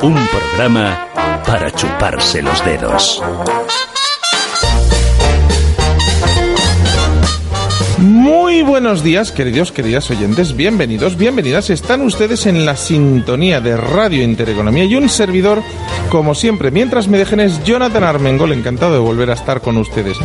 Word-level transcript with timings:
Un 0.00 0.14
programa 0.28 1.08
para 1.44 1.72
chuparse 1.72 2.40
los 2.40 2.64
dedos. 2.64 3.20
Muy 7.98 8.62
buenos 8.62 9.02
días, 9.02 9.32
queridos, 9.32 9.72
queridas 9.72 10.08
oyentes, 10.12 10.54
bienvenidos, 10.54 11.16
bienvenidas. 11.16 11.70
Están 11.70 12.02
ustedes 12.02 12.46
en 12.46 12.64
la 12.64 12.76
sintonía 12.76 13.60
de 13.60 13.76
Radio 13.76 14.22
Intereconomía 14.22 14.84
y 14.84 14.94
un 14.94 15.08
servidor, 15.08 15.62
como 16.10 16.36
siempre, 16.36 16.70
mientras 16.70 17.08
me 17.08 17.18
dejen 17.18 17.40
es 17.40 17.64
Jonathan 17.64 18.04
Armengol, 18.04 18.52
encantado 18.52 18.92
de 18.92 19.00
volver 19.00 19.30
a 19.30 19.34
estar 19.34 19.60
con 19.60 19.78
ustedes. 19.78 20.16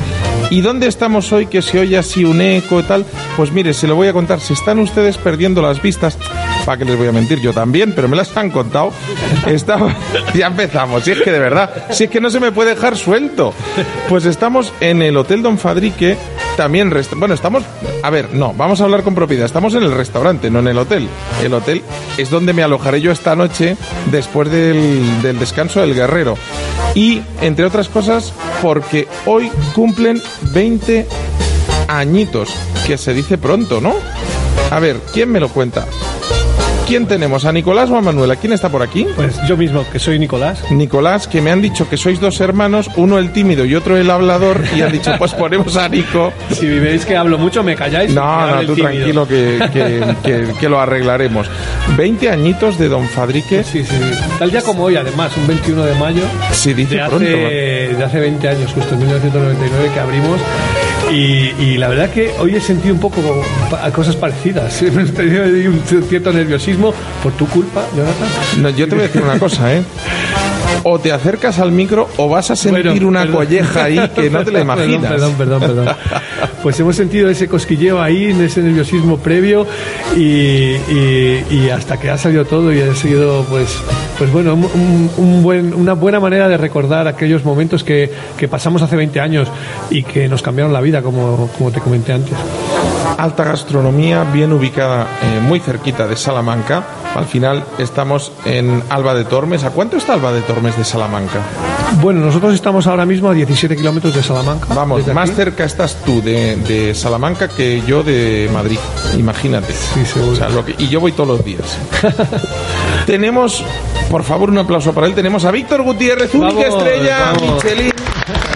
¿Y 0.52 0.62
dónde 0.62 0.86
estamos 0.86 1.34
hoy 1.34 1.48
que 1.48 1.64
se 1.64 1.80
oye 1.80 1.98
así 1.98 2.24
un 2.26 2.42
eco 2.42 2.80
y 2.80 2.84
tal? 2.84 3.06
Pues 3.36 3.52
mire, 3.52 3.74
se 3.74 3.88
lo 3.88 3.96
voy 3.96 4.08
a 4.08 4.14
contar, 4.14 4.40
si 4.40 4.54
están 4.54 4.78
ustedes 4.78 5.18
perdiendo 5.18 5.64
las 5.64 5.82
vistas, 5.82 6.20
para 6.66 6.78
que 6.78 6.86
les 6.86 6.98
voy 6.98 7.08
a 7.08 7.12
mentir, 7.12 7.40
yo 7.42 7.54
también, 7.54 7.94
pero 7.96 8.08
me 8.08 8.16
las 8.16 8.36
han 8.38 8.50
contado. 8.50 8.92
Estaba, 9.46 9.96
ya 10.34 10.48
empezamos, 10.48 11.04
si 11.04 11.12
es 11.12 11.22
que 11.22 11.32
de 11.32 11.40
verdad, 11.40 11.88
si 11.92 12.06
es 12.06 12.10
que 12.10 12.22
no 12.22 12.30
se 12.30 12.40
me 12.40 12.52
puede 12.52 12.72
dejar 12.76 12.98
suelto. 12.98 13.54
Pues 14.10 14.26
estamos 14.26 14.72
en 14.80 15.02
el 15.02 15.18
Hotel 15.18 15.42
Don 15.44 15.58
Fadrique, 15.58 16.18
también, 16.58 16.92
rest- 16.92 17.18
bueno, 17.18 17.34
estamos, 17.34 17.64
a 18.04 18.10
ver, 18.10 18.34
no, 18.34 18.54
vamos 18.54 18.80
a 18.80 18.84
hablar 18.86 19.04
con 19.04 19.16
propiedad, 19.16 19.46
estamos 19.46 19.74
en 19.76 19.84
el 19.84 19.92
restaurante, 19.92 20.50
no 20.50 20.60
en 20.60 20.68
el 20.68 20.78
hotel. 20.78 21.08
El 21.44 21.54
hotel 21.54 21.82
es 22.18 22.30
donde 22.30 22.54
me 22.54 22.64
alojaré 22.64 23.02
yo 23.02 23.12
esta 23.12 23.36
noche 23.36 23.76
después 24.12 24.50
del, 24.52 25.22
del 25.22 25.40
descanso 25.40 25.82
del 25.82 25.94
guerrero. 25.96 26.38
Y, 26.96 27.22
entre 27.42 27.66
otras 27.66 27.90
cosas, 27.90 28.32
porque 28.62 29.08
hoy 29.26 29.52
cumplen 29.74 30.22
20 30.54 31.08
añitos, 31.88 32.50
que 32.86 32.98
se 32.98 33.14
dice 33.14 33.38
pronto, 33.40 33.82
¿no? 33.82 33.96
A 34.70 34.80
ver, 34.80 34.98
¿quién 35.12 35.32
me 35.32 35.40
lo 35.40 35.50
cuenta? 35.50 35.86
¿Quién 36.88 37.08
tenemos? 37.08 37.46
¿A 37.46 37.52
Nicolás 37.52 37.90
o 37.90 37.96
a 37.96 38.02
Manuela? 38.02 38.36
¿Quién 38.36 38.54
está 38.54 38.70
por 38.70 38.84
aquí? 38.84 39.08
Pues 39.16 39.40
yo 39.48 39.56
mismo, 39.58 39.84
que 39.90 39.98
soy 40.00 40.20
Nicolás. 40.20 40.64
Nicolás, 40.70 41.28
que 41.28 41.42
me 41.42 41.50
han 41.50 41.62
dicho 41.62 41.90
que 41.90 41.98
sois 41.98 42.20
dos 42.20 42.40
hermanos, 42.42 42.90
uno 42.98 43.18
el 43.18 43.32
tímido 43.32 43.66
y 43.66 43.74
otro 43.74 43.98
el 43.98 44.12
hablador, 44.12 44.62
y 44.76 44.82
han 44.82 44.92
dicho, 44.92 45.12
pues 45.18 45.34
ponemos 45.34 45.76
a 45.78 45.88
Nico. 45.90 46.32
Si 46.52 46.68
veis 46.68 47.06
que 47.06 47.16
hablo 47.16 47.38
mucho, 47.38 47.64
me 47.64 47.76
calláis. 47.76 48.14
No, 48.14 48.46
no, 48.48 48.62
tú 48.62 48.76
tímido. 48.76 48.92
tranquilo 48.92 49.28
que, 49.28 49.60
que, 49.74 50.16
que- 50.24 50.54
que 50.60 50.70
lo 50.70 50.80
arreglaremos. 50.80 51.48
20 51.98 52.30
añitos 52.30 52.78
de 52.78 52.90
Don 52.90 53.08
Fadrique. 53.08 53.64
Sí, 53.64 53.84
sí. 53.84 53.96
Tal 54.38 54.52
día 54.52 54.62
como 54.62 54.84
hoy, 54.84 54.96
además, 54.98 55.32
un 55.38 55.48
21 55.48 55.84
de 55.86 55.96
mayo. 55.96 56.22
Sí, 56.52 56.74
dice 56.74 56.96
de 56.96 57.02
hace, 57.02 57.10
pronto. 57.10 57.26
de 57.26 58.04
hace 58.06 58.20
20 58.20 58.50
años, 58.50 58.72
justo 58.74 58.94
en 58.94 59.00
1999, 59.00 59.92
que 59.94 60.00
abrimos. 60.00 60.40
Y, 61.14 61.54
y 61.60 61.78
la 61.78 61.90
verdad 61.90 62.10
que 62.10 62.32
hoy 62.40 62.56
he 62.56 62.60
sentido 62.60 62.96
un 62.96 63.00
poco 63.00 63.22
cosas 63.94 64.16
parecidas. 64.16 64.82
He 64.82 64.90
tenido 64.90 65.72
un 65.72 65.82
cierto 66.10 66.34
nerviosismo 66.34 66.92
por 67.22 67.34
tu 67.34 67.48
culpa, 67.48 67.86
Jonathan. 67.96 68.28
No, 68.62 68.70
yo 68.70 68.88
te 68.88 68.96
voy 68.96 69.04
a 69.04 69.08
decir 69.08 69.22
una 69.22 69.38
cosa, 69.38 69.74
¿eh? 69.74 69.84
O 70.86 71.00
te 71.00 71.12
acercas 71.14 71.60
al 71.60 71.72
micro 71.72 72.10
o 72.18 72.28
vas 72.28 72.52
a 72.52 72.56
sentir 72.56 72.88
Bueno, 72.92 73.08
una 73.08 73.22
perdón. 73.22 73.36
colleja 73.38 73.84
ahí 73.86 74.10
que 74.14 74.30
no 74.30 74.44
te 74.44 74.52
la 74.52 74.62
imaginas. 74.68 75.12
Perdón, 75.12 75.34
perdón, 75.38 75.60
perdón, 75.62 75.86
perdón. 75.86 75.96
Pues 76.62 76.80
hemos 76.80 76.96
sentido 76.96 77.30
ese 77.30 77.48
cosquilleo 77.48 78.02
ahí, 78.02 78.26
ese 78.42 78.62
nerviosismo 78.62 79.18
previo 79.18 79.66
y, 80.18 80.22
y- 80.22 81.46
y 81.52 81.70
hasta 81.70 81.98
que 81.98 82.10
ha 82.10 82.18
salido 82.18 82.44
todo 82.46 82.74
y 82.74 82.82
ha 82.82 82.94
sido, 82.96 83.44
pues, 83.50 83.78
pues 84.18 84.32
bueno, 84.32 84.54
un- 84.56 85.10
un 85.18 85.44
buen, 85.44 85.74
una 85.74 85.94
buena 85.94 86.20
manera 86.20 86.50
de 86.50 86.58
recordar 86.58 87.08
aquellos 87.08 87.46
momentos 87.46 87.84
que, 87.84 88.12
que 88.38 88.48
pasamos 88.48 88.82
hace 88.82 88.96
20 88.98 89.20
años 89.22 89.48
y 89.90 90.04
que 90.04 90.28
nos 90.28 90.42
cambiaron 90.42 90.74
la 90.74 90.82
vida, 90.82 91.02
como, 91.02 91.50
como 91.58 91.72
te 91.72 91.80
comenté 91.80 92.12
antes. 92.14 92.34
Alta 93.18 93.44
gastronomía, 93.46 94.24
bien 94.34 94.52
ubicada, 94.52 95.08
eh, 95.22 95.40
muy 95.42 95.60
cerquita 95.60 96.08
de 96.08 96.16
Salamanca. 96.18 96.84
Al 97.16 97.26
final 97.26 97.64
estamos 97.78 98.32
en 98.46 98.82
Alba 98.90 99.14
de 99.14 99.24
Tormes. 99.26 99.64
¿A 99.64 99.70
cuánto 99.70 99.98
está 99.98 100.14
Alba 100.14 100.32
de 100.34 100.42
Tormes 100.42 100.76
de 100.78 100.84
Salamanca? 100.84 101.40
Bueno, 102.02 102.22
nosotros 102.22 102.54
estamos 102.56 102.88
ahora 102.88 103.06
mismo 103.06 103.30
a 103.30 103.34
17 103.36 103.76
kilómetros 103.76 104.16
de 104.16 104.24
Salamanca. 104.24 104.74
Vamos, 104.74 105.06
más 105.14 105.30
aquí. 105.30 105.36
cerca 105.38 105.64
estás 105.64 105.96
tú 106.04 106.22
de, 106.24 106.56
de 106.56 106.96
Salamanca 106.96 107.48
que 107.48 107.82
yo 107.86 108.02
de 108.04 108.50
Madrid. 108.52 108.80
Imagínate. 109.18 109.74
Sí, 109.74 110.04
seguro. 110.06 110.32
O 110.32 110.36
sea, 110.36 110.50
lo 110.50 110.66
que- 110.66 110.76
y 110.80 110.88
yo 110.88 111.00
voy 111.00 111.12
todos 111.12 111.30
los 111.38 111.46
días. 111.46 111.78
Tenemos, 113.06 113.64
por 114.14 114.24
favor, 114.24 114.52
un 114.52 114.60
aplauso 114.60 114.94
para 114.94 115.08
él. 115.08 115.16
Tenemos 115.16 115.44
a 115.44 115.50
Víctor 115.50 115.82
Gutiérrez, 115.82 116.36
única 116.36 116.70
Vamos, 116.70 116.84
estrella 116.84 117.34
vamos. 117.34 117.64
Michelin. 117.64 117.92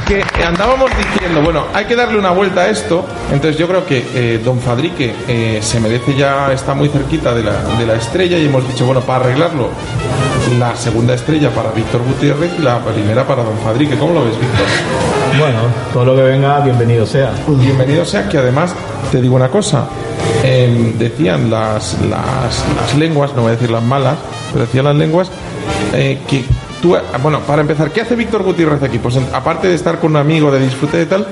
Que 0.08 0.24
andábamos 0.46 0.92
diciendo, 0.96 1.42
bueno, 1.42 1.64
hay 1.74 1.86
que 1.86 1.96
darle 1.96 2.20
una 2.20 2.30
vuelta 2.30 2.62
a 2.62 2.70
esto. 2.70 3.04
Entonces, 3.34 3.58
yo 3.58 3.68
creo 3.68 3.84
que 3.84 4.06
eh, 4.14 4.40
Don 4.46 4.60
Fadrique 4.60 5.16
eh, 5.28 5.58
se 5.64 5.80
merece 5.80 6.14
ya, 6.16 6.54
está 6.54 6.76
muy 6.76 6.90
cerquita 6.90 7.34
de 7.34 7.44
la, 7.44 7.54
de 7.76 7.88
la 7.88 7.96
estrella. 7.96 8.38
Y 8.38 8.46
hemos 8.46 8.68
dicho, 8.68 8.86
bueno, 8.86 9.02
para 9.02 9.26
arreglarlo, 9.26 9.70
la 10.60 10.76
segunda 10.76 11.16
estrella 11.16 11.50
para 11.50 11.72
Víctor 11.72 12.04
Gutiérrez 12.04 12.52
y 12.60 12.62
la 12.62 12.78
primera 12.78 13.26
para 13.26 13.44
Don 13.44 13.58
Fadrique. 13.58 13.98
¿Cómo 13.98 14.14
lo 14.14 14.26
ves, 14.26 14.40
Víctor? 14.40 14.68
Bueno, 15.40 15.60
todo 15.92 16.06
lo 16.06 16.16
que 16.16 16.22
venga, 16.22 16.60
bienvenido 16.60 17.04
sea. 17.08 17.32
Bienvenido 17.48 18.06
sea 18.06 18.30
que 18.30 18.38
además 18.38 18.76
te 19.12 19.20
digo 19.20 19.36
una 19.36 19.50
cosa. 19.50 19.88
eh, 20.44 20.94
decían 21.00 21.50
las, 21.50 21.98
las, 22.02 22.64
las 22.76 22.96
lenguas, 22.96 23.34
no 23.36 23.42
voy 23.42 23.50
a 23.50 23.56
decir 23.56 23.72
las 23.72 23.84
malas, 23.84 24.18
pero 24.54 24.66
decían 24.66 24.86
las 24.86 24.96
lenguas 24.96 25.30
eh, 25.94 26.20
que 26.28 26.44
tú, 26.82 26.96
bueno, 27.22 27.40
para 27.42 27.62
empezar, 27.62 27.92
¿qué 27.92 28.02
hace 28.02 28.16
Víctor 28.16 28.44
Gutiérrez 28.44 28.82
aquí? 28.84 29.00
Pues 29.00 29.18
aparte 29.34 29.68
de 29.68 29.76
estar 29.76 30.00
con 30.00 30.12
un 30.12 30.18
amigo, 30.18 30.52
de 30.52 30.60
disfrute 30.60 31.02
y 31.02 31.06
tal, 31.06 31.28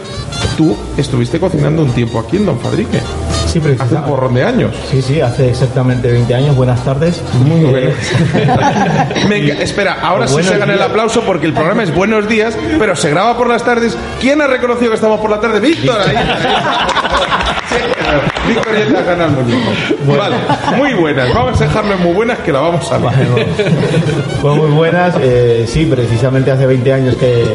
tú 0.57 0.75
estuviste 0.97 1.39
cocinando 1.39 1.83
un 1.83 1.91
tiempo 1.91 2.19
aquí 2.19 2.37
en 2.37 2.45
Don 2.45 2.59
Fadrique, 2.59 2.99
Sí, 3.47 3.61
hace 3.79 3.95
un 3.95 4.03
porrón 4.03 4.33
de 4.33 4.43
años. 4.43 4.75
Sí, 4.91 5.01
sí, 5.01 5.21
hace 5.21 5.49
exactamente 5.49 6.11
20 6.11 6.35
años. 6.35 6.55
Buenas 6.57 6.83
tardes. 6.83 7.21
Muy 7.45 7.61
Eh, 7.73 7.93
bueno. 8.33 8.55
Venga, 9.29 9.53
espera, 9.61 9.97
ahora 10.01 10.27
sí 10.27 10.33
Buenos 10.33 10.51
se 10.51 10.57
gana 10.57 10.73
el 10.73 10.81
aplauso 10.81 11.21
porque 11.21 11.45
el 11.45 11.53
programa 11.53 11.83
es 11.83 11.95
Buenos 11.95 12.27
Días, 12.27 12.57
pero 12.77 12.97
se 12.97 13.09
graba 13.11 13.37
por 13.37 13.47
las 13.47 13.63
tardes. 13.63 13.97
¿Quién 14.19 14.41
ha 14.41 14.47
reconocido 14.47 14.89
que 14.89 14.95
estamos 14.95 15.21
por 15.21 15.29
la 15.29 15.39
tarde? 15.39 15.61
Víctor. 15.61 15.95
ahí. 16.01 16.17
Sí, 17.69 17.75
el 18.09 19.31
muñeco. 19.31 19.71
Vale, 20.07 20.35
muy 20.77 20.93
buenas. 20.93 21.33
Vamos 21.33 21.59
a 21.61 21.65
dejarlo 21.65 21.93
en 21.93 22.03
muy 22.03 22.13
buenas 22.13 22.39
que 22.39 22.51
la 22.51 22.59
vamos 22.59 22.91
a 22.91 22.97
ver. 22.97 23.47
Pues 24.41 24.55
muy 24.55 24.71
buenas. 24.71 25.15
eh, 25.21 25.65
sí, 25.67 25.85
precisamente 25.85 26.51
hace 26.51 26.65
20 26.65 26.93
años 26.93 27.15
que, 27.15 27.45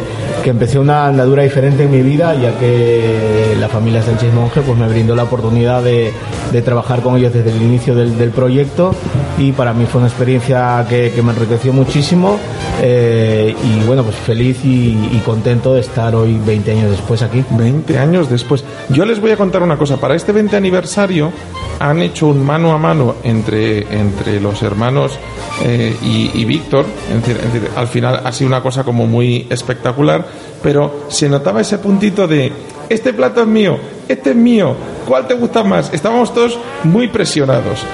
que 0.43 0.51
empecé 0.51 0.79
una 0.79 1.07
andadura 1.07 1.43
diferente 1.43 1.85
en 1.85 1.91
mi 1.91 2.03
vida, 2.03 2.35
ya 2.35 2.59
que 2.59 3.57
la 3.59 3.69
familia 3.69 4.03
Sánchez 4.03 4.33
Monje 4.33 4.61
pues, 4.63 4.79
me 4.79 4.89
brindó 4.89 5.15
la 5.15 5.25
oportunidad 5.25 5.83
de, 5.83 6.13
de 6.53 6.63
trabajar 6.63 7.01
con 7.01 7.17
ellos 7.17 7.33
desde 7.33 7.51
el 7.51 7.63
inicio 7.63 7.95
del, 7.95 8.17
del 8.17 8.31
proyecto 8.31 8.95
y 9.39 9.53
para 9.53 9.73
mí 9.73 9.87
fue 9.87 10.01
una 10.01 10.09
experiencia 10.09 10.85
que, 10.89 11.13
que 11.13 11.23
me 11.23 11.33
enriqueció 11.33 11.73
muchísimo 11.73 12.39
eh, 12.83 13.55
y 13.63 13.87
bueno, 13.87 14.05
pues 14.05 14.17
feliz 14.17 14.65
y, 14.65 15.21
contento 15.25 15.75
de 15.75 15.81
estar 15.81 16.15
hoy 16.15 16.41
20 16.45 16.73
años 16.73 16.91
después 16.91 17.23
aquí. 17.23 17.45
20 17.51 17.99
años 17.99 18.31
después. 18.31 18.65
Yo 18.89 19.05
les 19.05 19.21
voy 19.21 19.31
a 19.31 19.37
contar 19.37 19.63
una 19.63 19.77
cosa. 19.77 19.99
Para 19.99 20.15
este 20.15 20.33
20 20.33 20.57
aniversario 20.57 21.31
han 21.79 22.01
hecho 22.01 22.29
un 22.29 22.45
mano 22.45 22.73
a 22.73 22.79
mano 22.79 23.17
entre, 23.23 23.81
entre 23.95 24.41
los 24.41 24.63
hermanos 24.63 25.19
eh, 25.63 25.95
y, 26.03 26.31
y 26.35 26.45
Víctor. 26.47 26.87
Es 27.11 27.27
decir, 27.27 27.71
al 27.77 27.87
final 27.87 28.23
ha 28.25 28.33
sido 28.33 28.49
una 28.49 28.63
cosa 28.63 28.83
como 28.83 29.07
muy 29.07 29.47
espectacular, 29.51 30.27
pero 30.63 31.05
se 31.09 31.29
notaba 31.29 31.61
ese 31.61 31.79
puntito 31.79 32.27
de 32.27 32.53
este 32.89 33.13
plato 33.13 33.43
es 33.43 33.47
mío, 33.47 33.79
este 34.09 34.31
es 34.31 34.37
mío, 34.37 34.75
¿cuál 35.07 35.27
te 35.27 35.35
gusta 35.35 35.63
más? 35.63 35.93
Estábamos 35.93 36.35
todos 36.35 36.59
muy 36.85 37.09
presionados. 37.09 37.85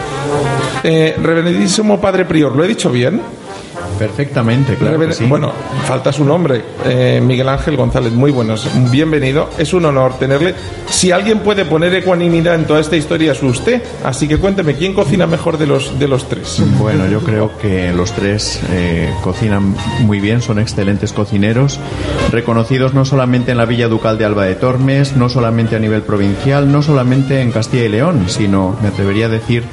Eh, 0.82 1.14
Reverendísimo 1.22 2.00
Padre 2.00 2.24
Prior, 2.24 2.54
¿lo 2.56 2.64
he 2.64 2.68
dicho 2.68 2.90
bien? 2.90 3.20
Perfectamente, 3.98 4.74
claro. 4.74 4.98
que 4.98 5.12
sí. 5.12 5.24
Bueno, 5.24 5.52
falta 5.86 6.12
su 6.12 6.24
nombre, 6.24 6.62
eh, 6.84 7.20
Miguel 7.22 7.48
Ángel 7.48 7.76
González. 7.76 8.12
Muy 8.12 8.30
buenos, 8.30 8.68
bienvenido. 8.90 9.50
Es 9.58 9.72
un 9.72 9.84
honor 9.84 10.18
tenerle. 10.18 10.54
Si 10.88 11.10
alguien 11.10 11.40
puede 11.40 11.64
poner 11.64 11.94
ecuanimidad 11.94 12.54
en 12.54 12.64
toda 12.64 12.80
esta 12.80 12.96
historia 12.96 13.32
es 13.32 13.42
usted. 13.42 13.82
Así 14.04 14.28
que 14.28 14.38
cuénteme, 14.38 14.74
¿quién 14.74 14.94
cocina 14.94 15.26
mejor 15.26 15.58
de 15.58 15.66
los, 15.66 15.98
de 15.98 16.08
los 16.08 16.28
tres? 16.28 16.62
Bueno, 16.78 17.06
yo 17.08 17.20
creo 17.20 17.56
que 17.58 17.92
los 17.92 18.12
tres 18.12 18.60
eh, 18.70 19.10
cocinan 19.22 19.74
muy 20.00 20.20
bien, 20.20 20.42
son 20.42 20.58
excelentes 20.58 21.12
cocineros, 21.12 21.78
reconocidos 22.30 22.94
no 22.94 23.04
solamente 23.04 23.52
en 23.52 23.58
la 23.58 23.64
Villa 23.64 23.88
Ducal 23.88 24.18
de 24.18 24.24
Alba 24.24 24.44
de 24.44 24.54
Tormes, 24.54 25.16
no 25.16 25.28
solamente 25.28 25.76
a 25.76 25.78
nivel 25.78 26.02
provincial, 26.02 26.70
no 26.70 26.82
solamente 26.82 27.40
en 27.40 27.52
Castilla 27.52 27.84
y 27.84 27.88
León, 27.88 28.24
sino, 28.28 28.76
me 28.82 28.88
atrevería 28.88 29.26
a 29.26 29.30
decir, 29.30 29.64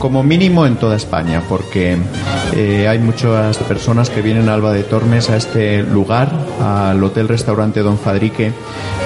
como 0.00 0.24
mínimo 0.24 0.66
en 0.66 0.76
toda 0.76 0.96
España, 0.96 1.42
porque 1.48 1.96
eh, 2.56 2.88
hay 2.88 2.98
muchas 2.98 3.58
personas 3.58 4.10
que 4.10 4.22
vienen 4.22 4.48
a 4.48 4.54
Alba 4.54 4.72
de 4.72 4.82
Tormes 4.82 5.30
a 5.30 5.36
este 5.36 5.82
lugar, 5.82 6.32
al 6.60 7.04
Hotel 7.04 7.28
Restaurante 7.28 7.80
Don 7.80 7.98
Fadrique, 7.98 8.52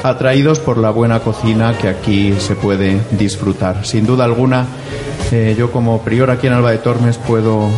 atraídos 0.03 0.61
por 0.61 0.79
la 0.79 0.91
buena 0.91 1.21
cocina 1.21 1.77
que 1.77 1.89
aquí 1.89 2.33
se 2.39 2.55
puede 2.55 3.01
disfrutar. 3.11 3.85
Sin 3.85 4.07
duda 4.07 4.25
alguna, 4.25 4.67
eh, 5.33 5.55
yo 5.59 5.71
como 5.73 6.01
prior 6.01 6.31
aquí 6.31 6.47
en 6.47 6.55
Alba 6.55 6.71
de 6.71 6.79
Tormes 6.79 7.19
puedo 7.19 7.69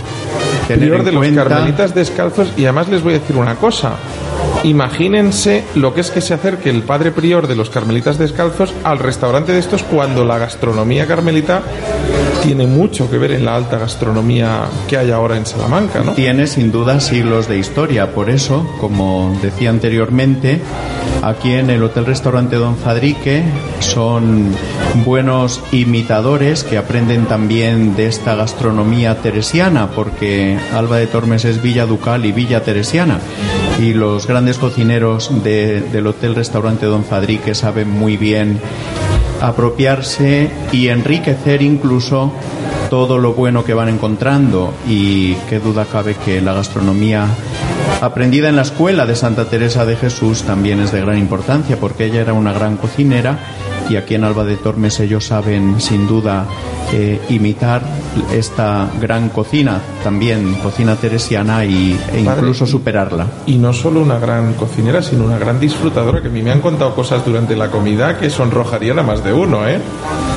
tener 0.69 0.91
Prior 0.91 1.01
en 1.01 1.05
de 1.07 1.13
los 1.13 1.49
carmelitas 1.49 1.95
descalzos 1.95 2.53
y 2.57 2.65
además 2.65 2.89
les 2.89 3.03
voy 3.03 3.15
a 3.15 3.19
decir 3.19 3.37
una 3.37 3.55
cosa. 3.57 3.97
Imagínense 4.65 5.65
lo 5.75 5.95
que 5.95 6.01
es 6.01 6.11
que 6.11 6.21
se 6.21 6.35
acerque 6.35 6.71
el 6.71 6.83
padre 6.83 7.13
prior 7.13 7.47
de 7.47 7.57
los 7.57 7.71
carmelitas 7.71 8.19
descalzos 8.19 8.75
al 8.85 8.99
restaurante 8.99 9.53
de 9.53 9.59
estos 9.59 9.83
cuando 9.83 10.25
la 10.25 10.39
gastronomía 10.39 11.07
carmelita 11.07 11.63
tiene 12.47 12.67
mucho 12.67 13.11
que 13.11 13.19
ver 13.19 13.33
en 13.33 13.45
la 13.45 13.57
alta 13.57 13.77
gastronomía 13.79 14.63
que 14.89 14.97
hay 14.97 15.11
ahora 15.11 15.37
en 15.37 15.45
Salamanca, 15.47 16.03
¿no? 16.05 16.13
Tiene 16.13 16.47
sin 16.47 16.71
duda 16.71 17.01
siglos 17.01 17.49
de 17.49 17.59
historia, 17.59 18.13
por 18.15 18.31
eso, 18.31 18.65
como 18.81 19.37
decía 19.43 19.71
anteriormente, 19.71 20.61
aquí 21.23 21.53
en 21.53 21.71
el 21.71 21.83
Hotel 21.83 22.07
Restaurante 22.07 22.55
Don 22.57 22.77
Fadrique 22.77 23.43
son 23.81 24.53
buenos 25.05 25.61
imitadores 25.73 26.63
que 26.63 26.79
aprenden 26.79 27.27
también 27.27 27.97
de 27.97 28.07
esta 28.07 28.35
gastronomía 28.37 29.17
teresiana, 29.17 29.89
porque 29.91 30.57
Alba 30.75 30.99
de 30.99 31.09
Tormes 31.09 31.45
es 31.45 31.61
Villa 31.61 31.85
Ducal 31.87 32.25
y 32.27 32.33
Villa 32.33 32.63
Teresiana. 32.63 33.19
Y 33.81 33.93
los 33.93 34.27
grandes 34.27 34.57
cocineros 34.59 35.31
de- 35.43 35.81
del 35.81 36.07
Hotel 36.07 36.35
Restaurante 36.35 36.87
Don 36.87 37.05
Fadrique 37.05 37.55
saben 37.55 37.91
muy 37.91 38.17
bien 38.17 38.59
apropiarse 39.41 40.51
y 40.73 40.89
enriquecer 40.89 41.63
incluso 41.63 42.33
todo 42.91 43.19
lo 43.19 43.35
bueno 43.35 43.65
que 43.65 43.75
van 43.75 43.89
encontrando. 43.89 44.73
Y 44.89 45.35
qué 45.49 45.59
duda 45.59 45.87
cabe 45.91 46.15
que 46.15 46.41
la 46.41 46.55
gastronomía 46.55 47.27
aprendida 48.01 48.49
en 48.49 48.57
la 48.57 48.63
escuela 48.63 49.07
de 49.07 49.17
Santa 49.17 49.47
Teresa 49.47 49.87
de 49.87 49.97
Jesús 49.97 50.43
también 50.43 50.81
es 50.81 50.93
de 50.93 51.01
gran 51.01 51.19
importancia 51.19 51.79
porque 51.79 52.07
ella 52.07 52.21
era 52.21 52.33
una 52.33 52.53
gran 52.53 52.77
cocinera 52.77 53.39
y 53.89 53.97
aquí 53.97 54.15
en 54.15 54.25
Alba 54.25 54.45
de 54.45 54.57
Tormes 54.57 54.99
ellos 55.01 55.27
saben 55.27 55.81
sin 55.81 56.07
duda 56.07 56.47
eh, 56.93 57.21
imitar 57.29 57.83
esta 58.33 58.89
gran 59.01 59.29
cocina, 59.29 59.81
también 60.03 60.55
cocina 60.63 60.97
teresiana 60.97 61.65
y, 61.65 61.99
e 62.13 62.21
incluso 62.21 62.67
superarla. 62.67 63.27
Y 63.47 63.57
no 63.57 63.73
solo 63.73 64.01
una 64.01 64.19
gran 64.19 64.55
cocinera, 64.55 65.03
sino 65.03 65.25
una 65.25 65.39
gran 65.39 65.59
disfrutadora, 65.59 66.23
que 66.23 66.29
a 66.29 66.31
mí 66.31 66.43
me 66.43 66.53
han 66.53 66.61
contado 66.61 66.95
cosas 66.95 67.25
durante 67.25 67.57
la 67.57 67.71
comida 67.71 68.19
que 68.19 68.31
sonrojarían 68.31 68.99
a 68.99 69.03
más 69.03 69.25
de 69.25 69.33
uno, 69.33 69.69
¿eh? 69.69 69.81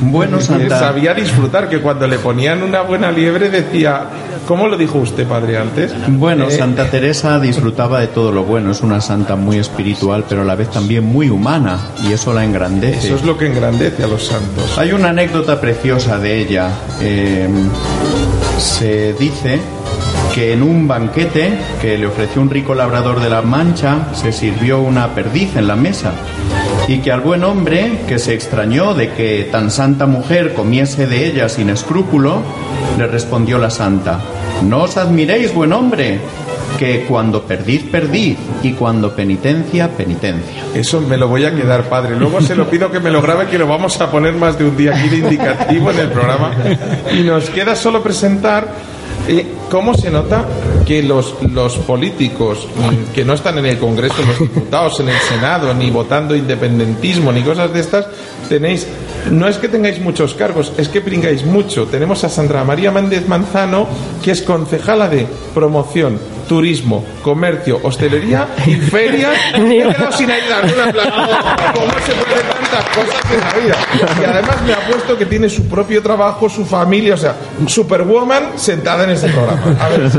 Bueno, 0.01 0.41
Santa, 0.41 0.79
Sabía 0.79 1.13
disfrutar, 1.13 1.69
que 1.69 1.79
cuando 1.81 2.07
le 2.07 2.19
ponían 2.19 2.63
una 2.63 2.81
buena 2.81 3.11
liebre 3.11 3.49
decía, 3.49 4.09
¿cómo 4.49 4.67
lo 4.67 4.77
dijo 4.77 4.97
usted, 4.97 5.27
padre, 5.27 5.59
antes? 5.59 5.93
Bueno, 6.07 6.47
Eh, 6.47 6.51
Santa 6.51 6.89
Teresa 6.89 7.39
disfrutaba 7.39 7.99
de 7.99 8.07
todo 8.07 8.31
lo 8.31 8.43
bueno, 8.43 8.71
es 8.71 8.81
una 8.81 8.99
santa 8.99 9.35
muy 9.35 9.57
espiritual, 9.57 10.25
pero 10.27 10.41
a 10.41 10.43
la 10.43 10.55
vez 10.55 10.71
también 10.71 11.05
muy 11.05 11.29
humana, 11.29 11.77
y 12.03 12.13
eso 12.13 12.33
la 12.33 12.43
engrandece. 12.43 13.05
Eso 13.09 13.15
es 13.17 13.23
lo 13.23 13.37
que 13.37 13.45
engrandece 13.45 14.03
a 14.03 14.07
los 14.07 14.25
santos. 14.25 14.75
Hay 14.79 14.91
una 14.91 15.09
anécdota 15.09 15.61
preciosa 15.61 16.17
de 16.17 16.39
ella. 16.39 16.71
Eh, 16.99 17.47
se 18.57 19.13
dice 19.13 19.59
que 20.33 20.53
en 20.53 20.63
un 20.63 20.87
banquete 20.87 21.53
que 21.79 21.99
le 21.99 22.07
ofreció 22.07 22.41
un 22.41 22.49
rico 22.49 22.73
labrador 22.73 23.21
de 23.21 23.29
la 23.29 23.43
Mancha 23.43 24.07
se 24.13 24.31
sirvió 24.31 24.79
una 24.79 25.13
perdiz 25.13 25.55
en 25.57 25.67
la 25.67 25.75
mesa 25.75 26.11
y 26.89 27.01
que 27.01 27.11
al 27.11 27.21
buen 27.21 27.43
hombre, 27.43 27.99
que 28.07 28.17
se 28.17 28.33
extrañó 28.33 28.95
de 28.95 29.11
que 29.11 29.47
tan 29.51 29.69
santa 29.69 30.07
mujer 30.07 30.55
comiese 30.55 31.05
de 31.05 31.27
ella 31.27 31.47
sin 31.47 31.69
escrúpulo, 31.69 32.41
le 32.97 33.05
respondió 33.05 33.59
la 33.59 33.69
santa, 33.69 34.19
no 34.63 34.81
os 34.81 34.97
admiréis, 34.97 35.53
buen 35.53 35.71
hombre, 35.71 36.19
que 36.79 37.05
cuando 37.05 37.43
perdiz, 37.43 37.83
perdiz, 37.91 38.39
y 38.63 38.71
cuando 38.73 39.13
penitencia, 39.15 39.87
penitencia. 39.89 40.63
Eso 40.73 40.99
me 40.99 41.15
lo 41.15 41.27
voy 41.27 41.45
a 41.45 41.53
quedar, 41.53 41.83
padre. 41.83 42.15
Luego 42.15 42.41
se 42.41 42.55
lo 42.55 42.67
pido 42.67 42.91
que 42.91 42.99
me 42.99 43.11
lo 43.11 43.21
grabe, 43.21 43.45
que 43.45 43.59
lo 43.59 43.67
vamos 43.67 44.01
a 44.01 44.09
poner 44.09 44.33
más 44.33 44.57
de 44.57 44.65
un 44.65 44.75
día 44.75 44.95
aquí 44.95 45.09
de 45.09 45.17
indicativo 45.17 45.91
en 45.91 45.99
el 45.99 46.09
programa. 46.09 46.53
Y 47.13 47.21
nos 47.21 47.51
queda 47.51 47.75
solo 47.75 48.01
presentar 48.01 48.67
cómo 49.69 49.93
se 49.93 50.09
nota 50.09 50.45
que 50.85 51.03
los, 51.03 51.35
los 51.51 51.77
políticos 51.77 52.67
mm, 52.75 53.13
que 53.13 53.23
no 53.23 53.33
están 53.33 53.57
en 53.57 53.65
el 53.65 53.77
Congreso, 53.77 54.15
los 54.25 54.39
diputados, 54.39 54.99
en 54.99 55.09
el 55.09 55.19
Senado, 55.19 55.73
ni 55.73 55.91
votando 55.91 56.35
independentismo, 56.35 57.31
ni 57.31 57.41
cosas 57.41 57.73
de 57.73 57.79
estas, 57.79 58.07
tenéis. 58.47 58.87
No 59.31 59.47
es 59.47 59.57
que 59.57 59.67
tengáis 59.67 59.99
muchos 59.99 60.33
cargos, 60.33 60.71
es 60.77 60.89
que 60.89 61.01
pringáis 61.01 61.45
mucho. 61.45 61.85
Tenemos 61.85 62.23
a 62.23 62.29
Sandra 62.29 62.63
María 62.63 62.91
Méndez 62.91 63.27
Manzano, 63.27 63.87
que 64.23 64.31
es 64.31 64.41
concejala 64.41 65.09
de 65.09 65.27
promoción, 65.53 66.17
turismo, 66.49 67.05
comercio, 67.21 67.79
hostelería 67.83 68.47
y 68.65 68.75
ferias. 68.91 69.31
Me 69.59 69.77
he 69.77 69.87
quedado 69.87 70.11
sin 70.11 70.29
ayuda 70.29 70.85
en 70.85 70.91
plan, 70.91 71.09
¿Cómo 71.73 71.93
se 72.05 72.11
puede 72.13 72.41
tantas 72.41 72.85
cosas 72.89 73.31
en 73.31 73.39
la 73.39 73.53
vida? 73.53 73.77
Y 74.19 74.25
además 74.25 74.61
me 74.65 74.73
ha 74.73 74.79
puesto 74.87 75.17
que 75.17 75.25
tiene 75.27 75.47
su 75.47 75.67
propio 75.69 76.01
trabajo, 76.01 76.49
su 76.49 76.65
familia, 76.65 77.13
o 77.13 77.17
sea, 77.17 77.35
Superwoman 77.67 78.57
sentada 78.57 79.03
en 79.03 79.11
ese 79.11 79.29
programa. 79.29 79.61
A 79.79 79.89
ver. 79.89 80.09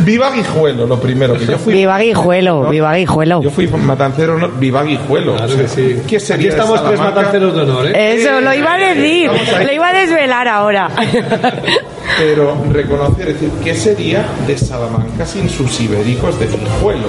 Viva 0.00 0.30
Guijuelo, 0.32 0.86
lo 0.86 1.00
primero, 1.00 1.38
que 1.38 1.46
yo 1.46 1.56
fui. 1.56 1.72
Viva 1.72 1.98
Guijuelo, 1.98 2.64
¿no? 2.64 2.70
viva 2.70 2.94
Guijuelo. 2.94 3.40
Yo 3.40 3.50
fui 3.50 3.68
matancero, 3.68 4.36
¿no? 4.36 4.48
viva 4.48 4.82
Guijuelo. 4.82 5.36
Claro 5.36 5.52
O 5.52 5.56
sea, 5.56 5.62
que 5.62 5.68
sí. 5.68 6.02
¿Qué 6.06 6.18
sería 6.18 6.48
Aquí 6.50 6.60
estamos 6.60 6.84
tres 6.84 6.98
matanceros 6.98 7.54
de 7.54 7.60
honor, 7.62 7.86
¿eh? 7.86 8.14
Eso, 8.16 8.40
lo 8.40 8.52
iba 8.52 8.74
a 8.74 8.78
decir, 8.78 9.30
lo 9.64 9.72
iba 9.72 9.88
a 9.88 9.92
desvelar 9.92 10.48
ahora. 10.48 10.90
pero 12.18 12.56
reconocer, 12.70 13.28
es 13.28 13.40
decir, 13.40 13.50
¿qué 13.62 13.74
sería 13.74 14.26
de 14.46 14.56
Salamanca 14.56 15.26
sin 15.26 15.48
sus 15.48 15.80
ibéricos 15.80 16.38
de 16.38 16.46
Guijuelo? 16.46 17.08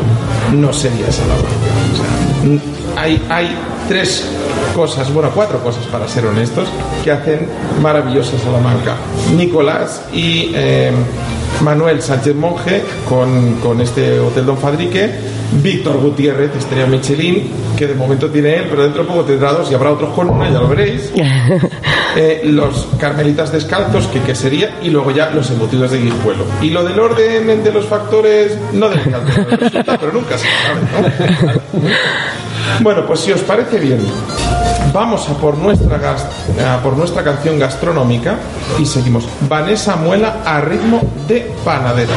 No 0.54 0.74
sería 0.74 1.12
Salamanca. 1.12 1.50
Hay, 2.98 3.22
hay 3.30 3.56
tres 3.88 4.26
cosas, 4.76 5.14
bueno, 5.14 5.32
cuatro 5.34 5.60
cosas 5.64 5.86
para 5.88 6.08
ser 6.08 6.26
honestos, 6.26 6.68
que 7.04 7.12
hacen 7.12 7.48
maravillosa 7.82 8.38
Salamanca. 8.40 8.96
Nicolás 9.36 10.04
y 10.14 10.52
eh, 10.56 10.92
Manuel 11.62 12.02
Sánchez 12.02 12.36
Monje 12.36 12.84
con, 13.08 13.56
con 13.56 13.82
este 13.82 14.20
Hotel 14.20 14.46
Don 14.46 14.58
Fadrique. 14.58 15.36
Víctor 15.62 15.98
Gutiérrez, 16.00 16.56
Estrella 16.56 16.88
Michelin, 16.88 17.50
que 17.78 17.88
de 17.88 17.94
momento 17.94 18.30
tiene 18.30 18.56
él, 18.56 18.66
pero 18.70 18.84
dentro 18.84 19.04
de 19.04 19.08
poco 19.08 19.24
tendrá 19.24 19.54
dos 19.54 19.72
y 19.72 19.76
habrá 19.76 19.92
otros 19.92 20.14
con 20.14 20.30
una, 20.30 20.50
ya 20.50 20.60
lo 20.60 20.68
veréis. 20.68 21.12
Eh, 22.16 22.42
los 22.46 22.88
carmelitas 23.00 23.52
descalzos, 23.52 24.08
que, 24.08 24.22
que 24.22 24.36
sería, 24.36 24.78
y 24.82 24.90
luego 24.90 25.12
ya 25.12 25.30
los 25.32 25.50
embutidos 25.52 25.92
de 25.92 26.00
guijuelo. 26.02 26.46
Y 26.62 26.70
lo 26.70 26.84
del 26.84 26.98
orden 27.00 27.64
de 27.64 27.72
los 27.72 27.86
factores, 27.86 28.58
no 28.74 28.88
del 28.90 29.04
resultado, 29.04 29.98
pero 30.00 30.12
nunca 30.14 30.38
se 30.38 30.46
sabe, 30.46 30.82
¿no? 31.82 31.90
Bueno, 32.82 33.06
pues 33.06 33.20
si 33.20 33.32
os 33.32 33.42
parece 33.42 33.78
bien, 33.80 34.00
vamos 34.94 35.28
a 35.30 35.34
por 35.34 35.58
nuestra, 35.58 35.98
gas- 35.98 36.26
a 36.66 36.82
por 36.82 36.98
nuestra 36.98 37.24
canción 37.24 37.60
gastronómica 37.60 38.36
y 38.80 38.86
seguimos. 38.86 39.26
Vanessa 39.48 39.96
Muela 39.98 40.38
a 40.46 40.62
ritmo 40.62 41.02
de 41.28 41.52
panaderas. 41.64 42.16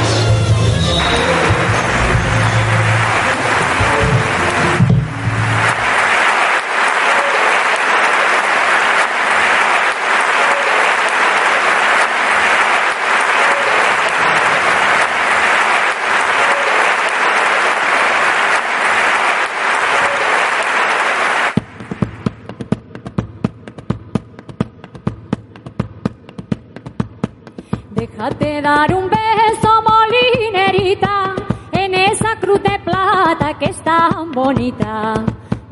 Déjate 27.98 28.62
dar 28.62 28.94
un 28.94 29.10
beso, 29.10 29.82
molinerita, 29.82 31.34
en 31.72 31.94
esa 31.94 32.36
cruz 32.40 32.62
de 32.62 32.78
plata 32.84 33.58
que 33.58 33.70
es 33.70 33.82
tan 33.82 34.30
bonita. 34.30 35.14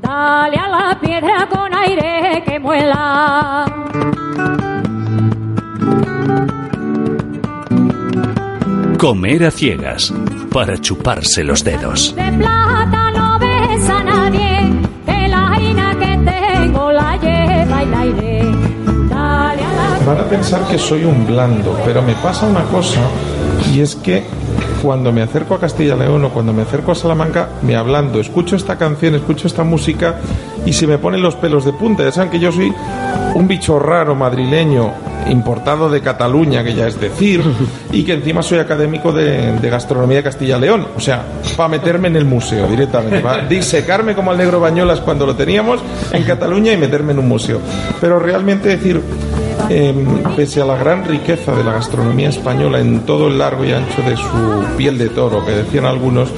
Dale 0.00 0.56
a 0.56 0.68
la 0.68 0.99
piedra 1.00 1.49
con 1.49 1.73
aire 1.73 2.42
que 2.45 2.59
muela. 2.59 3.64
Comer 8.99 9.45
a 9.45 9.50
ciegas. 9.52 10.12
para 10.52 10.78
chuparse 10.78 11.45
los 11.45 11.62
dedos. 11.62 12.16
De 12.16 12.33
plata 12.33 13.11
Van 20.06 20.18
a 20.18 20.25
pensar 20.25 20.62
que 20.68 20.78
soy 20.78 21.04
un 21.04 21.26
blando, 21.26 21.76
pero 21.84 22.00
me 22.00 22.14
pasa 22.14 22.46
una 22.46 22.62
cosa 22.62 23.00
y 23.75 23.80
es 23.80 23.96
que 23.96 24.22
cuando 24.80 25.10
me 25.10 25.20
acerco 25.20 25.54
a 25.54 25.58
Castilla 25.58 25.96
León 25.96 26.25
o 26.25 26.30
cuando 26.30 26.52
me 26.52 26.62
acerco 26.62 26.92
a 26.92 26.94
Salamanca, 26.94 27.48
me 27.62 27.75
hablando, 27.75 28.20
escucho 28.20 28.54
esta 28.54 28.78
canción, 28.78 29.16
escucho 29.16 29.48
esta 29.48 29.64
música 29.64 30.20
y 30.64 30.72
se 30.72 30.86
me 30.86 30.98
ponen 30.98 31.22
los 31.22 31.34
pelos 31.34 31.64
de 31.64 31.72
punta. 31.72 32.04
Ya 32.04 32.12
saben 32.12 32.30
que 32.30 32.38
yo 32.38 32.52
soy 32.52 32.72
un 33.34 33.48
bicho 33.48 33.80
raro 33.80 34.14
madrileño 34.14 34.92
importado 35.28 35.90
de 35.90 36.00
Cataluña, 36.00 36.62
que 36.62 36.72
ya 36.72 36.86
es 36.86 37.00
decir, 37.00 37.42
y 37.90 38.04
que 38.04 38.12
encima 38.12 38.42
soy 38.42 38.58
académico 38.58 39.10
de, 39.10 39.58
de 39.58 39.70
gastronomía 39.70 40.18
de 40.18 40.22
Castilla 40.22 40.56
León. 40.56 40.86
O 40.96 41.00
sea, 41.00 41.25
para 41.56 41.68
meterme 41.68 42.06
en 42.06 42.14
el 42.14 42.25
museo 42.25 42.68
directamente, 42.68 43.18
para 43.18 43.44
disecarme 43.44 44.14
como 44.14 44.30
al 44.30 44.38
negro 44.38 44.60
Bañolas 44.60 45.00
cuando 45.00 45.26
lo 45.26 45.34
teníamos 45.34 45.80
en 46.12 46.22
Cataluña 46.22 46.72
y 46.72 46.76
meterme 46.76 47.12
en 47.12 47.18
un 47.18 47.28
museo. 47.28 47.60
Pero 48.00 48.20
realmente 48.20 48.68
decir, 48.68 49.00
eh, 49.70 49.94
pese 50.37 50.61
a 50.62 50.64
la 50.64 50.76
gran 50.76 51.04
riqueza 51.04 51.54
de 51.54 51.64
la 51.64 51.73
gastronomía 51.73 52.28
española 52.28 52.78
en 52.80 53.00
todo 53.00 53.28
el 53.28 53.38
largo 53.38 53.64
y 53.64 53.73
ancho 53.73 54.02
de 54.02 54.16
su 54.16 54.76
piel 54.76 54.99
de 54.99 55.08
toro, 55.08 55.44
que 55.44 55.52
decían 55.52 55.85
algunos, 55.87 56.30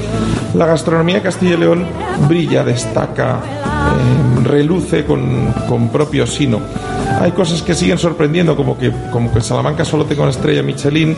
la 0.54 0.66
gastronomía 0.66 1.16
de 1.16 1.23
Castilla 1.23 1.54
y 1.54 1.58
León 1.58 1.87
brilla, 2.28 2.64
destaca, 2.64 3.40
eh, 3.40 4.44
reluce 4.44 5.04
con, 5.04 5.52
con 5.68 5.88
propio 5.90 6.26
sino. 6.26 6.61
Hay 7.20 7.32
cosas 7.32 7.62
que 7.62 7.75
siguen 7.75 7.99
sorprendiendo, 7.99 8.54
como 8.56 8.78
que, 8.78 8.92
como 9.12 9.32
que 9.32 9.40
Salamanca 9.40 9.85
solo 9.85 10.04
tenga 10.04 10.23
una 10.23 10.30
estrella 10.30 10.62
Michelin, 10.62 11.16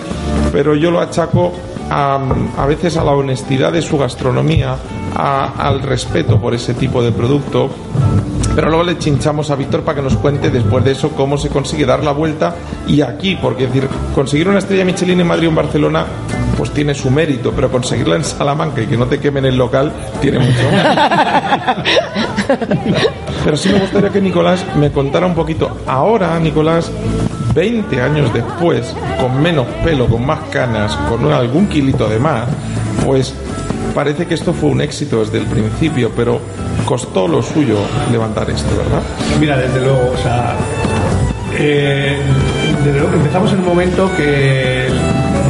pero 0.52 0.75
yo 0.75 0.90
lo 0.90 1.00
achaco 1.00 1.52
a, 1.90 2.19
a 2.57 2.67
veces 2.67 2.97
a 2.97 3.05
la 3.05 3.12
honestidad 3.12 3.73
de 3.73 3.83
su 3.83 3.99
gastronomía, 3.99 4.76
a- 5.14 5.52
al 5.69 5.83
respeto 5.83 6.40
por 6.40 6.55
ese 6.55 6.73
tipo 6.75 7.02
de 7.02 7.12
producto, 7.12 7.69
pero 8.54 8.69
luego 8.69 8.85
le 8.85 8.99
chinchamos 8.99 9.50
a 9.50 9.57
Víctor 9.57 9.83
para 9.83 9.97
que 9.97 10.02
nos 10.02 10.16
cuente 10.16 10.50
después 10.50 10.85
de 10.85 10.92
eso 10.92 11.11
cómo 11.11 11.38
se 11.38 11.49
consigue 11.49 11.87
dar 11.87 12.02
la 12.02 12.12
vuelta 12.12 12.54
y 12.87 13.00
aquí, 13.00 13.37
porque 13.40 13.64
es 13.64 13.73
decir, 13.73 13.88
conseguir 14.14 14.49
una 14.49 14.59
estrella 14.59 14.85
Michelin 14.85 15.21
en 15.21 15.26
Madrid 15.26 15.47
o 15.47 15.50
en 15.50 15.57
Barcelona 15.57 16.07
pues 16.57 16.73
tiene 16.73 16.95
su 16.95 17.11
mérito, 17.11 17.52
pero 17.52 17.71
conseguirla 17.71 18.16
en 18.16 18.25
Salamanca 18.25 18.83
y 18.83 18.87
que 18.87 18.97
no 18.97 19.07
te 19.07 19.19
quemen 19.19 19.47
el 19.47 19.57
local 19.57 19.92
tiene 20.21 20.40
mucho 20.40 20.71
más. 20.71 21.76
Pero 23.45 23.57
sí 23.57 23.71
me 23.71 23.78
gustaría 23.78 24.11
que 24.11 24.21
Nicolás 24.21 24.64
me 24.76 24.90
contara 24.90 25.25
un 25.25 25.35
poquito. 25.35 25.78
Ahora, 25.87 26.38
Nicolás, 26.38 26.92
20 27.54 28.02
años 28.02 28.30
después, 28.35 28.95
con 29.19 29.40
menos 29.40 29.66
pelo, 29.83 30.07
con 30.07 30.26
más 30.26 30.40
canas, 30.50 30.95
con 31.09 31.33
algún 31.33 31.66
kilito 31.66 32.07
de 32.09 32.19
más, 32.19 32.47
pues 33.07 33.35
parece 33.95 34.26
que 34.26 34.35
esto 34.35 34.52
fue 34.52 34.69
un 34.69 34.83
éxito 34.83 35.21
desde 35.21 35.38
el 35.38 35.47
principio, 35.47 36.11
pero 36.14 36.40
costó 36.85 37.29
lo 37.29 37.43
suyo 37.43 37.79
levantar 38.11 38.51
esto, 38.51 38.71
¿verdad? 38.77 39.03
Mira, 39.39 39.57
desde 39.57 39.81
luego, 39.81 40.13
o 40.15 40.17
sea, 40.23 40.57
eh, 41.59 42.19
desde 42.85 42.99
luego 42.99 43.15
empezamos 43.15 43.53
en 43.53 43.61
un 43.61 43.67
momento 43.67 44.11
que 44.17 44.89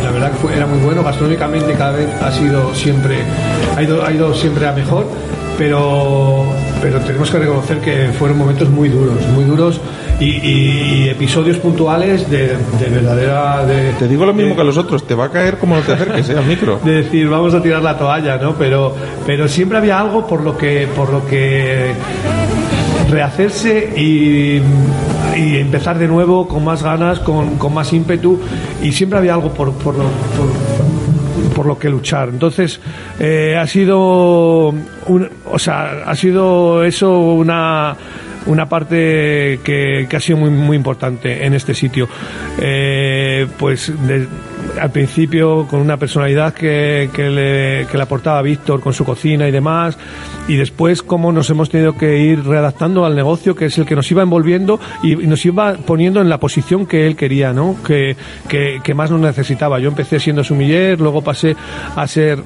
la 0.02 0.10
verdad 0.10 0.32
que 0.32 0.56
era 0.56 0.66
muy 0.66 0.78
bueno, 0.80 1.02
gastronómicamente 1.02 1.72
cada 1.74 1.92
vez 1.92 2.08
ha 2.22 2.32
sido 2.32 2.74
siempre, 2.74 3.18
ha 3.76 3.82
ido, 3.82 4.04
ha 4.04 4.12
ido 4.12 4.34
siempre 4.34 4.66
a 4.66 4.72
mejor, 4.72 5.06
pero, 5.58 6.44
pero 6.82 7.00
tenemos 7.00 7.30
que 7.30 7.38
reconocer 7.38 7.78
que 7.80 8.08
fueron 8.18 8.38
momentos 8.38 8.68
muy 8.70 8.88
duros, 8.88 9.26
muy 9.34 9.44
duros 9.44 9.80
y, 10.20 10.24
y- 10.26 11.02
y 11.04 11.08
episodios 11.08 11.56
puntuales 11.58 12.28
de, 12.30 12.48
de 12.78 12.88
verdadera... 12.90 13.64
De, 13.64 13.92
Te 13.98 14.06
digo 14.06 14.24
lo 14.26 14.32
mismo 14.34 14.54
que 14.54 14.60
a 14.60 14.64
los 14.64 14.76
otros, 14.76 15.04
te 15.06 15.14
va 15.14 15.24
a 15.24 15.30
caer 15.30 15.56
como 15.58 15.74
no 15.76 15.80
te 15.82 15.92
acerques, 15.94 16.28
¿eh? 16.28 16.36
Al 16.38 16.44
micro. 16.46 16.78
de 16.84 17.02
decir 17.02 17.28
vamos 17.28 17.54
a 17.54 17.62
tirar 17.62 17.82
la 17.82 17.96
toalla, 17.98 18.36
¿no? 18.36 18.54
Pero, 18.54 18.94
pero 19.26 19.48
siempre 19.48 19.78
había 19.78 19.98
algo 19.98 20.26
por 20.26 20.42
lo 20.42 20.56
que, 20.56 20.86
por 20.94 21.10
lo 21.10 21.26
que 21.26 21.92
rehacerse 23.10 23.92
y, 23.96 24.60
y 25.36 25.56
empezar 25.56 25.98
de 25.98 26.06
nuevo 26.06 26.46
con 26.46 26.64
más 26.64 26.82
ganas, 26.82 27.18
con, 27.20 27.56
con 27.56 27.74
más 27.74 27.92
ímpetu 27.92 28.38
y 28.82 28.92
siempre 28.92 29.18
había 29.18 29.34
algo 29.34 29.50
por, 29.52 29.72
por, 29.72 29.94
lo- 29.96 30.04
por- 30.04 31.50
por 31.54 31.66
lo 31.66 31.78
que 31.78 31.90
luchar. 31.90 32.28
Entonces 32.28 32.80
eh, 33.18 33.56
ha 33.60 33.66
sido, 33.66 34.68
un- 34.68 35.28
o 35.50 35.58
sea, 35.58 36.02
ha 36.06 36.14
sido 36.14 36.84
eso 36.84 37.10
una 37.18 37.96
una 38.46 38.68
parte 38.68 39.60
que, 39.64 40.06
que 40.08 40.16
ha 40.16 40.20
sido 40.20 40.38
muy 40.38 40.50
muy 40.50 40.76
importante 40.76 41.44
en 41.44 41.54
este 41.54 41.74
sitio. 41.74 42.08
Eh, 42.60 43.46
pues 43.58 43.92
de- 44.06 44.26
al 44.80 44.90
principio 44.90 45.66
con 45.66 45.80
una 45.80 45.96
personalidad 45.96 46.54
que, 46.54 47.10
que 47.12 47.28
le, 47.28 47.86
que 47.90 47.96
le 47.96 48.02
aportaba 48.02 48.40
Víctor 48.40 48.80
con 48.80 48.92
su 48.92 49.04
cocina 49.04 49.48
y 49.48 49.50
demás, 49.50 49.98
y 50.48 50.56
después 50.56 51.02
cómo 51.02 51.32
nos 51.32 51.50
hemos 51.50 51.68
tenido 51.70 51.96
que 51.96 52.18
ir 52.18 52.44
readaptando 52.44 53.04
al 53.04 53.16
negocio, 53.16 53.54
que 53.56 53.66
es 53.66 53.78
el 53.78 53.84
que 53.86 53.96
nos 53.96 54.10
iba 54.10 54.22
envolviendo 54.22 54.78
y, 55.02 55.16
nos 55.16 55.44
iba 55.44 55.74
poniendo 55.74 56.20
en 56.20 56.28
la 56.28 56.38
posición 56.38 56.86
que 56.86 57.06
él 57.06 57.16
quería, 57.16 57.52
¿no? 57.52 57.76
Que, 57.84 58.16
que, 58.48 58.80
que 58.82 58.94
más 58.94 59.10
nos 59.10 59.20
necesitaba. 59.20 59.80
Yo 59.80 59.88
empecé 59.88 60.20
siendo 60.20 60.44
sumiller, 60.44 61.00
luego 61.00 61.22
pasé 61.22 61.56
a 61.96 62.06
ser 62.06 62.38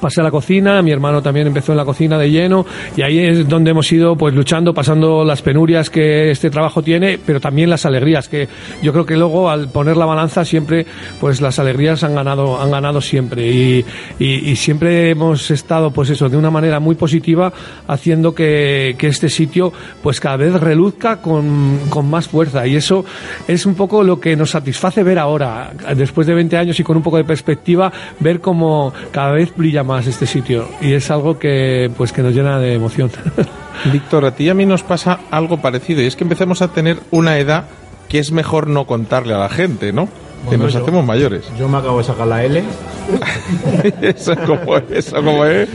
pasé 0.00 0.20
a 0.20 0.24
la 0.24 0.30
cocina, 0.30 0.80
mi 0.82 0.90
hermano 0.90 1.22
también 1.22 1.46
empezó 1.46 1.72
en 1.72 1.78
la 1.78 1.84
cocina 1.84 2.18
de 2.18 2.30
lleno 2.30 2.64
y 2.96 3.02
ahí 3.02 3.18
es 3.18 3.48
donde 3.48 3.70
hemos 3.70 3.90
ido 3.92 4.16
pues 4.16 4.34
luchando, 4.34 4.72
pasando 4.74 5.24
las 5.24 5.42
penurias 5.42 5.90
que 5.90 6.30
este 6.30 6.50
trabajo 6.50 6.82
tiene, 6.82 7.18
pero 7.24 7.40
también 7.40 7.70
las 7.70 7.84
alegrías 7.86 8.28
que 8.28 8.48
yo 8.82 8.92
creo 8.92 9.04
que 9.06 9.16
luego 9.16 9.50
al 9.50 9.68
poner 9.68 9.96
la 9.96 10.06
balanza 10.06 10.44
siempre 10.44 10.86
pues 11.20 11.40
las 11.40 11.58
alegrías 11.58 12.04
han 12.04 12.14
ganado 12.14 12.60
han 12.60 12.70
ganado 12.70 13.00
siempre. 13.00 13.46
Y, 13.48 13.84
y- 14.18 14.48
y 14.50 14.56
siempre 14.56 15.10
hemos 15.10 15.50
estado 15.50 15.90
pues 15.90 16.10
eso 16.10 16.28
de 16.28 16.36
una 16.36 16.50
manera 16.50 16.80
muy 16.80 16.94
positiva 16.94 17.52
haciendo 17.86 18.34
que, 18.34 18.94
que 18.98 19.08
este 19.08 19.28
sitio 19.28 19.72
pues 20.02 20.20
cada 20.20 20.36
vez 20.36 20.52
reluzca 20.54 21.20
con, 21.20 21.78
con 21.88 22.08
más 22.08 22.28
fuerza. 22.28 22.66
Y 22.66 22.76
eso 22.76 23.04
es 23.46 23.66
un 23.66 23.74
poco 23.74 24.02
lo 24.02 24.20
que 24.20 24.36
nos 24.36 24.50
satisface 24.50 25.02
ver 25.02 25.18
ahora 25.18 25.72
después 25.96 26.26
de 26.26 26.34
20 26.34 26.56
años 26.56 26.78
y 26.80 26.84
con 26.84 26.96
un 26.96 27.02
poco 27.02 27.16
de 27.16 27.24
perspectiva 27.24 27.92
ver 28.20 28.40
cómo 28.40 28.92
cada 29.10 29.32
vez 29.32 29.52
brilla 29.56 29.82
más 29.88 30.06
este 30.06 30.26
sitio 30.26 30.68
y 30.80 30.92
es 30.92 31.10
algo 31.10 31.38
que 31.38 31.90
pues 31.96 32.12
que 32.12 32.22
nos 32.22 32.32
llena 32.34 32.58
de 32.60 32.74
emoción 32.74 33.10
Víctor, 33.92 34.24
a 34.26 34.30
ti 34.32 34.44
y 34.44 34.48
a 34.50 34.54
mí 34.54 34.66
nos 34.66 34.82
pasa 34.84 35.18
algo 35.30 35.56
parecido 35.60 36.02
y 36.02 36.06
es 36.06 36.14
que 36.14 36.22
empecemos 36.24 36.62
a 36.62 36.68
tener 36.68 36.98
una 37.10 37.38
edad 37.38 37.64
que 38.08 38.18
es 38.18 38.30
mejor 38.32 38.68
no 38.68 38.86
contarle 38.86 39.34
a 39.34 39.38
la 39.38 39.48
gente, 39.48 39.92
¿no? 39.92 40.08
que 40.48 40.56
nos 40.56 40.72
yo- 40.72 40.80
hacemos 40.80 41.04
mayores. 41.04 41.50
Yo 41.58 41.68
me 41.68 41.78
acabo 41.78 41.98
de 41.98 42.04
sacar 42.04 42.26
la 42.28 42.44
L. 42.44 42.62
eso 44.02 44.34
como 44.46 44.76
es, 44.76 44.84
eso 44.90 45.16
como 45.16 45.44
es. 45.44 45.68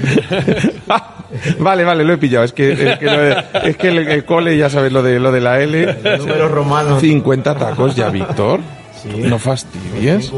vale, 1.60 1.84
vale, 1.84 2.03
lo 2.03 2.13
he 2.13 2.17
pillado. 2.17 2.46
Es 2.46 2.53
que, 2.53 2.72
es 2.72 2.98
que, 3.00 3.05
lo 3.05 3.17
de- 3.17 3.43
es 3.65 3.77
que 3.77 3.89
el, 3.89 4.00
el 4.08 4.25
cole, 4.25 4.58
ya 4.58 4.70
sabes, 4.70 4.91
lo 4.93 5.03
de, 5.03 5.20
lo 5.20 5.32
de 5.32 5.41
la 5.41 5.60
L. 5.62 5.98
Números 6.17 6.51
romanos. 6.51 7.01
50 7.01 7.55
tacos 7.55 7.96
ya, 7.96 8.10
Víctor. 8.10 8.62
Sí. 9.04 9.22
No 9.24 9.38
fastidies. 9.38 10.32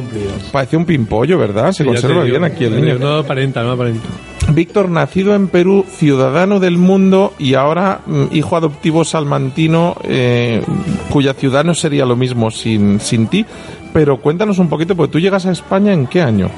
Parece 0.51 0.75
un 0.75 0.85
pimpollo, 0.85 1.37
¿verdad? 1.37 1.71
Se 1.71 1.85
conserva 1.85 2.23
bien 2.23 2.43
aquí 2.43 2.65
el 2.65 2.81
niño. 2.81 2.97
no 2.99 3.17
aparenta 3.19 3.63
no 3.63 3.71
aparenta 3.71 4.07
Víctor, 4.49 4.89
nacido 4.89 5.33
en 5.35 5.47
Perú, 5.47 5.85
ciudadano 5.89 6.59
del 6.59 6.77
mundo 6.77 7.33
y 7.39 7.55
ahora 7.55 8.01
mm, 8.05 8.25
hijo 8.31 8.55
adoptivo 8.55 9.03
salmantino, 9.03 9.95
eh, 10.03 10.61
cuya 11.09 11.33
ciudad 11.33 11.63
no 11.63 11.73
sería 11.73 12.05
lo 12.05 12.15
mismo 12.15 12.51
sin, 12.51 12.99
sin 12.99 13.27
ti. 13.27 13.45
Pero 13.93 14.19
cuéntanos 14.19 14.59
un 14.59 14.69
poquito, 14.69 14.95
porque 14.95 15.13
tú 15.13 15.19
llegas 15.19 15.45
a 15.45 15.51
España 15.51 15.93
en 15.93 16.07
qué 16.07 16.21
año? 16.21 16.49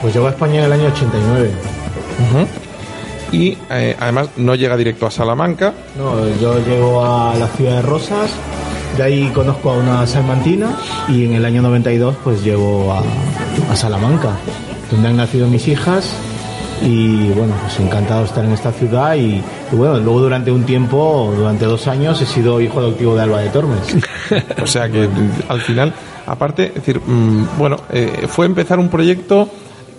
Pues 0.00 0.14
llegó 0.14 0.28
a 0.28 0.30
España 0.30 0.60
en 0.60 0.64
el 0.66 0.72
año 0.72 0.86
89. 0.86 1.50
Y 3.32 3.58
eh, 3.70 3.96
además 3.98 4.30
no 4.36 4.54
llega 4.54 4.76
directo 4.76 5.06
a 5.06 5.10
Salamanca. 5.10 5.74
No, 5.98 6.14
yo 6.40 6.64
llego 6.64 7.04
a 7.04 7.34
la 7.34 7.48
ciudad 7.48 7.76
de 7.76 7.82
Rosas, 7.82 8.30
de 8.96 9.02
ahí 9.02 9.30
conozco 9.34 9.70
a 9.70 9.76
una 9.76 10.06
salmantina 10.06 10.76
y 11.08 11.24
en 11.24 11.34
el 11.34 11.44
año 11.44 11.62
92 11.62 12.16
pues 12.24 12.42
llego 12.42 12.92
a, 12.92 13.02
Salamanca, 13.76 14.36
donde 14.90 15.08
han 15.08 15.16
nacido 15.16 15.46
mis 15.46 15.68
hijas 15.68 16.12
y 16.82 17.28
bueno, 17.30 17.54
pues 17.62 17.78
encantado 17.80 18.20
de 18.20 18.26
estar 18.26 18.44
en 18.44 18.52
esta 18.52 18.72
ciudad 18.72 19.14
y, 19.14 19.42
y 19.72 19.76
bueno, 19.76 19.98
luego 19.98 20.20
durante 20.20 20.50
un 20.50 20.64
tiempo, 20.64 21.32
durante 21.36 21.64
dos 21.64 21.86
años 21.86 22.20
he 22.20 22.26
sido 22.26 22.60
hijo 22.60 22.78
adoptivo 22.80 23.14
de 23.14 23.22
Alba 23.22 23.40
de 23.40 23.48
Tormes. 23.50 23.96
O 24.62 24.66
sea 24.66 24.90
que 24.90 25.08
al 25.48 25.60
final, 25.62 25.94
aparte, 26.26 26.66
es 26.66 26.74
decir, 26.74 27.00
mm, 27.00 27.56
bueno, 27.56 27.78
eh, 27.90 28.26
fue 28.28 28.44
empezar 28.44 28.78
un 28.78 28.88
proyecto. 28.88 29.48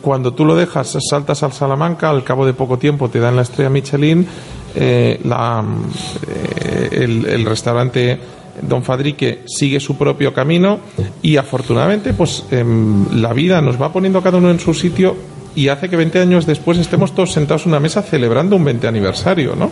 Cuando 0.02 0.34
tú 0.34 0.46
lo 0.46 0.56
dejas, 0.56 0.98
saltas 1.10 1.42
al 1.42 1.52
Salamanca, 1.52 2.10
al 2.10 2.24
cabo 2.24 2.46
de 2.46 2.54
poco 2.54 2.78
tiempo 2.78 3.10
te 3.10 3.20
dan 3.20 3.36
la 3.36 3.42
estrella 3.42 3.72
Michelin, 3.72 4.28
eh, 4.76 5.20
la, 5.24 5.64
mm, 5.64 5.84
eh, 6.28 7.26
el 7.34 7.46
restaurante 7.46 8.20
Don 8.62 8.84
Fadrique 8.84 9.44
sigue 9.48 9.80
su 9.80 9.98
propio 9.98 10.34
camino 10.34 10.80
y 11.22 11.38
afortunadamente 11.38 12.14
pues 12.14 12.46
em, 12.52 13.22
la 13.22 13.34
vida 13.34 13.62
nos 13.62 13.82
va 13.82 13.92
poniendo 13.92 14.22
cada 14.22 14.38
uno 14.38 14.52
en 14.52 14.60
su 14.60 14.74
sitio 14.74 15.16
y 15.56 15.68
hace 15.68 15.90
que 15.90 15.96
20 15.96 16.20
años 16.20 16.46
después 16.46 16.78
estemos 16.78 17.14
todos 17.14 17.32
sentados 17.32 17.66
en 17.66 17.72
una 17.72 17.80
mesa 17.80 18.02
celebrando 18.02 18.56
un 18.56 18.64
20 18.64 18.88
aniversario, 18.88 19.56
¿no? 19.56 19.72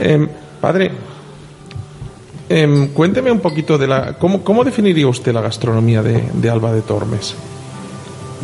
Em, 0.00 0.28
padre, 0.60 0.90
Em, 2.52 2.88
cuénteme 2.88 3.30
un 3.30 3.38
poquito 3.38 3.78
de 3.78 3.86
la. 3.86 4.14
¿Cómo, 4.18 4.42
cómo 4.42 4.64
definiría 4.64 5.06
usted 5.06 5.32
la 5.32 5.40
gastronomía 5.40 6.02
de, 6.02 6.20
de 6.34 6.50
Alba 6.50 6.72
de 6.72 6.82
Tormes? 6.82 7.36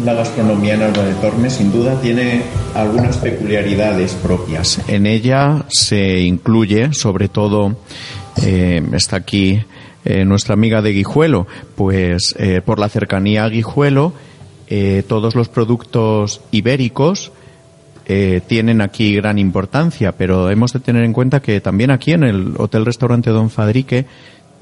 La 0.04 0.14
gastronomía 0.14 0.74
en 0.74 0.82
Alba 0.82 1.02
de 1.02 1.14
Tormes 1.14 1.54
sin 1.54 1.72
duda 1.72 2.00
tiene 2.00 2.42
algunas 2.76 3.16
peculiaridades 3.16 4.12
propias. 4.14 4.80
En 4.86 5.06
ella 5.06 5.64
se 5.68 6.20
incluye 6.20 6.92
sobre 6.92 7.28
todo, 7.28 7.74
eh, 8.42 8.82
está 8.92 9.16
aquí 9.16 9.62
eh, 10.04 10.24
nuestra 10.24 10.54
amiga 10.54 10.82
de 10.82 10.92
Guijuelo, 10.92 11.46
pues 11.74 12.34
eh, 12.38 12.60
por 12.64 12.78
la 12.78 12.88
cercanía 12.88 13.44
a 13.44 13.48
Guijuelo, 13.48 14.12
todos 15.06 15.36
los 15.36 15.48
productos 15.48 16.40
ibéricos 16.50 17.30
tienen 18.48 18.80
aquí 18.80 19.14
gran 19.14 19.38
importancia, 19.38 20.10
pero 20.10 20.50
hemos 20.50 20.72
de 20.72 20.80
tener 20.80 21.04
en 21.04 21.12
cuenta 21.12 21.38
que 21.38 21.60
también 21.60 21.92
aquí 21.92 22.10
en 22.10 22.24
el 22.24 22.54
Hotel 22.58 22.84
Restaurante 22.84 23.30
Don 23.30 23.48
Fadrique 23.48 24.06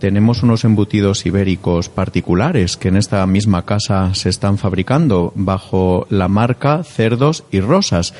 tenemos 0.00 0.42
unos 0.42 0.64
embutidos 0.64 1.24
ibéricos 1.24 1.88
particulares 1.88 2.76
que 2.76 2.88
en 2.88 2.98
esta 2.98 3.26
misma 3.26 3.64
casa 3.64 4.14
se 4.14 4.28
están 4.28 4.58
fabricando 4.58 5.32
bajo 5.36 6.06
la 6.10 6.28
marca 6.28 6.84
Cerdos 6.84 7.44
y 7.50 7.60
Rosas 7.60 8.12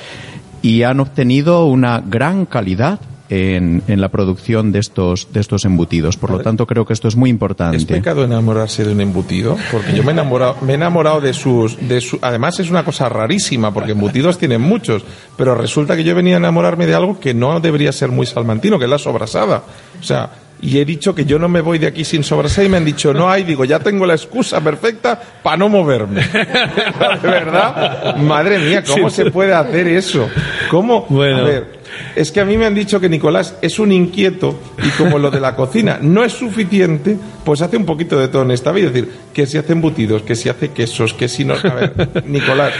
y 0.63 0.81
han 0.81 0.99
obtenido 0.99 1.67
una 1.67 2.01
gran 2.01 2.47
calidad 2.47 2.99
en, 3.29 3.83
en 3.87 4.01
la 4.01 4.09
producción 4.09 4.71
de 4.71 4.79
estos, 4.79 5.27
de 5.33 5.39
estos 5.39 5.65
embutidos. 5.65 6.17
Por 6.17 6.31
lo 6.31 6.39
tanto, 6.39 6.67
creo 6.67 6.85
que 6.85 6.93
esto 6.93 7.07
es 7.07 7.15
muy 7.15 7.29
importante. 7.29 7.77
¿Es 7.77 7.85
pecado 7.85 8.23
enamorarse 8.23 8.83
de 8.83 8.91
un 8.91 9.01
embutido? 9.01 9.57
Porque 9.71 9.93
yo 9.93 10.03
me 10.03 10.09
he 10.09 10.13
enamorado, 10.13 10.57
me 10.61 10.73
he 10.73 10.75
enamorado 10.75 11.21
de 11.21 11.33
sus, 11.33 11.77
de 11.87 12.01
su, 12.01 12.19
además 12.21 12.59
es 12.59 12.69
una 12.69 12.83
cosa 12.83 13.09
rarísima, 13.09 13.73
porque 13.73 13.93
embutidos 13.93 14.37
tienen 14.37 14.61
muchos, 14.61 15.03
pero 15.37 15.55
resulta 15.55 15.95
que 15.95 16.03
yo 16.03 16.15
venía 16.15 16.35
a 16.35 16.37
enamorarme 16.37 16.85
de 16.85 16.95
algo 16.95 17.19
que 17.19 17.33
no 17.33 17.59
debería 17.59 17.91
ser 17.91 18.09
muy 18.09 18.25
salmantino, 18.25 18.77
que 18.77 18.85
es 18.85 18.91
la 18.91 18.99
sobrasada. 18.99 19.63
O 19.99 20.03
sea, 20.03 20.29
y 20.61 20.79
he 20.79 20.85
dicho 20.85 21.13
que 21.13 21.25
yo 21.25 21.37
no 21.37 21.49
me 21.49 21.61
voy 21.61 21.79
de 21.79 21.87
aquí 21.87 22.03
sin 22.03 22.23
sobrasada 22.23 22.65
y 22.65 22.69
me 22.69 22.77
han 22.77 22.85
dicho 22.85 23.13
no 23.13 23.29
hay, 23.29 23.43
digo, 23.43 23.65
ya 23.65 23.79
tengo 23.79 24.05
la 24.05 24.13
excusa 24.13 24.61
perfecta 24.61 25.19
para 25.43 25.57
no 25.57 25.69
moverme. 25.69 26.21
de 27.21 27.27
verdad, 27.27 28.15
madre 28.17 28.59
mía, 28.59 28.83
¿cómo 28.83 29.09
se 29.09 29.29
puede 29.31 29.53
hacer 29.53 29.87
eso? 29.87 30.29
¿Cómo? 30.69 31.05
Bueno. 31.09 31.37
A 31.37 31.41
ver, 31.43 31.79
es 32.15 32.31
que 32.31 32.41
a 32.41 32.45
mí 32.45 32.57
me 32.57 32.65
han 32.65 32.75
dicho 32.75 32.99
que 32.99 33.09
Nicolás 33.09 33.55
es 33.61 33.79
un 33.79 33.91
inquieto 33.91 34.59
y 34.83 34.89
como 34.91 35.19
lo 35.19 35.31
de 35.31 35.39
la 35.39 35.55
cocina 35.55 35.99
no 36.01 36.23
es 36.23 36.33
suficiente, 36.33 37.17
pues 37.43 37.61
hace 37.61 37.77
un 37.77 37.85
poquito 37.85 38.19
de 38.19 38.27
todo 38.27 38.41
en 38.43 38.51
esta 38.51 38.71
vida. 38.71 38.87
Es 38.87 38.93
decir, 38.93 39.11
que 39.33 39.45
si 39.45 39.57
hace 39.57 39.73
embutidos, 39.73 40.21
que 40.23 40.35
si 40.35 40.49
hace 40.49 40.69
quesos, 40.71 41.13
que 41.13 41.27
si 41.27 41.45
no. 41.45 41.53
A 41.55 41.73
ver, 41.73 42.23
Nicolás. 42.25 42.73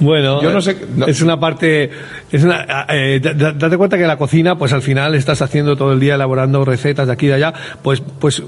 Bueno, 0.00 0.42
Yo 0.42 0.50
no 0.52 0.60
sé- 0.60 0.76
no- 0.96 1.06
es 1.06 1.20
una 1.22 1.38
parte, 1.40 1.90
es 2.30 2.42
una, 2.44 2.86
eh, 2.90 3.20
da- 3.20 3.52
date 3.52 3.76
cuenta 3.76 3.96
que 3.98 4.06
la 4.06 4.16
cocina, 4.18 4.56
pues 4.58 4.72
al 4.72 4.82
final 4.82 5.14
estás 5.14 5.42
haciendo 5.42 5.76
todo 5.76 5.92
el 5.92 6.00
día 6.00 6.14
elaborando 6.16 6.64
recetas 6.64 7.06
de 7.06 7.12
aquí 7.12 7.26
y 7.26 7.28
de 7.30 7.34
allá, 7.34 7.54
pues, 7.82 8.02
pues 8.18 8.42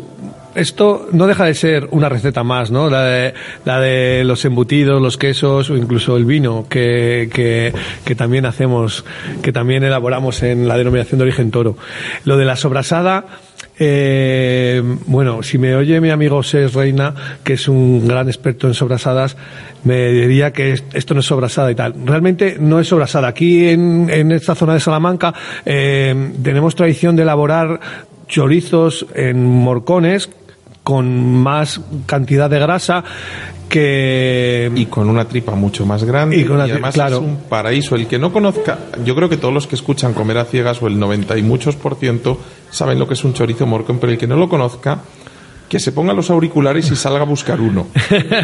esto 0.56 1.08
no 1.12 1.26
deja 1.26 1.44
de 1.44 1.54
ser 1.54 1.88
una 1.90 2.08
receta 2.08 2.42
más, 2.42 2.70
¿no? 2.70 2.90
La 2.90 3.04
de, 3.04 3.34
la 3.64 3.80
de 3.80 4.24
los 4.24 4.44
embutidos, 4.44 5.00
los 5.00 5.16
quesos 5.16 5.70
o 5.70 5.76
incluso 5.76 6.16
el 6.16 6.24
vino 6.24 6.66
que, 6.68 7.28
que, 7.32 7.72
que 8.04 8.14
también 8.14 8.46
hacemos, 8.46 9.04
que 9.42 9.52
también 9.52 9.84
elaboramos 9.84 10.42
en 10.42 10.66
la 10.66 10.76
denominación 10.76 11.18
de 11.18 11.24
origen 11.24 11.50
toro. 11.50 11.76
Lo 12.24 12.36
de 12.36 12.44
la 12.44 12.56
sobrasada, 12.56 13.26
eh, 13.78 14.82
bueno, 15.06 15.42
si 15.42 15.58
me 15.58 15.74
oye 15.76 16.00
mi 16.00 16.10
amigo 16.10 16.42
Ses 16.42 16.72
Reina, 16.74 17.14
que 17.44 17.52
es 17.54 17.68
un 17.68 18.08
gran 18.08 18.26
experto 18.28 18.66
en 18.66 18.74
sobrasadas, 18.74 19.36
me 19.84 20.08
diría 20.12 20.52
que 20.52 20.72
es- 20.72 20.84
esto 20.94 21.14
no 21.14 21.20
es 21.20 21.26
sobrasada 21.26 21.70
y 21.70 21.74
tal. 21.74 21.94
Realmente 22.04 22.56
no 22.58 22.80
es 22.80 22.88
sobrasada. 22.88 23.28
Aquí 23.28 23.68
en, 23.68 24.08
en 24.10 24.32
esta 24.32 24.54
zona 24.54 24.74
de 24.74 24.80
Salamanca 24.80 25.34
eh, 25.64 26.32
tenemos 26.42 26.74
tradición 26.74 27.16
de 27.16 27.22
elaborar 27.22 27.78
chorizos 28.28 29.06
en 29.14 29.44
morcones 29.44 30.28
con 30.86 31.34
más 31.42 31.80
cantidad 32.06 32.48
de 32.48 32.60
grasa 32.60 33.02
que 33.68 34.70
y 34.76 34.86
con 34.86 35.08
una 35.08 35.24
tripa 35.24 35.56
mucho 35.56 35.84
más 35.84 36.04
grande 36.04 36.36
Y 36.36 36.44
con 36.44 36.56
una 36.56 36.66
tri- 36.66 36.72
además 36.72 36.94
claro. 36.94 37.16
es 37.16 37.22
un 37.22 37.36
paraíso 37.48 37.96
el 37.96 38.06
que 38.06 38.20
no 38.20 38.32
conozca 38.32 38.78
yo 39.04 39.16
creo 39.16 39.28
que 39.28 39.36
todos 39.36 39.52
los 39.52 39.66
que 39.66 39.74
escuchan 39.74 40.14
comer 40.14 40.38
a 40.38 40.44
ciegas 40.44 40.80
o 40.82 40.86
el 40.86 40.96
90 40.98 41.36
y 41.38 41.42
muchos 41.42 41.74
por 41.74 41.96
ciento 41.96 42.38
saben 42.70 43.00
lo 43.00 43.08
que 43.08 43.14
es 43.14 43.24
un 43.24 43.34
chorizo 43.34 43.66
morcón 43.66 43.98
pero 43.98 44.12
el 44.12 44.18
que 44.18 44.28
no 44.28 44.36
lo 44.36 44.48
conozca 44.48 45.00
que 45.68 45.80
se 45.80 45.90
ponga 45.90 46.12
los 46.12 46.30
auriculares 46.30 46.88
y 46.92 46.94
salga 46.94 47.22
a 47.22 47.24
buscar 47.24 47.60
uno 47.60 47.88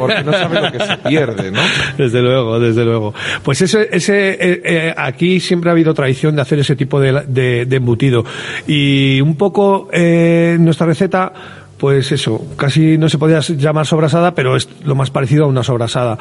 porque 0.01 0.25
no 0.25 0.33
sabe 0.33 0.61
lo 0.61 0.73
que 0.73 0.81
se 0.85 0.97
pierde 1.09 1.53
¿no? 1.53 1.61
Desde 1.97 2.21
luego, 2.21 2.59
desde 2.59 2.85
luego. 2.85 3.15
Pues 3.45 3.63
ese, 3.63 3.89
ese, 3.93 4.31
eh, 4.33 4.63
eh, 4.65 4.95
aquí 4.97 5.39
siempre 5.39 5.71
ha 5.71 5.73
habido 5.73 5.95
tradición 5.95 6.35
de 6.35 6.43
hacer 6.43 6.59
ese 6.59 6.75
tipo 6.75 6.99
de, 6.99 7.23
de- 7.29 7.65
de 7.67 7.77
embutido. 7.77 8.25
Y 8.67 9.21
un 9.21 9.37
poco 9.37 9.89
eh, 9.93 10.57
nuestra 10.59 10.85
receta, 10.89 11.33
pues 11.83 12.13
eso, 12.13 12.41
casi 12.57 12.97
no 12.97 13.09
se 13.09 13.19
podía 13.19 13.41
llamar 13.41 13.87
sobrasada, 13.87 14.37
pero 14.37 14.55
es 14.55 14.69
lo 14.85 14.95
más 14.95 15.11
parecido 15.11 15.47
a 15.47 15.49
una 15.49 15.65
sobrasada. 15.65 16.17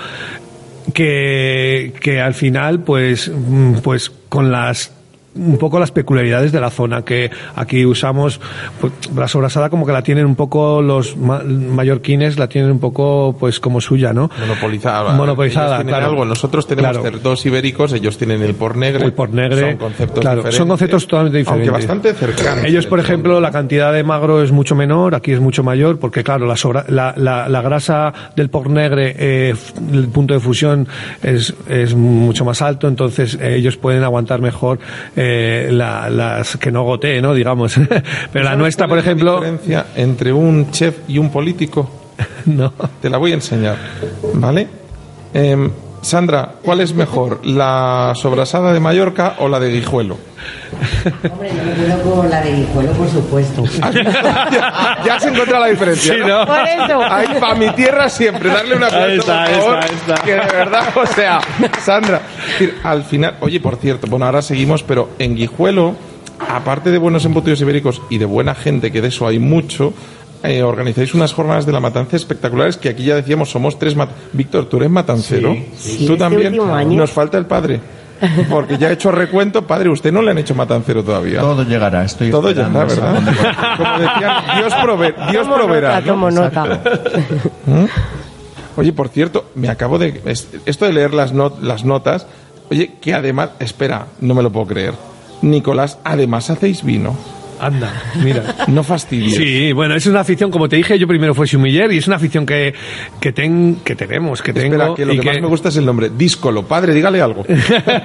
Que, 0.91 1.93
que 2.01 2.19
al 2.19 2.33
final, 2.33 2.79
pues, 2.79 3.29
mm, 3.31 3.75
pues 3.83 4.11
con 4.27 4.51
las 4.51 4.91
un 5.33 5.57
poco 5.57 5.79
las 5.79 5.91
peculiaridades 5.91 6.51
de 6.51 6.59
la 6.59 6.69
zona 6.69 7.03
que 7.03 7.31
aquí 7.55 7.85
usamos 7.85 8.39
pues, 8.79 8.91
la 9.15 9.27
sobrasada 9.27 9.69
como 9.69 9.85
que 9.85 9.93
la 9.93 10.01
tienen 10.01 10.25
un 10.25 10.35
poco 10.35 10.81
los 10.81 11.15
ma- 11.15 11.41
mallorquines 11.43 12.37
la 12.37 12.47
tienen 12.49 12.71
un 12.71 12.79
poco 12.79 13.35
pues 13.39 13.59
como 13.59 13.79
suya 13.81 14.11
no 14.13 14.29
monopolizada. 14.39 15.13
Monopolizada, 15.13 15.77
tienen 15.77 15.93
claro. 15.95 16.07
algo. 16.07 16.25
Nosotros 16.25 16.67
tenemos 16.67 16.91
Claro. 16.91 17.03
cerdos 17.03 17.45
ibéricos 17.45 17.93
ellos 17.93 18.17
tienen 18.17 18.41
el 18.41 18.55
por 18.55 18.75
negre. 18.75 19.05
El 19.05 19.13
por 19.13 19.29
negre, 19.33 19.61
son 19.71 19.77
conceptos 19.77 20.19
claro, 20.19 20.37
diferentes. 20.37 20.57
son 20.57 20.67
conceptos 20.67 21.07
totalmente 21.07 21.37
diferentes. 21.37 21.69
aunque 21.69 21.85
bastante 21.87 22.13
cercanos 22.13 22.65
Ellos, 22.65 22.85
por 22.87 22.99
ejemplo, 22.99 23.39
la 23.39 23.51
cantidad 23.51 23.93
de 23.93 24.03
magro 24.03 24.41
es 24.43 24.51
mucho 24.51 24.75
menor, 24.75 25.15
aquí 25.15 25.31
es 25.31 25.39
mucho 25.39 25.63
mayor, 25.63 25.99
porque 25.99 26.23
claro, 26.23 26.45
la, 26.45 26.55
sobra- 26.55 26.85
la, 26.89 27.13
la- 27.15 27.47
la 27.47 27.61
grasa 27.61 28.13
del 28.35 28.49
pork 28.49 28.67
negre, 28.69 29.15
eh, 29.17 29.53
el 29.93 30.07
punto 30.09 30.33
de 30.33 30.39
fusión 30.39 30.87
es, 31.23 31.53
es 31.69 31.95
mucho 31.95 32.43
más 32.45 32.61
alto, 32.61 32.87
entonces 32.87 33.37
eh, 33.39 33.55
ellos 33.55 33.77
pueden 33.77 34.03
aguantar 34.03 34.41
mejor 34.41 34.79
eh, 35.15 35.20
la- 35.71 36.09
las 36.09 36.57
que 36.57 36.71
no 36.71 36.83
gotee, 36.83 37.21
¿no? 37.21 37.33
Digamos. 37.33 37.75
Pero 38.31 38.43
la 38.43 38.51
¿Sabes 38.51 38.57
nuestra, 38.57 38.87
por 38.87 38.97
es 38.99 39.05
la 39.05 39.11
ejemplo, 39.11 39.35
diferencia 39.35 39.85
entre 39.95 40.31
un 40.33 40.71
chef 40.71 40.97
y 41.07 41.17
un 41.17 41.29
político 41.31 41.89
no. 42.45 42.73
Te 43.01 43.09
la 43.09 43.17
voy 43.17 43.31
a 43.31 43.35
enseñar, 43.35 43.77
¿vale? 44.35 44.67
Em, 45.33 45.69
Sandra, 46.01 46.55
¿cuál 46.63 46.81
es 46.81 46.95
mejor, 46.95 47.45
la 47.45 48.13
sobrasada 48.15 48.73
de 48.73 48.79
Mallorca 48.79 49.35
o 49.37 49.47
la 49.47 49.59
de 49.59 49.69
Guijuelo? 49.69 50.17
Hombre, 51.31 51.51
yo 51.55 51.63
me 51.63 51.73
quedo 51.75 52.15
con 52.15 52.29
la 52.29 52.41
de 52.41 52.53
Guijuelo, 52.53 52.91
por 52.93 53.07
supuesto. 53.07 53.63
ya, 53.93 54.97
ya 55.05 55.19
se 55.19 55.29
encuentra 55.29 55.59
la 55.59 55.67
diferencia. 55.67 56.13
Sí, 56.13 56.19
¿no? 56.25 56.45
Por 56.47 56.59
eso. 56.67 57.01
Ay, 57.07 57.27
para 57.39 57.53
mi 57.53 57.69
tierra 57.71 58.09
siempre, 58.09 58.49
darle 58.49 58.75
una 58.75 58.87
Ahí 58.87 59.19
está, 59.19 59.43
ahí 59.43 59.53
está, 59.53 59.79
ahí 59.79 59.89
está. 59.93 60.15
Que 60.15 60.31
de 60.31 60.39
verdad, 60.39 60.83
o 60.95 61.05
sea, 61.05 61.39
Sandra, 61.79 62.21
decir, 62.47 62.77
al 62.83 63.03
final, 63.03 63.35
oye, 63.41 63.59
por 63.59 63.75
cierto, 63.75 64.07
bueno, 64.07 64.25
ahora 64.25 64.41
seguimos, 64.41 64.81
pero 64.81 65.09
en 65.19 65.35
Guijuelo, 65.35 65.95
aparte 66.49 66.89
de 66.89 66.97
buenos 66.97 67.25
embutidos 67.25 67.61
ibéricos 67.61 68.01
y 68.09 68.17
de 68.17 68.25
buena 68.25 68.55
gente, 68.55 68.91
que 68.91 69.01
de 69.01 69.09
eso 69.09 69.27
hay 69.27 69.37
mucho, 69.37 69.93
eh, 70.43 70.63
organizáis 70.63 71.13
unas 71.13 71.33
jornadas 71.33 71.65
de 71.65 71.71
la 71.71 71.79
matanza 71.79 72.15
espectaculares 72.15 72.77
que 72.77 72.89
aquí 72.89 73.03
ya 73.03 73.15
decíamos 73.15 73.49
somos 73.51 73.77
tres 73.77 73.95
mat 73.95 74.09
Víctor, 74.33 74.65
tú 74.65 74.77
eres 74.77 74.89
matancero. 74.89 75.55
Sí, 75.77 76.05
Tú 76.07 76.13
este 76.13 76.17
también. 76.17 76.57
Nos 76.97 77.11
falta 77.11 77.37
el 77.37 77.45
padre. 77.45 77.79
Porque 78.51 78.77
ya 78.77 78.89
he 78.89 78.93
hecho 78.93 79.11
recuento, 79.11 79.65
padre, 79.65 79.89
usted 79.89 80.11
no 80.11 80.21
le 80.21 80.29
han 80.29 80.37
hecho 80.37 80.53
matancero 80.53 81.03
todavía. 81.03 81.39
Todo 81.39 81.63
llegará, 81.63 82.03
estoy 82.05 82.29
Todo 82.29 82.51
llegará, 82.51 82.85
¿verdad? 82.85 83.15
Como 83.77 83.97
decían, 83.97 84.33
Dios, 84.57 84.73
prove- 84.75 85.31
Dios 85.31 85.43
Tomo 85.47 85.55
proveerá. 85.55 85.99
nota, 86.01 86.01
¿no? 86.01 86.13
tomo 86.13 86.29
nota. 86.29 86.81
Oye, 88.77 88.93
por 88.93 89.09
cierto, 89.09 89.45
me 89.55 89.69
acabo 89.69 89.97
de. 89.97 90.21
es- 90.25 90.47
Esto 90.65 90.85
de 90.85 90.93
leer 90.93 91.13
las, 91.13 91.33
not- 91.33 91.61
las 91.61 91.83
notas. 91.83 92.25
Oye, 92.69 92.93
que 93.01 93.13
además. 93.13 93.49
Espera, 93.59 94.05
no 94.21 94.33
me 94.33 94.43
lo 94.43 94.51
puedo 94.51 94.67
creer. 94.67 94.93
Nicolás, 95.41 95.97
además 96.03 96.49
hacéis 96.49 96.83
vino. 96.83 97.15
Anda, 97.61 97.93
mira. 98.23 98.43
No 98.67 98.83
fastidies. 98.83 99.35
Sí, 99.35 99.71
bueno, 99.71 99.95
es 99.95 100.05
una 100.07 100.21
afición, 100.21 100.49
como 100.51 100.67
te 100.67 100.75
dije, 100.77 100.97
yo 100.97 101.07
primero 101.07 101.33
fui 101.35 101.47
sumiller 101.47 101.91
y 101.91 101.97
es 101.97 102.07
una 102.07 102.15
afición 102.15 102.45
que, 102.45 102.73
que, 103.19 103.31
ten, 103.31 103.77
que 103.83 103.95
tenemos, 103.95 104.41
que 104.41 104.51
tengo. 104.53 104.75
Espera, 104.75 104.95
que 104.95 105.05
lo 105.05 105.13
y 105.13 105.19
que, 105.19 105.27
más 105.27 105.41
me 105.41 105.47
gusta 105.47 105.69
es 105.69 105.77
el 105.77 105.85
nombre. 105.85 106.09
Díscolo. 106.15 106.63
Padre, 106.63 106.93
dígale 106.93 107.21
algo. 107.21 107.45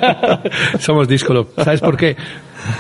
Somos 0.78 1.08
díscolo. 1.08 1.48
¿Sabes 1.56 1.80
por 1.80 1.96
qué? 1.96 2.16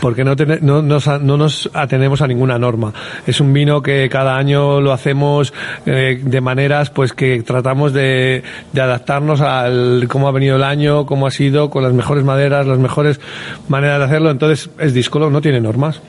Porque 0.00 0.24
no, 0.24 0.34
tene- 0.34 0.58
no, 0.62 0.82
nos, 0.82 1.06
no 1.20 1.36
nos 1.36 1.70
atenemos 1.72 2.20
a 2.22 2.26
ninguna 2.26 2.58
norma. 2.58 2.92
Es 3.26 3.40
un 3.40 3.52
vino 3.52 3.82
que 3.82 4.08
cada 4.08 4.36
año 4.36 4.80
lo 4.80 4.92
hacemos 4.92 5.52
eh, 5.84 6.20
de 6.22 6.40
maneras 6.40 6.90
pues 6.90 7.12
que 7.12 7.42
tratamos 7.42 7.92
de, 7.92 8.42
de 8.72 8.80
adaptarnos 8.80 9.40
al 9.40 10.06
cómo 10.08 10.28
ha 10.28 10.32
venido 10.32 10.56
el 10.56 10.64
año, 10.64 11.06
cómo 11.06 11.26
ha 11.26 11.30
sido, 11.30 11.70
con 11.70 11.82
las 11.82 11.92
mejores 11.92 12.24
maderas, 12.24 12.66
las 12.66 12.78
mejores 12.78 13.20
maneras 13.68 13.98
de 14.00 14.04
hacerlo. 14.06 14.30
Entonces 14.30 14.70
es 14.78 14.92
díscolo, 14.94 15.30
no 15.30 15.40
tiene 15.40 15.60
normas, 15.60 16.00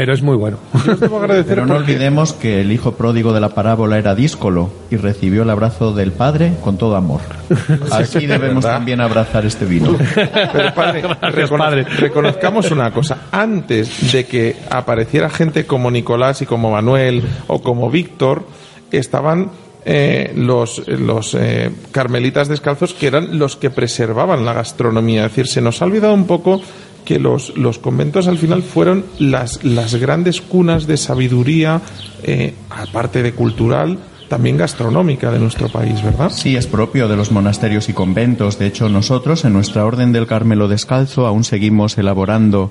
pero 0.00 0.14
es 0.14 0.22
muy 0.22 0.34
bueno. 0.34 0.56
Pero 0.98 1.66
no 1.66 1.74
porque- 1.74 1.92
olvidemos 1.92 2.32
que 2.32 2.62
el 2.62 2.72
hijo 2.72 2.92
pródigo 2.92 3.34
de 3.34 3.40
la 3.42 3.50
parábola 3.50 3.98
era 3.98 4.14
díscolo 4.14 4.70
y 4.90 4.96
recibió 4.96 5.42
el 5.42 5.50
abrazo 5.50 5.92
del 5.92 6.12
padre 6.12 6.54
con 6.64 6.78
todo 6.78 6.96
amor. 6.96 7.20
Así 7.92 8.26
debemos 8.26 8.64
¿verdad? 8.64 8.78
también 8.78 9.02
abrazar 9.02 9.44
este 9.44 9.66
vino. 9.66 9.94
Pero 10.14 10.74
padre, 10.74 11.02
recono- 11.34 11.58
padre. 11.58 11.84
reconozcamos 11.84 12.70
una 12.70 12.90
cosa. 12.92 13.24
Antes 13.30 14.10
de 14.10 14.24
que 14.24 14.56
apareciera 14.70 15.28
gente 15.28 15.66
como 15.66 15.90
Nicolás 15.90 16.40
y 16.40 16.46
como 16.46 16.70
Manuel 16.70 17.22
o 17.48 17.60
como 17.60 17.90
Víctor, 17.90 18.46
estaban 18.90 19.50
eh, 19.84 20.32
los, 20.34 20.88
los 20.88 21.34
eh, 21.34 21.70
carmelitas 21.92 22.48
descalzos 22.48 22.94
que 22.94 23.06
eran 23.06 23.38
los 23.38 23.56
que 23.56 23.68
preservaban 23.68 24.46
la 24.46 24.54
gastronomía. 24.54 25.26
Es 25.26 25.32
decir, 25.32 25.46
se 25.46 25.60
nos 25.60 25.82
ha 25.82 25.84
olvidado 25.84 26.14
un 26.14 26.26
poco 26.26 26.62
que 27.10 27.18
los, 27.18 27.56
los 27.56 27.80
conventos 27.80 28.28
al 28.28 28.38
final 28.38 28.62
fueron 28.62 29.04
las, 29.18 29.64
las 29.64 29.96
grandes 29.96 30.40
cunas 30.40 30.86
de 30.86 30.96
sabiduría, 30.96 31.80
eh, 32.22 32.54
aparte 32.70 33.24
de 33.24 33.32
cultural, 33.32 33.98
también 34.28 34.56
gastronómica 34.56 35.32
de 35.32 35.40
nuestro 35.40 35.68
país, 35.68 36.04
¿verdad? 36.04 36.30
Sí, 36.30 36.54
es 36.54 36.68
propio 36.68 37.08
de 37.08 37.16
los 37.16 37.32
monasterios 37.32 37.88
y 37.88 37.94
conventos. 37.94 38.60
De 38.60 38.68
hecho, 38.68 38.88
nosotros 38.88 39.44
en 39.44 39.54
nuestra 39.54 39.84
Orden 39.84 40.12
del 40.12 40.28
Carmelo 40.28 40.68
Descalzo 40.68 41.26
aún 41.26 41.42
seguimos 41.42 41.98
elaborando 41.98 42.70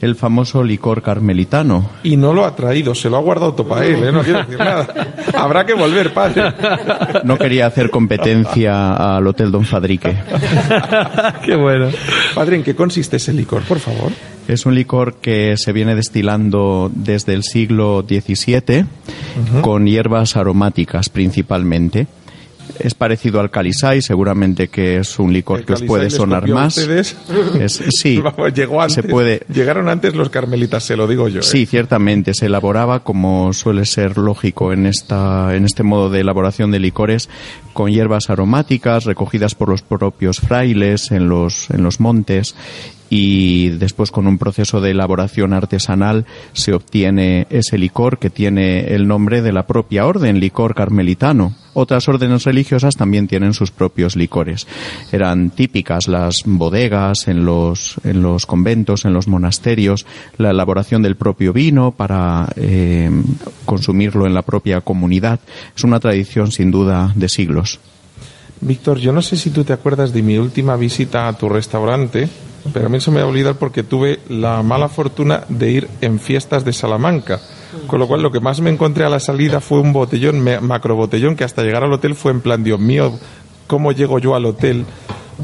el 0.00 0.14
famoso 0.14 0.62
licor 0.62 1.02
carmelitano. 1.02 1.88
Y 2.02 2.16
no 2.16 2.32
lo 2.32 2.44
ha 2.44 2.54
traído, 2.54 2.94
se 2.94 3.10
lo 3.10 3.16
ha 3.16 3.20
guardado 3.20 3.54
todo 3.54 3.68
para 3.68 3.84
él, 3.84 4.04
¿eh? 4.04 4.12
no 4.12 4.22
quiero 4.22 4.40
decir 4.40 4.58
nada. 4.58 4.86
Habrá 5.34 5.66
que 5.66 5.74
volver, 5.74 6.12
padre. 6.12 6.54
No 7.24 7.36
quería 7.36 7.66
hacer 7.66 7.90
competencia 7.90 9.16
al 9.16 9.26
Hotel 9.26 9.50
Don 9.50 9.64
Fadrique. 9.64 10.16
Qué 11.44 11.56
bueno. 11.56 11.88
Padre, 12.34 12.56
¿en 12.56 12.62
qué 12.62 12.74
consiste 12.74 13.16
ese 13.16 13.32
licor, 13.32 13.62
por 13.62 13.78
favor? 13.78 14.12
Es 14.46 14.64
un 14.64 14.74
licor 14.74 15.16
que 15.16 15.56
se 15.56 15.72
viene 15.72 15.94
destilando 15.94 16.90
desde 16.94 17.34
el 17.34 17.42
siglo 17.42 18.04
XVII 18.08 18.86
con 19.60 19.86
hierbas 19.86 20.36
aromáticas 20.36 21.08
principalmente. 21.10 22.06
Es 22.80 22.94
parecido 22.94 23.40
al 23.40 23.50
Calisay, 23.50 24.02
seguramente 24.02 24.68
que 24.68 24.98
es 24.98 25.18
un 25.18 25.32
licor 25.32 25.60
El 25.60 25.64
que 25.66 25.72
os 25.74 25.82
puede 25.82 26.10
sonar 26.10 26.48
más. 26.48 26.76
ustedes. 26.76 27.16
Es- 27.60 27.82
sí, 27.90 28.22
llegó 28.54 28.80
antes. 28.80 28.94
se 28.94 29.02
puede, 29.02 29.42
Llegaron 29.52 29.88
antes 29.88 30.14
los 30.14 30.30
carmelitas, 30.30 30.84
se 30.84 30.96
lo 30.96 31.06
digo 31.06 31.28
yo. 31.28 31.40
¿eh? 31.40 31.42
Sí, 31.42 31.66
ciertamente. 31.66 32.34
Se 32.34 32.46
elaboraba, 32.46 33.04
como 33.04 33.52
suele 33.52 33.84
ser 33.86 34.18
lógico 34.18 34.72
en, 34.72 34.86
esta, 34.86 35.54
en 35.56 35.64
este 35.64 35.82
modo 35.82 36.10
de 36.10 36.20
elaboración 36.20 36.70
de 36.70 36.78
licores, 36.80 37.28
con 37.72 37.90
hierbas 37.90 38.30
aromáticas 38.30 39.04
recogidas 39.04 39.54
por 39.54 39.68
los 39.68 39.82
propios 39.82 40.38
frailes 40.40 41.10
en 41.10 41.28
los, 41.28 41.70
en 41.70 41.82
los 41.82 42.00
montes 42.00 42.54
y 43.10 43.70
después 43.70 44.10
con 44.10 44.26
un 44.26 44.38
proceso 44.38 44.80
de 44.80 44.90
elaboración 44.90 45.52
artesanal 45.52 46.26
se 46.52 46.72
obtiene 46.72 47.46
ese 47.50 47.78
licor 47.78 48.18
que 48.18 48.30
tiene 48.30 48.94
el 48.94 49.08
nombre 49.08 49.42
de 49.42 49.52
la 49.52 49.66
propia 49.66 50.06
orden, 50.06 50.40
licor 50.40 50.74
carmelitano. 50.74 51.54
Otras 51.74 52.08
órdenes 52.08 52.44
religiosas 52.44 52.96
también 52.96 53.28
tienen 53.28 53.54
sus 53.54 53.70
propios 53.70 54.16
licores. 54.16 54.66
Eran 55.12 55.50
típicas 55.50 56.08
las 56.08 56.42
bodegas 56.44 57.28
en 57.28 57.44
los, 57.44 57.96
en 58.04 58.20
los 58.22 58.46
conventos, 58.46 59.04
en 59.04 59.12
los 59.12 59.28
monasterios, 59.28 60.04
la 60.38 60.50
elaboración 60.50 61.02
del 61.02 61.16
propio 61.16 61.52
vino 61.52 61.92
para 61.92 62.48
eh, 62.56 63.10
consumirlo 63.64 64.26
en 64.26 64.34
la 64.34 64.42
propia 64.42 64.80
comunidad. 64.80 65.40
Es 65.76 65.84
una 65.84 66.00
tradición 66.00 66.50
sin 66.50 66.70
duda 66.70 67.12
de 67.14 67.28
siglos. 67.28 67.78
Víctor, 68.60 68.98
yo 68.98 69.12
no 69.12 69.22
sé 69.22 69.36
si 69.36 69.50
tú 69.50 69.62
te 69.62 69.72
acuerdas 69.72 70.12
de 70.12 70.22
mi 70.22 70.36
última 70.36 70.76
visita 70.76 71.28
a 71.28 71.32
tu 71.34 71.48
restaurante, 71.48 72.28
pero 72.72 72.86
a 72.86 72.88
mí 72.88 73.00
se 73.00 73.10
me 73.10 73.20
va 73.20 73.26
a 73.26 73.28
olvidar 73.28 73.56
porque 73.56 73.82
tuve 73.82 74.20
la 74.28 74.62
mala 74.62 74.88
fortuna 74.88 75.44
de 75.48 75.70
ir 75.70 75.88
en 76.00 76.18
fiestas 76.18 76.64
de 76.64 76.72
Salamanca. 76.72 77.40
Con 77.86 77.98
lo 77.98 78.08
cual, 78.08 78.22
lo 78.22 78.30
que 78.30 78.40
más 78.40 78.60
me 78.60 78.70
encontré 78.70 79.04
a 79.04 79.10
la 79.10 79.20
salida 79.20 79.60
fue 79.60 79.80
un 79.80 79.92
botellón, 79.92 80.42
macro 80.62 80.96
botellón, 80.96 81.36
que 81.36 81.44
hasta 81.44 81.62
llegar 81.62 81.84
al 81.84 81.92
hotel 81.92 82.14
fue 82.14 82.32
en 82.32 82.40
plan, 82.40 82.64
Dios 82.64 82.80
mío, 82.80 83.12
¿cómo 83.66 83.92
llego 83.92 84.18
yo 84.18 84.34
al 84.34 84.46
hotel? 84.46 84.84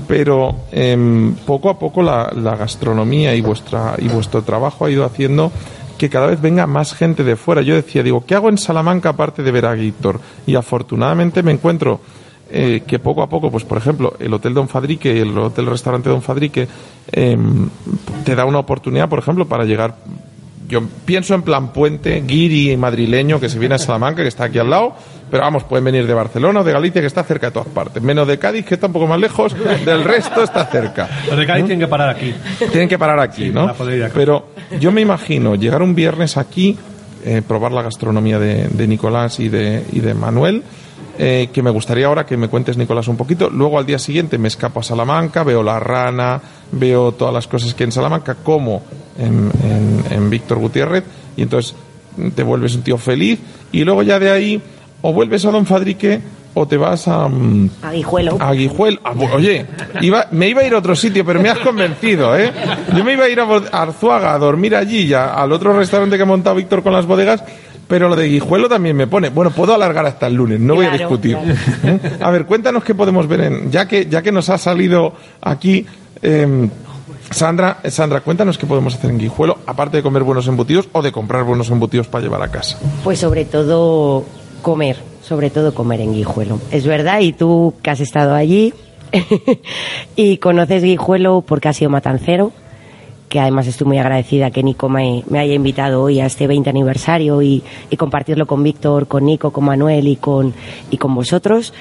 Pero 0.08 0.56
em, 0.72 1.34
poco 1.46 1.70
a 1.70 1.78
poco 1.78 2.02
la, 2.02 2.30
gastronomía 2.34 3.34
y, 3.34 3.40
vuestra, 3.40 3.94
y 3.98 4.08
vuestro 4.08 4.42
trabajo 4.42 4.87
ha 4.87 4.90
ido 4.90 5.04
haciendo 5.04 5.52
que 5.98 6.10
cada 6.10 6.26
vez 6.26 6.40
venga 6.40 6.66
más 6.66 6.94
gente 6.94 7.22
de 7.24 7.37
fuera. 7.37 7.62
Yo 7.62 7.74
decía, 7.74 8.02
digo, 8.02 8.24
¿qué 8.26 8.34
hago 8.34 8.48
en 8.48 8.58
Salamanca 8.58 9.10
aparte 9.10 9.42
de 9.42 9.52
ver 9.52 9.66
a 9.66 9.74
Víctor? 9.74 10.20
Y 10.46 10.56
afortunadamente 10.56 11.42
me 11.42 11.52
encuentro 11.52 12.00
eh, 12.50 12.83
que 12.87 12.98
poco 12.98 13.22
a 13.22 13.28
poco, 13.28 13.50
pues 13.50 13.64
por 13.64 13.78
ejemplo, 13.78 14.14
el 14.18 14.33
Hotel 14.33 14.54
Don 14.54 14.68
Fadrique 14.68 15.14
y 15.14 15.18
el 15.20 15.37
Hotel 15.37 15.66
Restaurante 15.66 16.11
Don 16.11 16.22
Fadrique 16.22 16.68
em, 17.11 17.68
te 18.24 18.35
da 18.35 18.44
una 18.44 18.59
oportunidad, 18.59 19.09
por 19.09 19.18
ejemplo, 19.18 19.46
para 19.46 19.64
llegar. 19.64 19.96
Yo 20.68 20.83
pienso 21.04 21.35
en 21.35 21.42
plan 21.42 21.72
puente, 21.72 22.22
guiri 22.26 22.76
madrileño 22.76 23.40
que 23.40 23.48
se 23.48 23.59
viene 23.59 23.74
a 23.74 23.78
Salamanca, 23.78 24.22
que 24.22 24.28
está 24.28 24.44
aquí 24.44 24.59
al 24.59 24.70
lado, 24.70 24.94
pero 25.30 25.42
vamos, 25.42 25.64
pueden 25.64 25.85
venir 25.85 26.07
de 26.07 26.14
Barcelona 26.14 26.61
o 26.61 26.64
de 26.64 26.72
Galicia, 26.72 27.00
que 27.00 27.07
está 27.07 27.22
cerca 27.24 27.48
de 27.48 27.52
todas 27.52 27.68
partes. 27.68 28.02
Menos 28.02 28.28
de 28.28 28.38
Cádiz, 28.38 28.64
que 28.64 28.74
está 28.74 28.87
un 28.87 28.92
poco 28.92 29.07
más 29.07 29.20
lejos, 29.20 29.54
del 29.85 30.04
resto 30.04 30.42
está 30.42 30.64
cerca. 30.66 31.09
Los 31.28 31.38
de 31.38 31.46
Cádiz 31.46 31.64
tienen 31.64 31.80
que 31.80 31.88
parar 31.88 32.09
aquí. 32.09 32.35
Tienen 32.70 32.88
que 32.88 32.98
parar 32.98 33.20
aquí, 33.20 33.50
¿no? 33.50 33.74
Pero 34.14 34.48
yo 34.78 34.92
me 34.92 35.00
imagino 35.00 35.54
llegar 35.54 35.83
un 35.83 35.94
viernes 35.94 36.37
aquí, 36.37 36.78
eh, 37.24 37.42
probar 37.46 37.72
la 37.72 37.83
gastronomía 37.83 38.38
de, 38.38 38.68
de 38.68 38.87
Nicolás 38.87 39.40
y 39.40 39.48
de, 39.48 39.83
y 39.92 40.00
de 40.00 40.14
Manuel, 40.14 40.62
eh, 41.18 41.48
que 41.53 41.62
me 41.62 41.70
gustaría 41.70 42.07
ahora 42.07 42.27
que 42.27 42.37
me 42.37 42.48
cuentes, 42.48 42.77
Nicolás, 42.77 43.09
un 43.09 43.16
poquito. 43.16 43.50
Luego 43.50 43.79
al 43.79 43.87
día 43.87 43.98
siguiente 43.98 44.38
me 44.38 44.48
escapo 44.48 44.81
a 44.81 44.83
Salamanca, 44.83 45.42
veo 45.44 45.62
la 45.62 45.79
rana, 45.81 46.40
veo 46.72 47.12
todas 47.12 47.33
las 47.35 47.46
cosas 47.46 47.74
que 47.74 47.85
en 47.85 47.92
Salamanca, 47.92 48.35
como 48.42 48.83
en, 49.18 49.50
en- 49.62 50.05
en 50.12 50.31
Víctor 50.31 50.59
Gutiérrez, 50.59 51.05
y 51.37 51.42
entonces 51.42 51.74
te 52.35 52.42
vuelves 52.42 52.74
un 52.77 52.83
tío 52.83 52.98
feliz, 52.98 53.38
y 53.72 53.85
luego 53.85 54.03
ya 54.03 54.18
de 54.18 54.31
ahí 54.31 54.62
o 55.03 55.12
vuelves 55.12 55.44
a 55.44 55.50
Don 55.50 55.66
Fadrique 55.66 56.20
o 56.57 56.66
te 56.68 56.77
vas 56.77 57.09
a... 57.09 57.27
mm, 57.29 57.70
Aguijuelo. 57.83 58.37
a 58.40 58.53
Guijuel. 58.53 59.00
Ah, 59.03 59.12
Oye, 59.35 59.66
iba, 60.00 60.29
me 60.31 60.48
iba 60.48 60.61
a 60.62 60.64
ir 60.64 60.74
a 60.74 60.79
otro 60.79 60.94
sitio, 60.94 61.24
pero 61.24 61.40
me 61.42 61.48
has 61.50 61.59
convencido, 61.59 62.38
¿eh? 62.38 62.53
Yo 62.96 63.03
me 63.05 63.12
iba 63.14 63.24
a 63.24 63.29
ir 63.29 63.40
a 63.40 63.44
Arzuaga 63.72 64.33
a 64.33 64.38
dormir 64.38 64.77
allí, 64.77 65.09
ya, 65.09 65.35
al 65.35 65.50
otro 65.50 65.77
restaurante 65.77 66.16
que 66.16 66.22
ha 66.22 66.27
montado 66.27 66.55
Víctor 66.55 66.85
con 66.85 66.92
las 66.92 67.07
bodegas, 67.07 67.42
pero 67.88 68.09
lo 68.09 68.16
de 68.16 68.29
Guijuelo 68.29 68.68
también 68.68 68.97
me 68.97 69.07
pone. 69.07 69.29
Bueno, 69.31 69.51
puedo 69.51 69.75
alargar 69.75 70.07
hasta 70.07 70.27
el 70.27 70.35
lunes, 70.35 70.61
no 70.61 70.75
voy 70.77 70.87
a 70.87 70.90
discutir. 70.90 71.37
claro. 71.37 71.59
¿Eh? 72.03 72.18
A 72.20 72.31
ver, 72.31 72.47
cuéntanos 72.47 72.85
qué 72.85 72.94
podemos 72.94 73.27
ver 73.29 73.40
en. 73.40 73.70
Ya 73.70 73.87
que, 73.87 74.07
ya 74.07 74.23
que 74.23 74.33
nos 74.33 74.49
ha 74.51 74.59
salido 74.59 75.12
aquí. 75.40 75.87
em, 76.23 76.70
Sandra, 77.31 77.79
Sandra, 77.88 78.20
cuéntanos 78.20 78.59
qué 78.59 78.66
podemos 78.66 78.94
hacer 78.94 79.11
en 79.11 79.18
Guijuelo, 79.18 79.59
aparte 79.66 79.97
de 79.97 80.03
comer 80.03 80.23
buenos 80.23 80.47
embutidos 80.47 80.88
o 80.92 81.03
de 81.03 81.11
comprar 81.11 81.42
buenos 81.44 81.68
embutidos 81.70 82.07
para 82.07 82.23
llevar 82.23 82.42
a 82.42 82.49
casa. 82.49 82.79
Pues 83.03 83.18
sobre 83.18 83.44
todo 83.44 84.25
comer, 84.62 84.97
sobre 85.23 85.51
todo 85.51 85.75
comer 85.75 86.01
en 86.01 86.12
Guijuelo. 86.12 86.61
Es 86.70 86.87
verdad, 86.87 87.20
y 87.20 87.33
tú 87.33 87.75
que 87.83 87.90
has 87.90 88.01
estado 88.01 88.35
allí 88.35 88.75
y 90.16 90.37
conoces 90.38 90.83
Guijuelo 90.83 91.42
porque 91.47 91.68
has 91.68 91.77
sido 91.77 91.90
matancero, 91.90 92.53
que 93.35 93.40
además 93.40 93.66
estoy 93.66 93.88
muy 93.88 93.99
agradecida 93.99 94.53
que 94.53 94.62
Nico 94.62 94.88
me, 94.88 95.25
me 95.29 95.40
haya 95.40 95.55
invitado 95.55 96.05
hoy 96.05 96.20
a 96.20 96.27
este 96.27 96.47
20 96.47 96.70
aniversario 96.70 97.42
y, 97.42 97.64
y 97.90 97.97
compartirlo 97.97 98.47
con 98.47 98.62
Víctor, 98.62 99.09
con 99.09 99.25
Nico, 99.25 99.51
con 99.51 99.64
Manuel 99.64 100.07
y 100.07 100.14
con, 100.14 100.55
y 100.88 100.99
con 100.99 101.16
vosotros. 101.16 101.73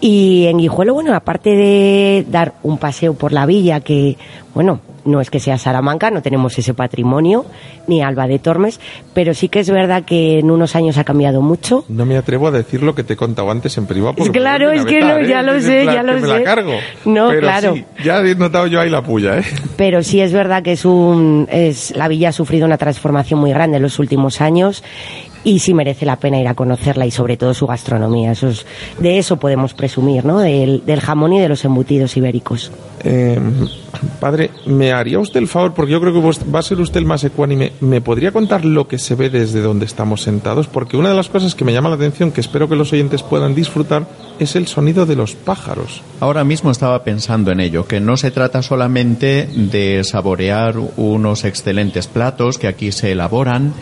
Y 0.00 0.46
en 0.46 0.58
Guijuelo, 0.58 0.94
bueno, 0.94 1.14
aparte 1.14 1.50
de 1.50 2.24
dar 2.28 2.54
un 2.62 2.78
paseo 2.78 3.14
por 3.14 3.32
la 3.32 3.46
villa, 3.46 3.80
que, 3.80 4.16
bueno, 4.54 4.80
no 5.04 5.20
es 5.20 5.30
que 5.30 5.40
sea 5.40 5.58
Salamanca, 5.58 6.10
no 6.10 6.22
tenemos 6.22 6.56
ese 6.58 6.74
patrimonio, 6.74 7.46
ni 7.86 8.02
Alba 8.02 8.26
de 8.28 8.38
Tormes, 8.38 8.78
pero 9.14 9.34
sí 9.34 9.48
que 9.48 9.60
es 9.60 9.70
verdad 9.70 10.04
que 10.04 10.38
en 10.38 10.50
unos 10.50 10.76
años 10.76 10.98
ha 10.98 11.04
cambiado 11.04 11.40
mucho. 11.40 11.84
No 11.88 12.04
me 12.06 12.16
atrevo 12.16 12.46
a 12.48 12.50
decir 12.50 12.82
lo 12.82 12.94
que 12.94 13.02
te 13.02 13.14
he 13.14 13.16
contado 13.16 13.50
antes 13.50 13.76
en 13.78 13.86
privado. 13.86 14.14
porque 14.16 14.38
Claro, 14.38 14.70
es 14.70 14.84
que 14.84 15.00
no, 15.00 15.06
vetar, 15.16 15.22
¿eh? 15.24 15.28
ya 15.28 15.42
lo 15.42 15.60
sé, 15.60 15.84
ya 15.86 16.00
que 16.02 16.06
lo 16.06 16.20
me 16.20 16.26
la 16.28 16.36
sé. 16.38 16.42
cargo. 16.44 16.72
No, 17.06 17.28
Pero 17.28 17.40
claro. 17.40 17.74
sí, 17.74 17.84
ya 18.04 18.20
he 18.20 18.34
notado 18.34 18.66
yo 18.66 18.80
ahí 18.80 18.90
la 18.90 19.02
puya, 19.02 19.38
¿eh? 19.38 19.44
Pero 19.76 20.02
sí 20.02 20.20
es 20.20 20.32
verdad 20.32 20.62
que 20.62 20.72
es 20.72 20.84
un, 20.84 21.48
es, 21.50 21.96
la 21.96 22.06
villa 22.06 22.28
ha 22.28 22.32
sufrido 22.32 22.66
una 22.66 22.76
transformación 22.78 23.40
muy 23.40 23.50
grande 23.50 23.78
en 23.78 23.82
los 23.82 23.98
últimos 23.98 24.40
años 24.40 24.84
y 25.44 25.60
sí 25.60 25.72
merece 25.74 26.04
la 26.04 26.16
pena 26.16 26.40
ir 26.40 26.48
a 26.48 26.54
conocerla 26.54 27.06
y 27.06 27.10
sobre 27.10 27.36
todo 27.36 27.54
su 27.54 27.66
gastronomía. 27.66 28.32
Eso 28.32 28.48
es- 28.48 28.66
de 28.98 29.18
eso 29.18 29.36
podemos 29.36 29.72
presumir, 29.74 30.24
¿no? 30.24 30.38
Del, 30.40 30.84
del 30.84 31.00
jamón 31.00 31.32
y 31.34 31.40
de 31.40 31.48
los 31.48 31.64
embutidos 31.64 32.16
ibéricos. 32.16 32.70
Eh, 33.04 33.38
padre, 34.20 34.50
¿me 34.66 34.92
haría 34.92 35.20
usted 35.20 35.38
el 35.40 35.46
favor? 35.48 35.72
Porque 35.74 35.92
yo 35.92 36.00
creo 36.00 36.12
que 36.12 36.18
vos- 36.18 36.40
va 36.52 36.58
a 36.58 36.62
ser 36.62 36.80
usted 36.80 36.98
el 36.98 37.06
más 37.06 37.22
ecuánime. 37.24 37.72
¿Me 37.80 38.00
podría 38.00 38.32
contar 38.32 38.64
lo 38.64 38.88
que 38.88 38.98
se 38.98 39.14
ve 39.14 39.30
desde 39.30 39.60
donde 39.60 39.84
estamos 39.86 40.22
sentados? 40.22 40.66
Porque 40.66 40.96
una 40.96 41.10
de 41.10 41.14
las 41.14 41.28
cosas 41.28 41.54
que 41.54 41.64
me 41.64 41.72
llama 41.72 41.88
la 41.88 41.94
atención, 41.94 42.32
que 42.32 42.40
espero 42.40 42.68
que 42.68 42.74
los 42.76 42.92
oyentes 42.92 43.22
puedan 43.22 43.54
disfrutar, 43.54 44.06
es 44.40 44.56
el 44.56 44.66
sonido 44.66 45.06
de 45.06 45.14
los 45.16 45.34
pájaros. 45.34 46.02
Ahora 46.20 46.42
mismo 46.44 46.70
estaba 46.72 47.04
pensando 47.04 47.52
en 47.52 47.60
ello, 47.60 47.86
que 47.86 48.00
no 48.00 48.16
se 48.16 48.30
trata 48.32 48.62
solamente 48.62 49.48
de 49.54 50.02
saborear 50.04 50.74
unos 50.96 51.44
excelentes 51.44 52.08
platos 52.08 52.58
que 52.58 52.66
aquí 52.66 52.90
se 52.92 53.12
elaboran 53.12 53.72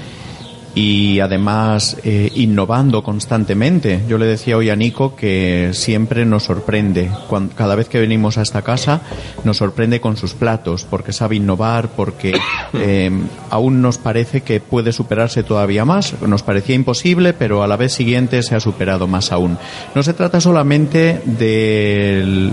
y 0.76 1.20
además 1.20 1.96
eh, 2.04 2.30
innovando 2.34 3.02
constantemente. 3.02 4.02
Yo 4.06 4.18
le 4.18 4.26
decía 4.26 4.58
hoy 4.58 4.68
a 4.68 4.76
Nico 4.76 5.16
que 5.16 5.70
siempre 5.72 6.26
nos 6.26 6.42
sorprende. 6.42 7.10
Cuan- 7.28 7.48
cada 7.48 7.74
vez 7.76 7.88
que 7.88 7.98
venimos 7.98 8.36
a 8.36 8.42
esta 8.42 8.60
casa 8.60 9.00
nos 9.42 9.56
sorprende 9.56 10.02
con 10.02 10.18
sus 10.18 10.34
platos, 10.34 10.84
porque 10.84 11.14
sabe 11.14 11.36
innovar, 11.36 11.88
porque 11.96 12.38
eh, 12.74 13.10
aún 13.48 13.80
nos 13.80 13.96
parece 13.96 14.42
que 14.42 14.60
puede 14.60 14.92
superarse 14.92 15.42
todavía 15.42 15.86
más. 15.86 16.20
Nos 16.20 16.42
parecía 16.42 16.74
imposible, 16.74 17.32
pero 17.32 17.62
a 17.62 17.66
la 17.66 17.78
vez 17.78 17.94
siguiente 17.94 18.42
se 18.42 18.54
ha 18.54 18.60
superado 18.60 19.06
más 19.06 19.32
aún. 19.32 19.56
No 19.94 20.02
se 20.02 20.12
trata 20.12 20.42
solamente 20.42 21.22
de 21.24 22.52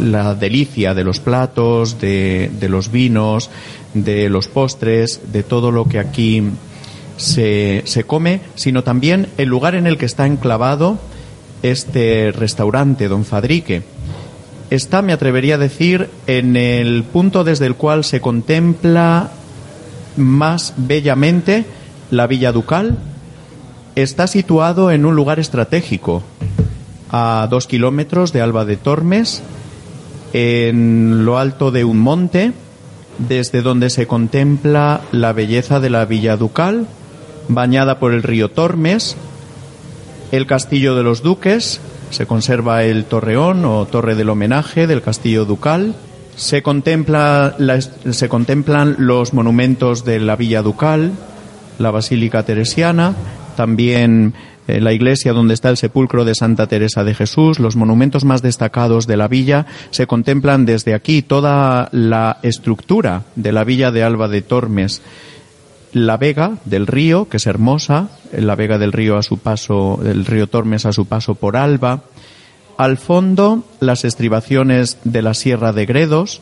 la 0.00 0.34
delicia 0.34 0.94
de 0.94 1.04
los 1.04 1.20
platos, 1.20 2.00
de, 2.00 2.50
de 2.58 2.68
los 2.70 2.90
vinos, 2.90 3.50
de 3.92 4.30
los 4.30 4.48
postres, 4.48 5.20
de 5.34 5.42
todo 5.42 5.70
lo 5.70 5.84
que 5.84 5.98
aquí 5.98 6.42
se, 7.16 7.82
se 7.84 8.04
come, 8.04 8.40
sino 8.54 8.82
también 8.82 9.28
el 9.38 9.48
lugar 9.48 9.74
en 9.74 9.86
el 9.86 9.98
que 9.98 10.06
está 10.06 10.26
enclavado 10.26 10.98
este 11.62 12.32
restaurante, 12.32 13.08
Don 13.08 13.24
Fadrique? 13.24 13.82
Está, 14.70 15.02
me 15.02 15.12
atrevería 15.12 15.56
a 15.56 15.58
decir, 15.58 16.08
en 16.26 16.56
el 16.56 17.04
punto 17.04 17.44
desde 17.44 17.66
el 17.66 17.74
cual 17.74 18.04
se 18.04 18.20
contempla 18.20 19.30
más 20.16 20.74
bellamente 20.76 21.64
la 22.10 22.26
Villa 22.26 22.52
Ducal. 22.52 22.98
Está 23.96 24.26
situado 24.26 24.90
en 24.90 25.04
un 25.04 25.14
lugar 25.14 25.38
estratégico, 25.38 26.22
a 27.10 27.46
dos 27.50 27.66
kilómetros 27.66 28.32
de 28.32 28.40
Alba 28.40 28.64
de 28.64 28.78
Tormes, 28.78 29.42
en 30.32 31.26
lo 31.26 31.38
alto 31.38 31.70
de 31.70 31.84
un 31.84 31.98
monte, 31.98 32.52
desde 33.18 33.60
donde 33.60 33.90
se 33.90 34.06
contempla 34.06 35.02
la 35.12 35.34
belleza 35.34 35.80
de 35.80 35.90
la 35.90 36.06
Villa 36.06 36.38
Ducal, 36.38 36.86
bañada 37.54 37.98
por 37.98 38.12
el 38.12 38.22
río 38.22 38.50
Tormes, 38.50 39.16
el 40.30 40.46
Castillo 40.46 40.94
de 40.94 41.02
los 41.02 41.22
Duques, 41.22 41.80
se 42.10 42.26
conserva 42.26 42.84
el 42.84 43.04
torreón 43.04 43.64
o 43.64 43.86
torre 43.86 44.14
del 44.14 44.30
homenaje 44.30 44.86
del 44.86 45.02
Castillo 45.02 45.44
Ducal, 45.44 45.94
se, 46.36 46.62
contempla 46.62 47.56
se 48.10 48.28
contemplan 48.28 48.96
los 48.98 49.34
monumentos 49.34 50.04
de 50.04 50.20
la 50.20 50.36
Villa 50.36 50.62
Ducal, 50.62 51.12
la 51.78 51.90
Basílica 51.90 52.42
Teresiana, 52.44 53.14
también 53.56 54.34
eh, 54.68 54.80
la 54.80 54.92
iglesia 54.92 55.32
donde 55.32 55.54
está 55.54 55.70
el 55.70 55.76
sepulcro 55.76 56.24
de 56.24 56.34
Santa 56.34 56.66
Teresa 56.66 57.02
de 57.02 57.14
Jesús, 57.14 57.58
los 57.58 57.74
monumentos 57.74 58.24
más 58.24 58.42
destacados 58.42 59.06
de 59.06 59.16
la 59.16 59.26
villa, 59.26 59.66
se 59.90 60.06
contemplan 60.06 60.64
desde 60.64 60.94
aquí 60.94 61.22
toda 61.22 61.88
la 61.92 62.38
estructura 62.42 63.22
de 63.34 63.52
la 63.52 63.64
villa 63.64 63.90
de 63.90 64.04
Alba 64.04 64.28
de 64.28 64.42
Tormes. 64.42 65.02
La 65.92 66.16
vega 66.16 66.58
del 66.64 66.86
río, 66.86 67.28
que 67.28 67.36
es 67.36 67.46
hermosa, 67.46 68.08
la 68.32 68.54
vega 68.54 68.78
del 68.78 68.92
río 68.92 69.18
a 69.18 69.22
su 69.22 69.38
paso, 69.38 70.00
el 70.04 70.24
río 70.24 70.46
Tormes 70.46 70.86
a 70.86 70.92
su 70.92 71.06
paso 71.06 71.34
por 71.34 71.56
Alba. 71.56 72.04
Al 72.78 72.96
fondo, 72.96 73.64
las 73.80 74.04
estribaciones 74.04 74.98
de 75.04 75.22
la 75.22 75.34
Sierra 75.34 75.72
de 75.72 75.84
Gredos, 75.84 76.40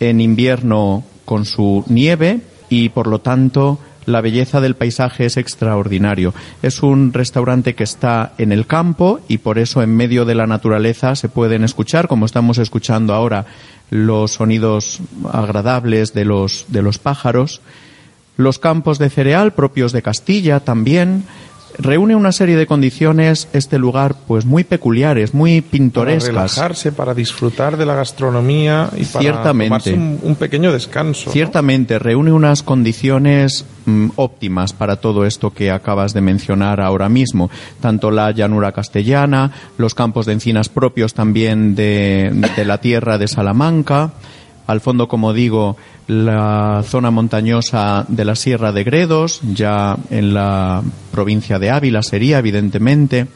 en 0.00 0.20
invierno 0.20 1.04
con 1.24 1.44
su 1.44 1.84
nieve 1.88 2.40
y, 2.68 2.90
por 2.90 3.08
lo 3.08 3.20
tanto, 3.20 3.78
la 4.08 4.22
belleza 4.22 4.60
del 4.60 4.74
paisaje 4.74 5.26
es 5.26 5.36
extraordinario. 5.36 6.32
Es 6.62 6.82
un 6.82 7.12
restaurante 7.12 7.74
que 7.74 7.84
está 7.84 8.32
en 8.38 8.52
el 8.52 8.66
campo 8.66 9.20
y 9.28 9.38
por 9.38 9.58
eso 9.58 9.82
en 9.82 9.94
medio 9.94 10.24
de 10.24 10.34
la 10.34 10.46
naturaleza 10.46 11.14
se 11.14 11.28
pueden 11.28 11.62
escuchar, 11.62 12.08
como 12.08 12.24
estamos 12.24 12.58
escuchando 12.58 13.12
ahora, 13.12 13.44
los 13.90 14.32
sonidos 14.32 15.00
agradables 15.30 16.14
de 16.14 16.24
los, 16.24 16.66
de 16.68 16.82
los 16.82 16.98
pájaros. 16.98 17.60
Los 18.38 18.58
campos 18.60 18.98
de 18.98 19.10
cereal 19.10 19.52
propios 19.52 19.92
de 19.92 20.00
Castilla 20.00 20.60
también, 20.60 21.24
reúne 21.76 22.14
una 22.14 22.30
serie 22.30 22.56
de 22.56 22.66
condiciones 22.66 23.48
este 23.52 23.78
lugar 23.78 24.14
pues 24.28 24.44
muy 24.44 24.62
peculiares, 24.62 25.34
muy 25.34 25.60
pintorescas. 25.60 26.34
Para 26.34 26.46
relajarse, 26.46 26.92
para 26.92 27.14
disfrutar 27.14 27.76
de 27.76 27.84
la 27.84 27.96
gastronomía 27.96 28.90
y 28.96 29.04
para 29.06 29.42
tomarse 29.42 29.94
un, 29.94 30.36
pequeño 30.38 30.72
descanso. 30.72 31.32
Ciertamente, 31.32 31.98
reúne 31.98 32.30
unas 32.30 32.62
condiciones 32.62 33.64
mm, 33.86 34.10
óptimas 34.14 34.72
para 34.72 34.96
todo 34.96 35.26
esto 35.26 35.52
que 35.52 35.72
acabas 35.72 36.14
de 36.14 36.20
mencionar 36.20 36.80
ahora 36.80 37.08
mismo. 37.08 37.50
Tanto 37.80 38.12
la 38.12 38.30
llanura 38.30 38.70
castellana, 38.70 39.50
los 39.78 39.96
campos 39.96 40.26
de 40.26 40.34
encinas 40.34 40.68
propios 40.68 41.12
también 41.12 41.74
de, 41.74 42.30
de 42.56 42.64
la 42.64 42.78
tierra 42.78 43.18
de 43.18 43.26
Salamanca, 43.26 44.12
al 44.68 44.80
fondo, 44.80 45.08
como 45.08 45.32
digo, 45.32 45.76
la 46.08 46.82
zona 46.84 47.10
montañosa 47.10 48.04
de 48.08 48.24
la 48.24 48.34
Sierra 48.34 48.72
de 48.72 48.82
Gredos, 48.82 49.40
ya 49.42 49.96
en 50.10 50.34
la 50.34 50.82
provincia 51.12 51.58
de 51.58 51.70
Ávila 51.70 52.02
sería, 52.02 52.38
evidentemente. 52.38 53.28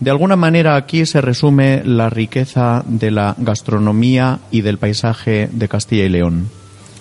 De 0.00 0.10
alguna 0.10 0.36
manera 0.36 0.76
aquí 0.76 1.06
se 1.06 1.20
resume 1.20 1.82
la 1.84 2.08
riqueza 2.08 2.82
de 2.86 3.10
la 3.10 3.34
gastronomía 3.38 4.40
y 4.50 4.62
del 4.62 4.78
paisaje 4.78 5.48
de 5.52 5.68
Castilla 5.68 6.04
y 6.04 6.08
León. 6.08 6.48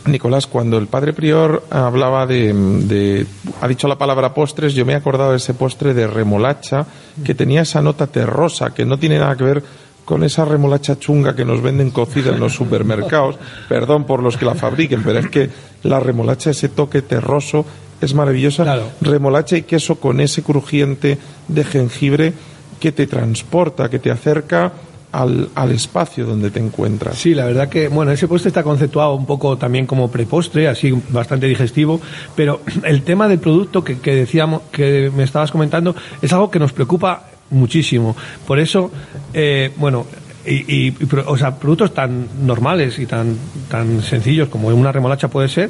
Nicolás, 0.07 0.47
cuando 0.47 0.77
el 0.77 0.87
padre 0.87 1.13
prior 1.13 1.63
hablaba 1.69 2.25
de, 2.25 3.25
ha 3.61 3.67
dicho 3.67 3.87
la 3.87 3.97
palabra 3.97 4.33
postres, 4.33 4.73
yo 4.73 4.85
me 4.85 4.93
he 4.93 4.95
acordado 4.95 5.31
de 5.31 5.37
ese 5.37 5.53
postre 5.53 5.93
de 5.93 6.07
remolacha 6.07 6.85
que 7.23 7.35
tenía 7.35 7.61
esa 7.61 7.81
nota 7.81 8.07
terrosa 8.07 8.73
que 8.73 8.85
no 8.85 8.97
tiene 8.97 9.19
nada 9.19 9.35
que 9.35 9.43
ver 9.43 9.63
con 10.07 10.23
esa 10.23 10.45
remolacha 10.45 10.97
chunga 10.97 11.35
que 11.35 11.43
nos 11.43 11.61
venden 11.61 11.91
cocida 11.91 12.31
en 12.31 12.39
los 12.39 12.53
supermercados, 12.53 13.37
perdón 13.67 14.05
por 14.05 14.23
los 14.23 14.37
que 14.37 14.45
la 14.45 14.55
fabriquen, 14.55 15.03
pero 15.03 15.19
es 15.19 15.27
que 15.27 15.49
la 15.83 15.99
remolacha, 15.99 16.51
ese 16.51 16.69
toque 16.69 17.01
terroso, 17.01 17.65
es 17.99 18.13
maravillosa. 18.13 18.83
Remolacha 19.01 19.57
y 19.57 19.63
queso 19.63 19.97
con 19.97 20.21
ese 20.21 20.43
crujiente 20.43 21.17
de 21.49 21.63
jengibre 21.65 22.33
que 22.79 22.93
te 22.93 23.05
transporta, 23.05 23.89
que 23.89 23.99
te 23.99 24.09
acerca 24.09 24.71
al, 25.11 25.49
al, 25.53 25.71
espacio 25.73 26.25
donde 26.25 26.51
te 26.51 26.61
encuentras. 26.61 27.17
Sí, 27.17 27.35
la 27.35 27.43
verdad 27.43 27.67
que, 27.67 27.89
bueno, 27.89 28.13
ese 28.13 28.29
postre 28.29 28.47
está 28.47 28.63
conceptuado 28.63 29.13
un 29.13 29.25
poco 29.25 29.57
también 29.57 29.85
como 29.85 30.09
prepostre, 30.09 30.69
así 30.69 30.93
bastante 31.09 31.47
digestivo, 31.47 31.99
pero 32.33 32.61
el 32.85 33.01
tema 33.01 33.27
del 33.27 33.39
producto 33.39 33.83
que, 33.83 33.99
que 33.99 34.15
decíamos, 34.15 34.61
que 34.71 35.11
me 35.13 35.23
estabas 35.23 35.51
comentando, 35.51 35.93
es 36.21 36.31
algo 36.31 36.49
que 36.49 36.59
nos 36.59 36.71
preocupa 36.71 37.25
muchísimo. 37.49 38.15
Por 38.45 38.59
eso, 38.59 38.91
eh, 39.33 39.71
bueno, 39.77 40.05
y, 40.45 40.93
o 41.25 41.37
sea, 41.37 41.55
productos 41.59 41.93
tan 41.93 42.27
normales 42.45 42.99
y 42.99 43.05
tan, 43.05 43.37
tan 43.69 44.01
sencillos 44.01 44.47
como 44.47 44.69
una 44.69 44.91
remolacha 44.91 45.27
puede 45.27 45.49
ser, 45.49 45.69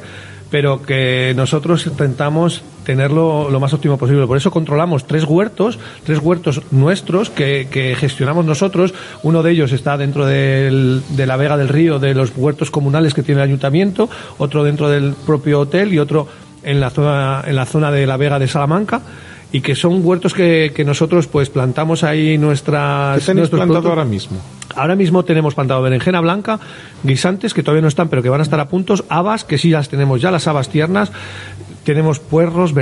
pero 0.50 0.80
que 0.80 1.34
nosotros 1.36 1.86
intentamos 1.86 2.62
tenerlo 2.84 3.50
lo 3.50 3.60
más 3.60 3.74
óptimo 3.74 3.98
posible. 3.98 4.26
Por 4.26 4.36
eso 4.36 4.50
controlamos 4.50 5.06
tres 5.06 5.24
huertos, 5.24 5.78
tres 6.04 6.20
huertos 6.20 6.62
nuestros 6.70 7.28
que, 7.28 7.68
que 7.70 7.94
gestionamos 7.96 8.46
nosotros. 8.46 8.94
Uno 9.22 9.42
de 9.42 9.50
ellos 9.50 9.72
está 9.72 9.96
dentro 9.98 10.24
del, 10.26 11.02
de 11.10 11.26
la 11.26 11.36
Vega 11.36 11.56
del 11.56 11.68
Río, 11.68 11.98
de 11.98 12.14
los 12.14 12.32
huertos 12.36 12.70
comunales 12.70 13.14
que 13.14 13.22
tiene 13.22 13.42
el 13.42 13.48
ayuntamiento, 13.48 14.08
otro 14.38 14.64
dentro 14.64 14.88
del 14.88 15.14
propio 15.26 15.60
hotel 15.60 15.92
y 15.92 15.98
otro 15.98 16.28
en 16.62 16.80
la 16.80 16.90
zona, 16.90 17.42
en 17.46 17.56
la 17.56 17.66
zona 17.66 17.90
de 17.90 18.06
la 18.06 18.16
Vega 18.16 18.38
de 18.38 18.48
Salamanca 18.48 19.02
y 19.52 19.60
que 19.60 19.74
son 19.74 20.04
huertos 20.04 20.34
que, 20.34 20.72
que 20.74 20.84
nosotros 20.84 21.26
pues 21.26 21.48
plantamos 21.50 22.04
ahí 22.04 22.36
nuestras... 22.38 23.20
¿Qué 23.20 23.26
tenéis 23.26 23.48
plantado 23.48 23.88
ahora 23.88 24.04
mismo? 24.04 24.38
Ahora 24.74 24.94
mismo 24.94 25.24
tenemos 25.24 25.54
plantado 25.54 25.82
berenjena 25.82 26.20
blanca, 26.20 26.60
guisantes 27.02 27.54
que 27.54 27.62
todavía 27.62 27.82
no 27.82 27.88
están 27.88 28.08
pero 28.08 28.22
que 28.22 28.28
van 28.28 28.40
a 28.40 28.44
estar 28.44 28.60
a 28.60 28.68
puntos, 28.68 29.04
habas 29.08 29.44
que 29.44 29.58
sí 29.58 29.70
las 29.70 29.88
tenemos 29.88 30.20
ya, 30.20 30.30
las 30.30 30.46
habas 30.46 30.68
tiernas, 30.68 31.10
tenemos 31.84 32.18
puerros, 32.18 32.74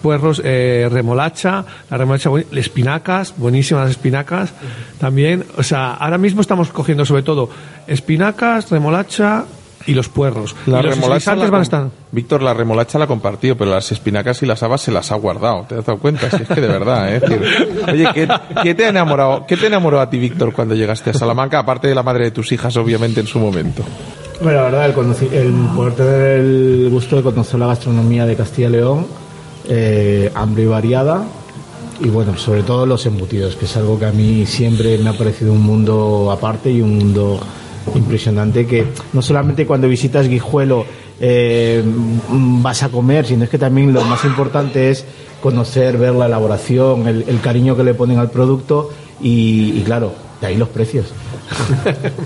puerros, 0.00 0.40
eh, 0.44 0.88
remolacha, 0.88 1.64
la 1.90 1.96
remolacha, 1.96 2.30
espinacas, 2.52 3.34
buenísimas 3.36 3.90
espinacas 3.90 4.52
también. 4.98 5.44
O 5.56 5.64
sea, 5.64 5.94
ahora 5.94 6.16
mismo 6.16 6.40
estamos 6.40 6.68
cogiendo 6.68 7.04
sobre 7.04 7.24
todo 7.24 7.50
espinacas, 7.88 8.70
remolacha, 8.70 9.46
y 9.86 9.94
los 9.94 10.08
puerros. 10.08 10.54
La 10.66 10.80
y 10.80 10.82
los 10.84 10.94
remolacha 10.96 11.34
van 11.34 11.54
a 11.54 11.62
estar. 11.62 11.88
Víctor, 12.10 12.42
la 12.42 12.54
remolacha 12.54 12.98
la 12.98 13.04
ha 13.04 13.08
compartido, 13.08 13.56
pero 13.56 13.70
las 13.70 13.90
espinacas 13.92 14.42
y 14.42 14.46
las 14.46 14.62
habas 14.62 14.82
se 14.82 14.92
las 14.92 15.12
ha 15.12 15.16
guardado. 15.16 15.64
¿Te 15.68 15.76
has 15.76 15.84
dado 15.86 15.98
cuenta? 15.98 16.30
Si 16.30 16.42
es 16.42 16.48
que 16.48 16.60
de 16.60 16.68
verdad, 16.68 17.14
¿eh? 17.14 17.20
oye, 17.90 18.08
¿qué, 18.62 18.74
te 18.74 18.84
ha 18.84 18.88
enamorado, 18.88 19.46
¿qué 19.46 19.56
te 19.56 19.66
enamoró 19.66 20.00
a 20.00 20.10
ti, 20.10 20.18
Víctor, 20.18 20.52
cuando 20.52 20.74
llegaste 20.74 21.10
a 21.10 21.14
Salamanca, 21.14 21.58
aparte 21.58 21.88
de 21.88 21.94
la 21.94 22.02
madre 22.02 22.24
de 22.24 22.30
tus 22.30 22.52
hijas, 22.52 22.76
obviamente, 22.76 23.20
en 23.20 23.26
su 23.26 23.38
momento? 23.38 23.82
Bueno, 24.40 24.58
la 24.58 24.64
verdad, 24.64 24.86
el, 24.86 25.34
el 25.34 25.52
poder 25.74 25.94
tener 25.94 26.20
el 26.40 26.88
gusto 26.90 27.16
de 27.16 27.22
conocer 27.22 27.60
la 27.60 27.66
gastronomía 27.66 28.26
de 28.26 28.36
Castilla 28.36 28.68
y 28.68 28.72
León, 28.72 29.06
eh, 29.68 30.30
hambre 30.34 30.64
y 30.64 30.66
variada, 30.66 31.24
y 32.00 32.08
bueno, 32.08 32.36
sobre 32.36 32.62
todo 32.62 32.84
los 32.84 33.06
embutidos, 33.06 33.54
que 33.54 33.66
es 33.66 33.76
algo 33.76 33.98
que 33.98 34.06
a 34.06 34.12
mí 34.12 34.44
siempre 34.46 34.98
me 34.98 35.10
ha 35.10 35.12
parecido 35.12 35.52
un 35.52 35.62
mundo 35.62 36.30
aparte 36.32 36.70
y 36.70 36.80
un 36.80 36.98
mundo 36.98 37.38
impresionante 37.94 38.66
que 38.66 38.86
no 39.12 39.22
solamente 39.22 39.66
cuando 39.66 39.88
visitas 39.88 40.28
Guijuelo 40.28 40.84
eh, 41.20 41.82
vas 42.28 42.82
a 42.82 42.88
comer, 42.88 43.26
sino 43.26 43.44
es 43.44 43.50
que 43.50 43.58
también 43.58 43.92
lo 43.92 44.02
más 44.04 44.24
importante 44.24 44.90
es 44.90 45.04
conocer, 45.42 45.98
ver 45.98 46.14
la 46.14 46.26
elaboración, 46.26 47.06
el, 47.06 47.40
cariño 47.40 47.76
que 47.76 47.84
le 47.84 47.94
ponen 47.94 48.18
al 48.18 48.30
producto 48.30 48.90
y 49.20 49.80
claro, 49.82 50.12
de 50.42 50.48
ahí 50.48 50.56
los 50.56 50.68
precios. 50.68 51.06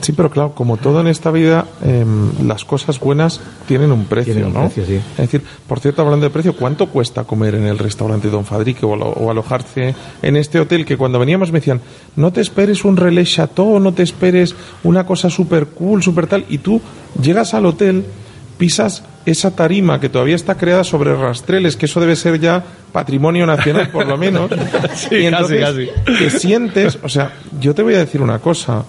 Sí, 0.00 0.12
pero 0.12 0.30
claro, 0.30 0.52
como 0.54 0.76
todo 0.76 1.00
en 1.00 1.08
esta 1.08 1.30
vida, 1.30 1.66
em, 1.82 2.46
las 2.46 2.64
cosas 2.64 3.00
buenas 3.00 3.40
tienen 3.66 3.90
un 3.90 4.04
precio, 4.04 4.48
¿no? 4.48 4.66
Es 4.66 4.76
decir, 4.76 5.42
por 5.66 5.80
cierto, 5.80 6.02
hablando 6.02 6.24
de 6.24 6.30
precio, 6.30 6.54
¿cuánto 6.54 6.86
cuesta 6.88 7.24
comer 7.24 7.56
en 7.56 7.66
el 7.66 7.78
restaurante 7.78 8.28
Don 8.28 8.44
Fadrique 8.44 8.86
o, 8.86 9.30
alojarse 9.30 9.94
en 10.22 10.36
este 10.36 10.60
hotel? 10.60 10.84
Que 10.84 10.96
cuando 10.96 11.18
veníamos 11.18 11.50
me 11.50 11.58
decían, 11.58 11.80
no 12.14 12.32
te 12.32 12.40
esperes 12.40 12.84
un 12.84 12.96
relais 12.96 13.28
chateau, 13.32 13.80
no 13.80 13.92
te 13.92 14.02
esperes 14.02 14.54
una 14.84 15.04
cosa 15.04 15.28
súper 15.28 15.66
cool, 15.68 16.02
súper 16.02 16.26
tal, 16.26 16.44
y 16.48 16.58
tú 16.58 16.80
llegas 17.20 17.52
al 17.52 17.66
hotel, 17.66 18.04
pisas 18.58 19.02
esa 19.26 19.54
tarima 19.54 20.00
que 20.00 20.08
todavía 20.08 20.36
está 20.36 20.56
creada 20.56 20.84
sobre 20.84 21.14
rastreles, 21.14 21.76
que 21.76 21.86
eso 21.86 22.00
debe 22.00 22.14
ser 22.14 22.40
ya 22.40 22.62
patrimonio 22.92 23.44
nacional 23.44 23.90
por 23.90 24.06
lo 24.06 24.16
menos, 24.18 24.50
sí, 24.94 25.16
y 25.16 25.26
entonces 25.26 25.60
casi, 25.60 25.88
que 26.18 26.30
sientes, 26.30 26.98
o 27.02 27.08
sea, 27.08 27.32
yo 27.60 27.74
te 27.74 27.82
voy 27.82 27.94
a 27.94 27.98
decir 27.98 28.22
una 28.22 28.38
cosa, 28.38 28.84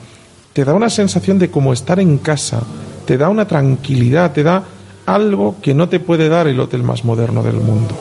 te 0.53 0.63
da 0.63 0.73
una 0.73 0.89
sensación 0.89 1.39
de 1.39 1.49
como 1.49 1.73
estar 1.73 1.99
en 1.99 2.19
casa, 2.19 2.61
te 3.05 3.17
da 3.17 3.29
una 3.29 3.47
tranquilidad, 3.47 4.31
te 4.31 4.43
da 4.43 4.63
algo 5.07 5.57
que 5.61 5.73
no 5.73 5.89
te 5.89 5.99
puede 5.99 6.29
dar 6.29 6.47
el 6.47 6.59
hotel 6.59 6.83
más 6.83 7.03
moderno 7.03 7.41
del 7.41 7.55
mundo. 7.55 7.95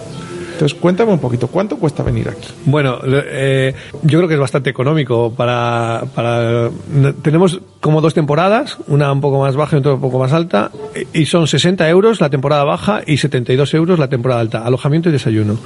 Entonces, 0.57 0.79
cuéntame 0.79 1.13
un 1.13 1.19
poquito, 1.19 1.49
¿cuánto 1.49 1.77
cuesta 1.77 2.03
venir 2.03 2.31
aquí? 2.31 2.49
Bueno, 2.65 2.99
eh, 3.05 3.75
yo 4.03 4.19
creo 4.19 4.27
que 4.27 4.35
es 4.35 4.41
bastante 4.41 4.71
económico 4.71 5.31
para, 5.31 6.05
para... 6.15 6.71
Tenemos 7.21 7.61
como 7.87 8.01
dos 8.01 8.13
temporadas, 8.15 8.77
una 8.89 9.11
un 9.13 9.21
poco 9.21 9.41
más 9.41 9.57
baja 9.57 9.77
y 9.77 9.79
otra 9.79 9.95
un 9.95 10.01
poco 10.01 10.19
más 10.19 10.33
alta, 10.33 10.71
y 11.13 11.27
son 11.27 11.47
60 11.47 11.89
euros 11.89 12.21
la 12.21 12.29
temporada 12.29 12.65
baja 12.65 13.01
y 13.07 13.17
72 13.17 13.73
euros 13.75 13.99
la 13.99 14.09
temporada 14.09 14.41
alta, 14.41 14.65
alojamiento 14.67 15.09
y 15.09 15.13
desayuno. 15.13 15.57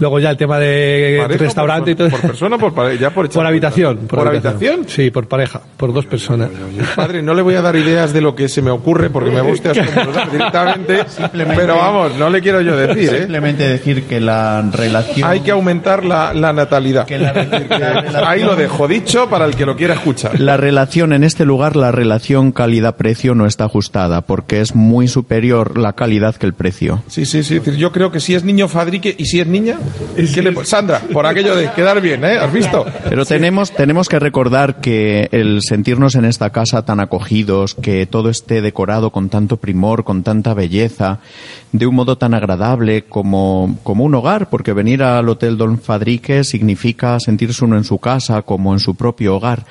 Luego 0.00 0.20
ya 0.20 0.30
el 0.30 0.36
tema 0.36 0.58
de 0.58 1.18
¿Pareja 1.20 1.44
restaurante 1.44 1.94
por, 1.96 2.06
y 2.06 2.08
todo. 2.08 2.10
por 2.10 2.20
persona 2.30 2.58
por 2.58 2.72
pare- 2.74 2.96
ya 2.98 3.10
por 3.10 3.28
Por 3.38 3.44
habitación. 3.46 3.98
¿Por, 4.08 4.26
habitación? 4.26 4.84
Sí, 4.86 5.10
por 5.10 5.26
pareja, 5.28 5.60
por 5.76 5.92
dos 5.92 6.06
personas. 6.06 6.48
Padre, 6.96 7.22
no 7.22 7.34
le 7.34 7.42
voy 7.42 7.54
a 7.56 7.60
dar 7.62 7.76
ideas 7.76 8.12
de 8.12 8.20
lo 8.20 8.34
que 8.34 8.48
se 8.48 8.62
me 8.62 8.70
ocurre 8.70 9.10
porque 9.10 9.30
me 9.30 9.40
gusta 9.40 9.72
directamente, 9.72 11.04
pero 11.56 11.76
vamos, 11.76 12.16
no 12.16 12.30
le 12.30 12.40
quiero 12.40 12.60
yo 12.60 12.76
decir, 12.76 13.12
¿eh? 13.14 13.18
Simplemente 13.18 13.68
decir 13.68 14.04
que 14.04 14.20
la 14.20 14.62
relación... 14.72 15.28
Hay 15.28 15.40
que 15.40 15.50
aumentar 15.50 16.04
la, 16.04 16.32
la 16.34 16.52
natalidad. 16.52 17.04
que 17.06 17.18
la, 17.18 17.32
la 17.32 17.42
relación- 17.44 18.24
Ahí 18.26 18.42
lo 18.44 18.56
dejo 18.56 18.86
dicho 18.88 19.28
para 19.28 19.44
el 19.44 19.56
que 19.56 19.66
lo 19.66 19.76
quiera 19.76 19.94
escuchar. 19.94 20.38
La 20.40 20.56
relación 20.56 21.12
en 21.12 21.24
este 21.24 21.44
lugar, 21.48 21.74
la 21.74 21.90
relación 21.90 22.52
calidad-precio 22.52 23.34
no 23.34 23.46
está 23.46 23.64
ajustada 23.64 24.20
porque 24.20 24.60
es 24.60 24.76
muy 24.76 25.08
superior 25.08 25.76
la 25.78 25.94
calidad 25.94 26.36
que 26.36 26.46
el 26.46 26.52
precio. 26.54 27.02
Sí, 27.08 27.26
sí, 27.26 27.42
sí. 27.42 27.60
Yo 27.76 27.90
creo 27.90 28.12
que 28.12 28.20
si 28.20 28.34
es 28.36 28.44
niño 28.44 28.68
Fadrique 28.68 29.14
y 29.18 29.24
si 29.26 29.40
es 29.40 29.46
niña, 29.48 29.76
¿qué 30.14 30.42
le- 30.42 30.64
Sandra, 30.64 31.00
por 31.12 31.26
aquello 31.26 31.56
de 31.56 31.70
quedar 31.72 32.00
bien, 32.00 32.24
¿eh? 32.24 32.38
¿Has 32.38 32.52
visto? 32.52 32.86
Pero 33.08 33.24
tenemos, 33.26 33.72
tenemos 33.72 34.08
que 34.08 34.18
recordar 34.20 34.80
que 34.80 35.28
el 35.32 35.60
sentirnos 35.62 36.14
en 36.14 36.24
esta 36.24 36.50
casa 36.50 36.84
tan 36.84 37.00
acogidos, 37.00 37.74
que 37.74 38.06
todo 38.06 38.28
esté 38.30 38.60
decorado 38.62 39.10
con 39.10 39.28
tanto 39.28 39.56
primor, 39.56 40.04
con 40.04 40.22
tanta 40.22 40.54
belleza, 40.54 41.18
de 41.72 41.86
un 41.86 41.94
modo 41.96 42.16
tan 42.18 42.34
agradable 42.34 43.04
como, 43.04 43.78
como 43.82 44.04
un 44.04 44.14
hogar, 44.14 44.48
porque 44.50 44.72
venir 44.72 45.02
al 45.02 45.28
Hotel 45.28 45.56
Don 45.56 45.80
Fadrique 45.80 46.44
significa 46.44 47.18
sentirse 47.20 47.64
uno 47.64 47.76
en 47.76 47.84
su 47.84 47.98
casa 47.98 48.42
como 48.42 48.72
en 48.72 48.78
su 48.80 48.94
propio 48.94 49.36
hogar. 49.36 49.64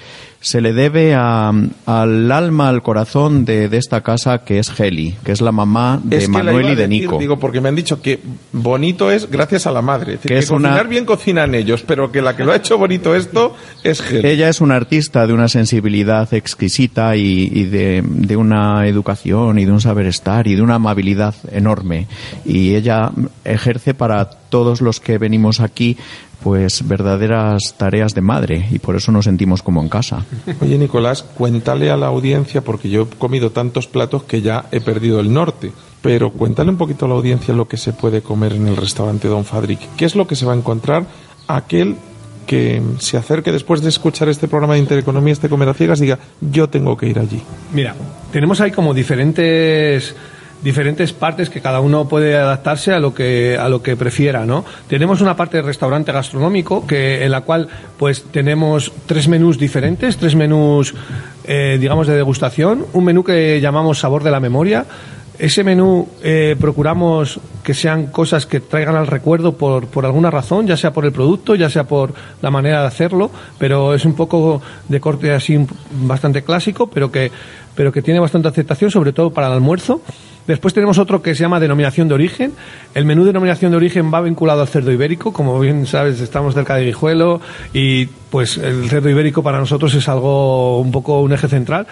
Se 0.47 0.61
le 0.61 0.71
debe 0.71 1.13
a- 1.13 1.51
al 1.85 2.31
alma, 2.31 2.69
al 2.69 2.81
corazón 2.81 3.43
de, 3.43 3.67
de 3.67 3.75
esta 3.77 3.99
casa 3.99 4.45
que 4.45 4.59
es 4.59 4.79
Heli, 4.79 5.13
que 5.25 5.33
es 5.33 5.41
la 5.41 5.51
mamá 5.51 5.99
de 6.01 6.17
Es 6.19 6.29
Manuel 6.29 6.67
y 6.67 6.69
de 6.69 6.87
decir, 6.87 6.89
Nico. 7.01 7.17
Digo, 7.19 7.37
porque 7.37 7.59
me 7.59 7.67
han 7.67 7.75
dicho 7.75 8.01
que 8.01 8.21
bonito 8.53 9.11
es 9.11 9.29
gracias 9.29 9.67
a 9.67 9.71
la 9.73 9.81
madre. 9.81 10.13
Es 10.13 10.19
decir, 10.19 10.29
Que 10.29 10.35
que, 10.35 10.39
es 10.39 10.49
una- 10.49 10.69
cocinar 10.69 10.87
bien 10.87 11.03
cocinan 11.05 11.53
ellos, 11.53 11.83
pero 11.85 12.13
que 12.13 12.21
la 12.21 12.37
que 12.37 12.45
lo 12.45 12.53
ha 12.53 12.55
hecho 12.55 12.77
bonito 12.77 13.13
esto 13.13 13.57
es 13.83 14.01
Gel. 14.01 14.25
Ella 14.25 14.47
es 14.47 14.61
una 14.61 14.77
artista 14.77 15.27
de 15.27 15.33
una 15.33 15.49
sensibilidad 15.49 16.33
exquisita 16.33 17.17
y, 17.17 17.51
y 17.53 17.63
de, 17.65 18.01
de 18.05 18.37
una 18.37 18.87
educación 18.87 19.59
y 19.59 19.65
de 19.65 19.71
un 19.73 19.81
saber 19.81 20.05
estar 20.05 20.47
y 20.47 20.55
de 20.55 20.61
una 20.61 20.75
amabilidad 20.75 21.35
enorme. 21.51 22.07
Y 22.45 22.75
ella 22.75 23.11
ejerce 23.43 23.93
para 23.93 24.29
todos 24.29 24.79
los 24.79 25.01
que 25.01 25.17
venimos 25.17 25.59
aquí 25.59 25.97
pues 26.47 26.87
verdaderas 26.87 27.73
tareas 27.75 28.15
de 28.15 28.21
madre 28.21 28.69
y 28.71 28.79
por 28.79 28.95
eso 28.95 29.11
nos 29.11 29.25
sentimos 29.25 29.61
como 29.61 29.81
en 29.81 29.89
casa. 29.89 30.23
Oye, 30.61 30.77
Nicolás, 30.77 31.21
cuéntale 31.21 31.91
a 31.91 31.97
la 31.97 32.07
audiencia, 32.07 32.61
porque 32.61 32.89
yo 32.89 33.01
he 33.01 33.17
comido 33.17 33.49
tantos 33.49 33.87
platos 33.87 34.23
que 34.23 34.41
ya 34.41 34.63
he 34.71 34.79
perdido 34.79 35.19
el 35.19 35.33
norte. 35.33 35.73
Pero 36.01 36.31
cuéntale 36.31 36.69
un 36.69 36.77
poquito 36.77 37.03
a 37.03 37.09
la 37.09 37.15
audiencia 37.15 37.53
lo 37.53 37.67
que 37.67 37.75
se 37.75 37.91
puede 37.91 38.21
comer 38.21 38.53
en 38.53 38.65
el 38.65 38.77
restaurante 38.77 39.27
Don 39.27 39.43
Fadric. 39.43 39.79
¿Qué 39.97 40.05
es 40.05 40.15
lo 40.15 40.25
que 40.25 40.37
se 40.37 40.45
va 40.45 40.53
a 40.53 40.55
encontrar 40.55 41.05
aquel 41.49 41.97
que 42.45 42.81
se 42.99 43.17
acerque 43.17 43.51
después 43.51 43.81
de 43.81 43.89
escuchar 43.89 44.29
este 44.29 44.47
programa 44.47 44.75
de 44.75 44.79
Intereconomía, 44.79 45.33
este 45.33 45.49
Comer 45.49 45.67
a 45.67 45.73
Ciegas, 45.73 45.99
diga, 45.99 46.17
yo 46.39 46.69
tengo 46.69 46.95
que 46.95 47.07
ir 47.07 47.19
allí? 47.19 47.41
Mira, 47.73 47.93
tenemos 48.31 48.61
ahí 48.61 48.71
como 48.71 48.93
diferentes 48.93 50.15
diferentes 50.63 51.13
partes 51.13 51.49
que 51.49 51.61
cada 51.61 51.79
uno 51.79 52.07
puede 52.07 52.35
adaptarse 52.35 52.93
a 52.93 52.99
lo 52.99 53.13
que 53.13 53.57
a 53.59 53.69
lo 53.69 53.81
que 53.81 53.95
prefiera, 53.95 54.45
¿no? 54.45 54.65
Tenemos 54.87 55.21
una 55.21 55.35
parte 55.35 55.57
de 55.57 55.63
restaurante 55.63 56.11
gastronómico 56.11 56.85
que 56.87 57.23
en 57.23 57.31
la 57.31 57.41
cual 57.41 57.67
pues 57.97 58.23
tenemos 58.23 58.91
tres 59.05 59.27
menús 59.27 59.57
diferentes, 59.57 60.17
tres 60.17 60.35
menús 60.35 60.95
eh, 61.43 61.77
digamos 61.79 62.07
de 62.07 62.15
degustación, 62.15 62.85
un 62.93 63.05
menú 63.05 63.23
que 63.23 63.61
llamamos 63.61 63.99
sabor 63.99 64.23
de 64.23 64.31
la 64.31 64.39
memoria. 64.39 64.85
Ese 65.39 65.63
menú 65.63 66.09
eh, 66.23 66.55
procuramos 66.59 67.39
que 67.63 67.75
sean 67.75 68.07
cosas 68.07 68.47
que 68.47 68.59
traigan 68.59 68.95
al 68.95 69.05
recuerdo 69.05 69.53
por, 69.53 69.85
por 69.85 70.03
alguna 70.05 70.31
razón, 70.31 70.65
ya 70.65 70.75
sea 70.75 70.93
por 70.93 71.05
el 71.05 71.11
producto, 71.11 71.53
ya 71.53 71.69
sea 71.69 71.83
por 71.83 72.11
la 72.41 72.49
manera 72.49 72.81
de 72.81 72.87
hacerlo, 72.87 73.29
pero 73.59 73.93
es 73.93 74.03
un 74.03 74.15
poco 74.15 74.63
de 74.87 74.99
corte 74.99 75.31
así 75.31 75.63
bastante 76.01 76.43
clásico, 76.43 76.87
pero 76.87 77.11
que, 77.11 77.31
pero 77.75 77.91
que 77.91 78.01
tiene 78.01 78.19
bastante 78.19 78.47
aceptación, 78.47 78.89
sobre 78.89 79.13
todo 79.13 79.29
para 79.29 79.47
el 79.47 79.53
almuerzo. 79.53 80.01
Después 80.47 80.73
tenemos 80.73 80.97
otro 80.97 81.21
que 81.21 81.35
se 81.35 81.41
llama 81.41 81.59
denominación 81.59 82.07
de 82.07 82.13
origen. 82.13 82.53
El 82.93 83.05
menú 83.05 83.23
de 83.23 83.27
denominación 83.27 83.71
de 83.71 83.77
origen 83.77 84.11
va 84.13 84.21
vinculado 84.21 84.61
al 84.61 84.67
cerdo 84.67 84.91
ibérico. 84.91 85.33
Como 85.33 85.59
bien 85.59 85.85
sabes, 85.85 86.21
estamos 86.21 86.53
cerca 86.53 86.75
de 86.75 86.85
Guijuelo 86.85 87.41
y 87.73 88.05
pues 88.05 88.57
el 88.57 88.89
cerdo 88.89 89.09
ibérico 89.09 89.43
para 89.43 89.59
nosotros 89.59 89.93
es 89.93 90.07
algo 90.07 90.79
un 90.79 90.91
poco 90.91 91.21
un 91.21 91.33
eje 91.33 91.47
central. 91.47 91.85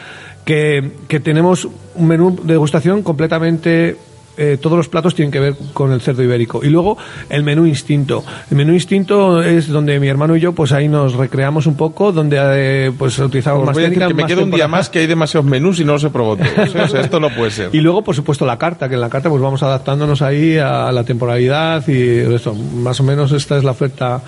Que, 0.46 0.92
que 1.08 1.20
tenemos 1.20 1.68
un 1.96 2.08
menú 2.08 2.40
de 2.44 2.54
degustación 2.54 3.04
completamente 3.04 3.98
eh, 4.38 4.58
todos 4.62 4.78
los 4.78 4.90
platos 4.90 5.16
tienen 5.16 5.32
que 5.32 5.40
ver 5.40 5.56
con 5.74 5.92
el 5.92 6.02
cerdo 6.02 6.24
ibérico. 6.24 6.64
Y 6.64 6.70
luego 6.70 6.98
el 7.30 7.44
menú 7.44 7.66
instinto. 7.66 8.24
El 8.50 8.58
menú 8.58 8.74
instinto 8.74 9.42
es 9.42 9.68
donde 9.68 10.00
mi 10.00 10.08
hermano 10.08 10.36
y 10.36 10.40
yo, 10.40 10.54
pues 10.54 10.72
ahí 10.72 10.88
nos 10.88 11.14
recreamos 11.14 11.68
un 11.68 11.76
poco, 11.76 12.12
donde 12.12 12.38
eh, 12.40 12.92
pues 12.98 13.18
utilizamos 13.20 13.62
Os 13.62 13.68
más 13.68 13.78
técnicas, 13.78 14.08
que 14.10 14.14
me 14.14 14.26
queda 14.26 14.44
un 14.44 14.52
día 14.52 14.68
más 14.68 14.90
que 14.90 15.00
hay 15.00 15.08
demasiados 15.08 15.50
menús 15.50 15.80
y 15.80 15.86
no 15.86 15.94
los 15.94 16.04
he 16.04 16.10
probado 16.10 16.38
todos. 16.38 16.76
¿eh? 16.76 16.82
O 16.82 16.88
sea, 16.88 17.02
esto 17.02 17.20
no 17.20 17.30
puede 17.30 17.52
ser. 17.52 17.70
Y 17.76 17.80
luego, 17.82 18.04
por 18.04 18.16
supuesto, 18.16 18.46
la 18.46 18.58
carta, 18.58 18.88
que 18.88 18.96
en 18.96 19.02
la 19.02 19.10
carta 19.10 19.30
pues 19.30 19.42
vamos 19.42 19.62
adaptándonos 19.62 20.22
ahí 20.22 20.58
a 20.58 20.92
la 20.92 21.04
temporalidad 21.04 21.86
y 21.88 22.20
eso. 22.20 22.54
Más 22.54 23.00
o 23.00 23.04
menos 23.04 23.32
esta 23.32 23.58
es 23.58 23.64
la 23.64 23.72
oferta 23.72 24.22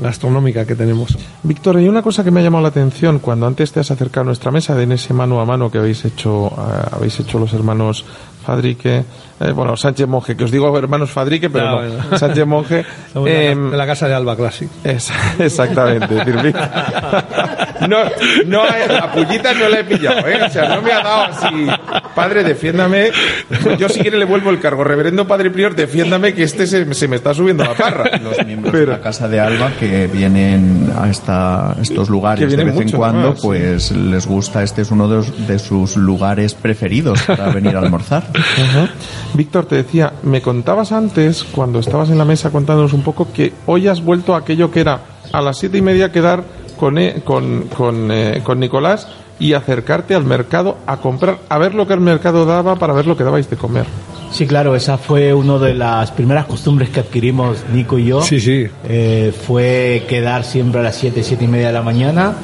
gastronómica 0.00 0.64
que 0.64 0.74
tenemos. 0.74 1.16
Víctor, 1.42 1.76
hay 1.76 1.88
una 1.88 2.02
cosa 2.02 2.24
que 2.24 2.30
me 2.30 2.40
ha 2.40 2.42
llamado 2.42 2.62
la 2.62 2.68
atención 2.68 3.18
cuando 3.18 3.46
antes 3.46 3.72
te 3.72 3.80
has 3.80 3.90
acercado 3.90 4.22
a 4.22 4.24
nuestra 4.26 4.50
mesa 4.50 4.80
en 4.80 4.92
ese 4.92 5.12
mano 5.14 5.40
a 5.40 5.44
mano 5.44 5.70
que 5.70 5.78
habéis 5.78 6.04
hecho, 6.04 6.48
eh, 6.48 6.88
habéis 6.92 7.20
hecho 7.20 7.38
los 7.38 7.52
hermanos 7.52 8.04
Fadrique, 8.50 9.04
eh, 9.38 9.52
bueno, 9.52 9.76
Sánchez 9.76 10.08
Monje, 10.08 10.36
que 10.36 10.42
os 10.42 10.50
digo 10.50 10.76
hermanos 10.76 11.08
Fadrique, 11.08 11.48
pero 11.48 11.66
No, 11.66 11.70
no, 11.82 11.88
bueno. 11.98 12.18
Sánchez 12.18 12.46
Monje. 12.46 12.84
La- 13.14 13.30
em, 13.30 13.70
de 13.70 13.76
la 13.76 13.86
casa 13.86 14.08
de 14.08 14.14
Alba 14.14 14.34
Classic. 14.34 14.68
es- 14.82 15.12
exactamente. 15.38 16.12
decir, 16.12 16.34
no, 17.88 17.98
no, 18.46 18.64
eh, 18.66 18.86
la 18.88 19.12
pullita 19.12 19.54
no 19.54 19.68
la 19.68 19.78
he 19.80 19.84
pillado, 19.84 20.26
¿eh? 20.26 20.42
O 20.44 20.50
sea, 20.50 20.68
no 20.74 20.82
me 20.82 20.92
ha 20.92 21.00
dado 21.00 21.22
así. 21.32 21.66
Padre, 22.14 22.44
defiéndame. 22.44 23.10
Yo 23.78 23.88
si 23.88 24.00
quiere 24.00 24.18
le 24.18 24.24
vuelvo 24.24 24.50
el 24.50 24.60
cargo. 24.60 24.84
Reverendo 24.84 25.26
Padre 25.26 25.50
Prior, 25.50 25.74
defiéndame 25.74 26.34
que 26.34 26.42
este 26.42 26.66
se, 26.66 26.92
se 26.94 27.08
me 27.08 27.16
está 27.16 27.32
subiendo 27.34 27.64
la 27.64 27.74
parra. 27.74 28.18
Los 28.18 28.44
miembros 28.46 28.72
de 28.72 28.86
la 28.86 29.00
Casa 29.00 29.28
de 29.28 29.40
Alba 29.40 29.72
que 29.78 30.06
vienen 30.06 30.92
a 30.98 31.08
esta, 31.08 31.76
estos 31.80 32.08
lugares 32.10 32.54
de 32.56 32.64
vez 32.64 32.80
en 32.80 32.90
cuando, 32.90 33.34
sí. 33.34 33.40
pues 33.42 33.90
les 33.92 34.26
gusta. 34.26 34.62
Este 34.62 34.82
es 34.82 34.90
uno 34.90 35.08
de, 35.08 35.16
los- 35.16 35.46
de 35.48 35.58
sus 35.58 35.96
lugares 35.96 36.54
preferidos 36.54 37.22
para 37.22 37.50
venir 37.50 37.76
a 37.76 37.80
almorzar. 37.80 38.24
Víctor, 39.34 39.66
te 39.66 39.76
decía, 39.76 40.12
me 40.22 40.42
contabas 40.42 40.92
antes, 40.92 41.44
cuando 41.44 41.78
estabas 41.78 42.10
en 42.10 42.18
la 42.18 42.24
mesa 42.24 42.50
contándonos 42.50 42.92
un 42.92 43.02
poco, 43.02 43.32
que 43.32 43.52
hoy 43.66 43.88
has 43.88 44.02
vuelto 44.02 44.34
a 44.34 44.38
aquello 44.38 44.70
que 44.70 44.80
era 44.80 45.00
a 45.32 45.40
las 45.40 45.58
siete 45.58 45.78
y 45.78 45.82
media 45.82 46.10
quedar 46.12 46.42
con, 46.76 46.98
eh, 46.98 47.22
con, 47.24 47.64
con, 47.68 48.10
eh, 48.10 48.40
con 48.42 48.58
Nicolás 48.58 49.06
y 49.40 49.54
acercarte 49.54 50.14
al 50.14 50.24
mercado 50.24 50.76
a 50.86 50.98
comprar, 50.98 51.38
a 51.48 51.58
ver 51.58 51.74
lo 51.74 51.86
que 51.86 51.94
el 51.94 52.00
mercado 52.00 52.44
daba 52.44 52.76
para 52.76 52.92
ver 52.92 53.06
lo 53.06 53.16
que 53.16 53.24
dabais 53.24 53.48
de 53.50 53.56
comer. 53.56 53.86
Sí, 54.30 54.46
claro, 54.46 54.76
esa 54.76 54.96
fue 54.96 55.34
una 55.34 55.58
de 55.58 55.74
las 55.74 56.12
primeras 56.12 56.46
costumbres 56.46 56.90
que 56.90 57.00
adquirimos 57.00 57.64
Nico 57.72 57.98
y 57.98 58.04
yo. 58.04 58.22
Sí, 58.22 58.38
sí. 58.38 58.66
Eh, 58.88 59.32
fue 59.46 60.04
quedar 60.08 60.44
siempre 60.44 60.80
a 60.80 60.84
las 60.84 60.94
7, 60.96 61.24
7 61.24 61.44
y 61.44 61.48
media 61.48 61.68
de 61.68 61.72
la 61.72 61.82
mañana, 61.82 62.34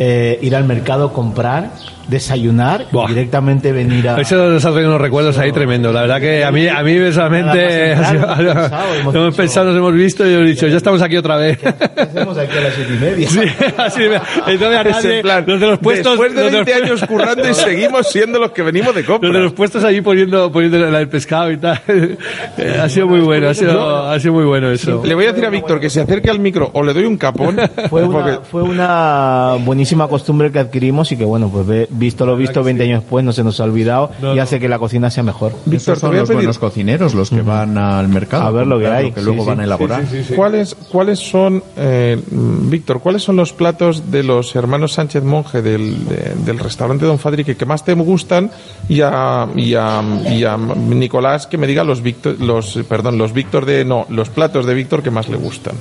eh, 0.00 0.38
ir 0.42 0.56
al 0.56 0.64
mercado, 0.64 1.12
comprar, 1.12 1.70
desayunar 2.08 2.86
Buah. 2.92 3.06
y 3.06 3.14
directamente 3.14 3.72
venir 3.72 4.08
a... 4.08 4.16
Eso 4.20 4.36
nos 4.48 4.64
ha 4.64 4.70
traído 4.72 4.90
unos 4.90 5.00
recuerdos 5.00 5.38
ahí 5.38 5.52
tremendos. 5.52 5.94
La 5.94 6.02
verdad 6.02 6.20
que 6.20 6.44
a 6.44 6.50
mí, 6.52 6.66
a 6.68 6.82
mí 6.82 6.96
personalmente, 6.96 7.92
hemos 7.92 8.06
pensado, 8.08 8.94
hemos 8.94 9.14
hemos 9.14 9.14
dicho- 9.30 9.36
pensado, 9.36 9.66
nos 9.68 9.76
hemos 9.76 9.94
visto 9.94 10.28
y 10.28 10.34
hemos 10.34 10.46
dicho, 10.46 10.66
ya 10.66 10.76
estamos 10.76 11.02
aquí 11.02 11.16
otra 11.16 11.36
vez. 11.36 11.58
¿Qué 11.94 12.00
hacemos 12.00 12.36
aquí 12.38 12.56
a 12.58 12.60
las 12.60 12.74
7 12.74 12.92
y 12.94 12.98
media? 12.98 13.28
Sí, 13.28 13.40
así 13.76 14.02
entonces 14.46 14.78
a 14.78 14.82
Es 14.82 14.96
nadie- 14.96 15.16
en 15.16 15.22
plan, 15.22 15.44
los 15.46 15.60
de 15.60 15.66
los 15.66 15.78
puestos, 15.78 16.12
después 16.12 16.34
de 16.34 16.42
los 16.44 16.52
20 16.52 16.72
los- 16.72 16.82
años 16.82 17.04
currando 17.08 17.48
y 17.48 17.54
seguimos 17.54 18.08
siendo 18.08 18.38
los 18.38 18.50
que 18.52 18.62
venimos 18.62 18.94
de 18.94 19.04
compra. 19.04 19.28
los 19.28 19.36
de 19.38 19.44
los 19.44 19.52
puestos 19.52 19.84
allí 19.84 20.00
poniendo, 20.00 20.50
poniendo 20.52 20.86
el 20.98 21.08
pescado 21.08 21.50
y 21.50 21.56
tal. 21.56 21.80
Eh, 21.88 22.78
ha 22.82 22.88
sido 22.88 23.06
muy 23.08 23.20
bueno, 23.20 23.48
ha 23.48 23.54
sido, 23.54 24.06
ha 24.10 24.18
sido 24.20 24.34
muy 24.34 24.44
bueno 24.44 24.70
eso. 24.70 25.02
Le 25.04 25.14
voy 25.14 25.24
a 25.26 25.28
decir 25.32 25.44
a 25.46 25.50
Víctor 25.50 25.80
que 25.80 25.90
se 25.90 26.00
acerque 26.00 26.30
al 26.30 26.38
micro 26.38 26.70
o 26.72 26.82
le 26.82 26.92
doy 26.92 27.04
un 27.04 27.16
capón. 27.16 27.56
Fue 27.90 28.02
porque- 28.02 28.30
una, 28.30 28.40
fue 28.40 28.62
una 28.62 29.54
buenísima 29.60 30.08
costumbre 30.08 30.50
que 30.50 30.58
adquirimos 30.58 31.10
y 31.12 31.16
que, 31.16 31.24
bueno, 31.24 31.48
pues 31.52 31.66
ve- 31.66 31.88
visto 31.98 32.26
lo 32.26 32.36
visto, 32.36 32.62
20 32.62 32.82
años 32.84 33.00
después 33.02 33.24
no 33.24 33.32
se 33.32 33.42
nos 33.44 33.60
ha 33.60 33.64
olvidado 33.64 34.10
No, 34.20 34.32
y 34.32 34.36
no. 34.36 34.42
hace 34.42 34.60
que 34.60 34.68
la 34.68 34.78
cocina 34.78 35.10
sea 35.10 35.22
mejor. 35.22 35.52
Víctor, 35.66 35.98
son 35.98 36.14
los 36.16 36.28
pedir- 36.28 36.34
buenos 36.36 36.58
cocineros 36.58 37.14
los 37.14 37.30
que 37.30 37.42
van 37.42 37.76
al 37.78 38.08
mercado 38.08 38.44
A 38.44 38.50
ver 38.50 38.66
lo 38.66 38.78
que 38.78 38.86
hay, 38.88 39.12
que 39.12 39.20
sí, 39.20 39.26
luego 39.26 39.42
sí. 39.44 39.48
van 39.48 39.60
a 39.60 39.64
elaborar. 39.64 40.04
¿Cuáles, 40.36 40.74
¿Cuáles 40.74 41.18
son, 41.18 41.62
eh, 41.76 42.20
Víctor, 42.30 43.00
cuáles 43.00 43.22
son 43.22 43.36
los 43.36 43.52
platos 43.52 44.10
de 44.10 44.22
los 44.22 44.54
hermanos 44.56 44.92
Sánchez 44.92 45.22
Monje 45.24 45.62
del, 45.62 46.06
de- 46.08 46.32
del 46.44 46.58
restaurante 46.58 47.04
Don 47.06 47.18
Fadrique 47.18 47.56
que 47.56 47.66
más 47.66 47.84
te 47.84 47.94
gustan? 47.94 48.50
Y 48.88 49.00
a, 49.00 49.48
y 49.56 49.74
a, 49.74 50.02
y 50.30 50.44
a 50.44 50.56
Nicolás 50.56 51.46
que 51.46 51.58
me 51.58 51.66
diga 51.66 51.84
los 51.84 52.02
Víctor, 52.02 52.40
los, 52.40 52.78
perdón, 52.88 53.18
los 53.18 53.32
Víctor 53.32 53.64
de, 53.66 53.84
no, 53.84 54.06
los 54.10 54.28
platos 54.30 54.66
de 54.66 54.74
Víctor 54.74 55.02
que 55.02 55.10
más 55.10 55.28
le 55.28 55.36
gustan. 55.36 55.74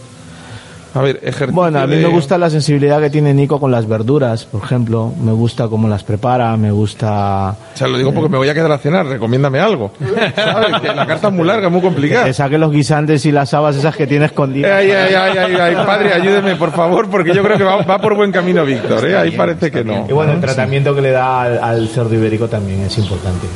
A 0.95 1.01
ver, 1.01 1.17
ejercicio 1.23 1.53
Bueno, 1.53 1.79
a 1.79 1.87
mí 1.87 1.95
de- 1.95 2.03
me 2.03 2.07
gusta 2.09 2.37
la 2.37 2.49
sensibilidad 2.49 3.01
que 3.01 3.09
tiene 3.09 3.33
Nico 3.33 3.59
con 3.59 3.71
las 3.71 3.87
verduras, 3.87 4.45
por 4.45 4.63
ejemplo. 4.63 5.11
Me 5.23 5.31
gusta 5.31 5.67
cómo 5.67 5.87
las 5.87 6.03
prepara, 6.03 6.55
me 6.57 6.71
gusta... 6.71 7.51
O 7.73 7.77
sea, 7.77 7.87
lo 7.87 7.97
digo 7.97 8.13
porque 8.13 8.29
me 8.29 8.37
voy 8.37 8.47
a 8.49 8.53
quedar 8.53 8.71
a 8.71 8.77
cenar, 8.77 9.05
recomiéndame 9.07 9.59
algo. 9.59 9.91
¿Sabes? 10.35 10.81
Que 10.81 10.87
la 10.89 11.07
carta 11.07 11.29
es 11.29 11.33
muy 11.33 11.45
larga, 11.45 11.69
muy 11.69 11.81
Que 11.81 11.87
complicada. 11.87 12.25
te 12.25 12.33
saque 12.33 12.57
los 12.57 12.71
guisantes 12.71 13.25
y 13.25 13.31
las 13.31 13.53
habas 13.55 13.75
esas 13.75 13.95
que 13.95 14.05
tiene 14.05 14.25
escondidas. 14.25 14.71
Ay, 14.71 14.91
ay, 14.91 15.13
ay, 15.15 15.37
ay, 15.37 15.55
ay, 15.59 15.75
padre, 15.85 16.13
ayúdeme, 16.13 16.55
por 16.57 16.71
favor, 16.71 17.09
porque 17.09 17.33
yo 17.33 17.41
creo 17.43 17.57
que 17.57 17.63
va, 17.63 17.77
va 17.81 17.97
por 17.99 18.15
buen 18.15 18.31
camino 18.31 18.63
Víctor, 18.63 19.09
¿eh? 19.09 19.17
Ahí 19.17 19.31
parece 19.31 19.71
que 19.71 19.83
no. 19.83 20.05
Y 20.07 20.13
bueno, 20.13 20.33
el 20.33 20.41
tratamiento 20.41 20.93
que 20.93 21.01
le 21.01 21.11
da 21.11 21.41
al, 21.41 21.59
al 21.63 21.87
cerdo 21.87 22.13
ibérico 22.13 22.47
también 22.47 22.81
es 22.81 22.97
importante. 22.99 23.47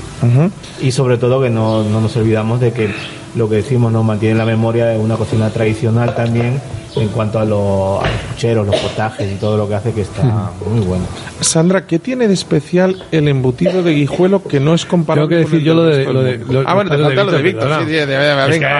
Y 0.81 0.91
sobre 0.91 1.17
todo 1.17 1.41
que 1.41 1.49
no, 1.49 1.83
no 1.83 2.01
nos 2.01 2.15
olvidamos 2.17 2.59
de 2.59 2.71
que 2.73 2.89
lo 3.35 3.47
que 3.47 3.57
decimos 3.57 3.91
nos 3.91 4.03
mantiene 4.03 4.35
la 4.35 4.45
memoria 4.45 4.87
de 4.87 4.97
una 4.97 5.15
cocina 5.17 5.49
tradicional 5.51 6.15
también 6.15 6.59
en 7.01 7.07
cuanto 7.09 7.39
a, 7.39 7.45
lo- 7.45 8.01
a 8.01 8.07
los 8.07 8.17
pucheros, 8.33 8.65
los 8.67 8.75
potajes 8.75 9.31
y 9.31 9.35
todo 9.35 9.57
lo 9.57 9.67
que 9.67 9.75
hace 9.75 9.93
que 9.93 10.01
está 10.01 10.51
muy 10.69 10.81
bueno. 10.85 11.05
Sandra, 11.39 11.85
¿qué 11.85 11.99
tiene 11.99 12.27
de 12.27 12.33
especial 12.33 13.03
el 13.11 13.27
embutido 13.27 13.83
de 13.83 13.93
guijuelo 13.93 14.41
que 14.43 14.59
no 14.59 14.73
es 14.73 14.85
comparable 14.85 15.27
Tengo 15.27 15.39
que 15.39 15.43
con 15.43 15.51
decir 15.51 15.59
el 15.59 15.65
yo 15.65 15.73
lo 16.13 16.21
de- 16.23 16.37
lo 16.37 16.63
Ah, 16.67 16.73
bueno, 16.73 16.89
te 16.91 16.97
lo 16.97 17.09
de 17.09 17.15
falta 17.15 17.23
lo 17.31 17.37
de 17.37 17.43
Víctor. 17.43 17.69
Sí, 17.85 17.91
de- 17.91 18.05
venga. 18.05 18.77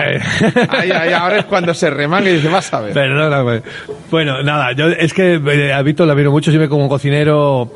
Ahí, 0.70 0.90
ahí, 0.90 1.12
ahora 1.12 1.38
es 1.38 1.44
cuando 1.44 1.72
se 1.74 1.90
remanga 1.90 2.28
y 2.30 2.34
dice, 2.34 2.48
vas 2.48 2.72
a 2.74 2.80
ver. 2.80 2.92
Perdóname. 2.94 3.62
Bueno, 4.10 4.42
nada, 4.42 4.72
yo 4.72 4.88
es 4.88 5.12
que 5.12 5.34
eh, 5.34 5.72
a 5.72 5.82
Víctor 5.82 6.06
la 6.06 6.14
miro 6.14 6.30
mucho, 6.30 6.50
siempre 6.50 6.68
como 6.68 6.88
cocinero. 6.88 7.72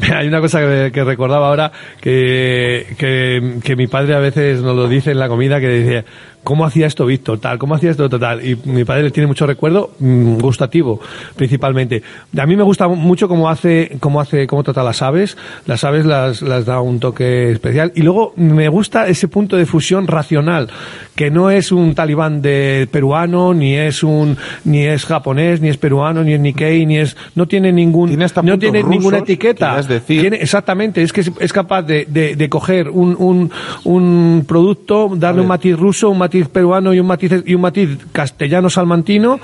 Hay 0.12 0.26
una 0.26 0.40
cosa 0.40 0.58
que, 0.60 0.90
que 0.92 1.04
recordaba 1.04 1.46
ahora, 1.48 1.70
que, 2.00 2.84
que, 2.98 3.58
que 3.62 3.76
mi 3.76 3.86
padre 3.86 4.14
a 4.14 4.18
veces 4.18 4.60
nos 4.60 4.74
lo 4.74 4.88
dice 4.88 5.12
en 5.12 5.18
la 5.20 5.28
comida, 5.28 5.60
que 5.60 5.68
dice, 5.68 6.04
¿cómo 6.44 6.64
hacía 6.64 6.86
esto 6.86 7.06
Víctor? 7.06 7.38
Tal, 7.40 7.58
¿cómo 7.58 7.74
hacía 7.74 7.90
esto 7.90 8.08
total? 8.08 8.46
Y 8.46 8.56
mi 8.64 8.84
padre 8.84 9.10
tiene 9.10 9.26
mucho 9.26 9.46
recuerdo 9.46 9.90
mm, 9.98 10.38
gustativo, 10.38 11.00
principalmente. 11.36 12.02
A 12.38 12.46
mí 12.46 12.54
me 12.56 12.62
gusta 12.62 12.86
mucho 12.88 13.28
cómo 13.28 13.48
hace, 13.48 13.96
cómo 14.00 14.20
hace, 14.20 14.46
cómo 14.46 14.62
trata 14.62 14.82
las 14.82 15.02
aves. 15.02 15.36
Las 15.66 15.82
aves 15.84 16.06
las, 16.06 16.42
las 16.42 16.64
da 16.66 16.80
un 16.80 17.00
toque 17.00 17.50
especial. 17.50 17.92
Y 17.94 18.02
luego 18.02 18.32
me 18.36 18.68
gusta 18.68 19.08
ese 19.08 19.26
punto 19.28 19.56
de 19.56 19.66
fusión 19.66 20.06
racional, 20.06 20.68
que 21.16 21.30
no 21.30 21.50
es 21.50 21.72
un 21.72 21.94
talibán 21.94 22.42
de 22.42 22.86
peruano, 22.90 23.54
ni 23.54 23.74
es 23.74 24.02
un, 24.02 24.36
ni 24.64 24.84
es 24.84 25.04
japonés, 25.06 25.60
ni 25.60 25.68
es 25.68 25.76
peruano, 25.78 26.22
ni 26.22 26.34
es 26.34 26.40
Nikkei, 26.40 26.86
ni 26.86 26.98
es, 26.98 27.16
no 27.34 27.46
tiene 27.48 27.72
ningún, 27.72 28.08
Tiene 28.10 28.24
hasta 28.24 28.42
no 28.42 28.58
tiene 28.58 28.82
ninguna 28.82 29.18
rusos, 29.18 29.28
etiqueta. 29.28 29.68
querías 29.70 29.88
decir. 29.88 30.20
Tiene- 30.20 30.36
exactamente, 30.36 31.02
es 31.02 31.12
que 31.12 31.22
es, 31.22 31.32
es 31.40 31.52
capaz 31.52 31.82
de, 31.82 32.04
de, 32.06 32.36
de 32.36 32.48
coger 32.48 32.90
un, 32.90 33.16
un, 33.18 33.50
un 33.84 34.44
producto, 34.46 35.10
darle 35.16 35.40
un 35.40 35.48
matiz 35.48 35.76
ruso, 35.78 36.10
un 36.10 36.18
matiz 36.18 36.33
peruano 36.42 36.92
y 36.94 37.00
un 37.00 37.06
matiz, 37.06 37.32
y 37.46 37.54
un 37.54 37.60
matiz 37.62 37.88
castellano 38.12 38.68
salmantino 38.70 39.40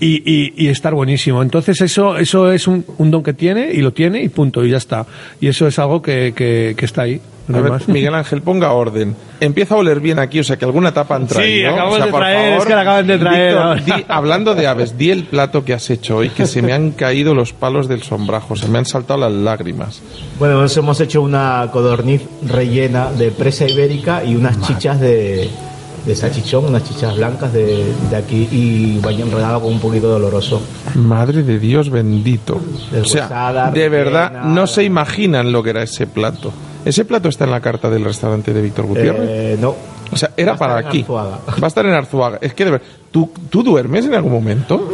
y, 0.00 0.22
y, 0.30 0.54
y 0.56 0.68
estar 0.68 0.94
buenísimo. 0.94 1.42
Entonces 1.42 1.80
eso, 1.80 2.16
eso 2.16 2.50
es 2.52 2.66
un, 2.66 2.84
un 2.98 3.10
don 3.10 3.22
que 3.22 3.32
tiene 3.32 3.70
y 3.72 3.78
lo 3.80 3.92
tiene 3.92 4.22
y 4.22 4.28
punto, 4.28 4.64
y 4.64 4.70
ya 4.70 4.76
está. 4.78 5.06
Y 5.40 5.48
eso 5.48 5.66
es 5.66 5.78
algo 5.78 6.02
que, 6.02 6.32
que, 6.36 6.74
que 6.76 6.84
está 6.84 7.02
ahí. 7.02 7.20
no 7.48 7.62
ver, 7.62 7.72
más. 7.72 7.88
Miguel 7.88 8.14
Ángel, 8.14 8.42
ponga 8.42 8.72
orden. 8.72 9.14
Empieza 9.40 9.74
a 9.74 9.78
oler 9.78 9.98
bien 9.98 10.20
aquí, 10.20 10.38
o 10.38 10.44
sea, 10.44 10.56
que 10.56 10.64
alguna 10.64 10.92
tapa 10.94 11.16
han 11.16 11.28
Sí, 11.28 11.34
traído. 11.34 11.70
acabamos 11.70 11.94
O 11.94 11.96
sea, 11.96 12.06
de 12.06 12.10
por 12.12 12.20
traer, 12.20 12.38
favor, 12.50 12.58
es 12.60 12.66
que 12.66 12.74
la 12.74 12.80
acaban 12.82 13.06
de 13.08 13.18
traer 13.18 13.48
Víctor, 13.54 13.66
ahora. 13.66 13.82
di- 13.96 14.04
hablando 14.08 14.54
de 14.54 14.66
aves, 14.68 14.96
di 14.98 15.10
el 15.10 15.24
plato 15.24 15.64
que 15.64 15.74
has 15.74 15.90
hecho 15.90 16.18
hoy, 16.18 16.28
que 16.30 16.46
se 16.46 16.62
me 16.62 16.72
han 16.72 16.92
caído 16.92 17.34
los 17.34 17.52
palos 17.52 17.88
del 17.88 18.02
sombrajo, 18.04 18.54
se 18.54 18.68
me 18.68 18.78
han 18.78 18.86
saltado 18.86 19.18
las 19.20 19.32
lágrimas. 19.32 20.00
Bueno, 20.38 20.60
nos 20.60 20.76
hemos 20.76 21.00
hecho 21.00 21.22
una 21.22 21.68
codorniz 21.72 22.22
rellena 22.46 23.10
de 23.10 23.32
presa 23.32 23.66
ibérica 23.68 24.22
y 24.24 24.36
unas 24.36 24.60
chichas 24.60 25.00
de, 25.00 25.50
de 26.06 26.16
salchichón, 26.16 26.64
unas 26.66 26.84
chichas 26.84 27.16
blancas 27.16 27.52
de, 27.52 27.92
de 28.10 28.16
aquí 28.16 28.48
y 28.50 28.98
vaya 29.00 29.24
enredado 29.24 29.60
con 29.60 29.74
un 29.74 29.80
poquito 29.80 30.08
doloroso. 30.08 30.60
Madre 30.94 31.42
de 31.42 31.58
Dios 31.58 31.90
bendito. 31.90 32.60
O 33.00 33.04
sea, 33.04 33.70
de 33.72 33.88
verdad, 33.88 34.44
no 34.44 34.66
se 34.66 34.84
imaginan 34.84 35.52
lo 35.52 35.62
que 35.62 35.70
era 35.70 35.82
ese 35.82 36.06
plato. 36.06 36.52
Ese 36.84 37.04
plato 37.04 37.28
está 37.28 37.44
en 37.44 37.50
la 37.50 37.60
carta 37.60 37.88
del 37.90 38.04
restaurante 38.04 38.52
de 38.52 38.62
Víctor 38.62 38.86
Gutiérrez. 38.86 39.28
Eh, 39.28 39.56
no. 39.60 39.74
O 40.10 40.16
sea, 40.16 40.30
era 40.36 40.56
para 40.56 40.76
aquí. 40.76 41.00
Arzuaga. 41.00 41.38
Va 41.62 41.64
a 41.64 41.68
estar 41.68 41.86
en 41.86 41.92
Arzuaga. 41.94 42.38
Es 42.42 42.52
que 42.52 42.66
de 42.66 42.70
verdad, 42.72 42.86
¿tú, 43.10 43.30
¿tú 43.48 43.62
duermes 43.62 44.04
en 44.04 44.12
algún 44.12 44.30
momento? 44.32 44.90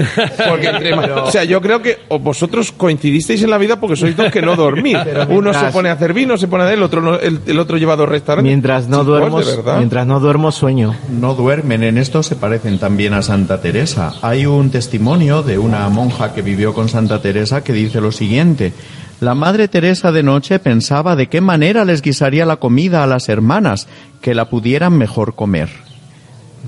Porque 0.49 0.69
entre 0.69 0.95
ma- 0.95 1.23
o 1.25 1.31
sea, 1.33 1.43
yo 1.43 1.61
creo 1.61 1.83
que 1.83 1.99
o 2.07 2.21
vosotros 2.21 2.71
coincidisteis 2.71 3.43
en 3.43 3.51
la 3.51 3.59
vida 3.59 3.81
porque 3.81 3.97
sois 3.97 4.17
dos 4.17 4.31
que 4.31 4.41
no 4.41 4.55
dormís. 4.55 4.97
Pero 5.05 5.27
Uno 5.31 5.53
se 5.53 5.73
pone 5.73 5.89
a 5.89 5.93
hacer 5.95 6.13
vino, 6.13 6.39
se 6.39 6.47
pone 6.47 6.63
a 6.65 6.73
el 6.73 6.83
otro 6.85 7.01
no- 7.03 7.17
el, 7.19 7.41
el 7.47 7.59
otro 7.59 7.77
lleva 7.79 7.97
dos 7.97 8.09
restaurantes. 8.09 8.49
Mientras 8.49 8.87
no 8.87 8.99
Chicos, 8.99 9.07
duermo, 9.07 9.41
de 9.41 9.57
verdad. 9.57 9.77
mientras 9.79 10.07
no 10.07 10.21
duermo 10.21 10.53
sueño. 10.53 10.95
No 11.11 11.35
duermen, 11.35 11.83
en 11.83 11.99
esto 11.99 12.23
se 12.23 12.37
parecen 12.37 12.79
también 12.79 13.13
a 13.13 13.23
Santa 13.23 13.61
Teresa. 13.61 14.15
Hay 14.23 14.47
un 14.47 14.71
testimonio 14.71 15.43
de 15.43 15.59
una 15.59 15.89
monja 15.89 16.33
que 16.33 16.43
vivió 16.43 16.75
con 16.75 16.89
Santa 16.89 17.21
Teresa 17.21 17.65
que 17.65 17.73
dice 17.73 18.01
lo 18.01 18.13
siguiente. 18.13 18.73
La 19.21 19.35
Madre 19.35 19.67
Teresa 19.67 20.13
de 20.13 20.23
noche 20.23 20.61
pensaba 20.61 21.17
de 21.17 21.27
qué 21.27 21.41
manera 21.41 21.85
les 21.85 22.03
guisaría 22.03 22.47
la 22.47 22.57
comida 22.57 23.03
a 23.03 23.07
las 23.09 23.29
hermanas, 23.29 23.89
que 24.21 24.33
la 24.33 24.49
pudieran 24.49 24.97
mejor 24.97 25.35
comer. 25.35 25.88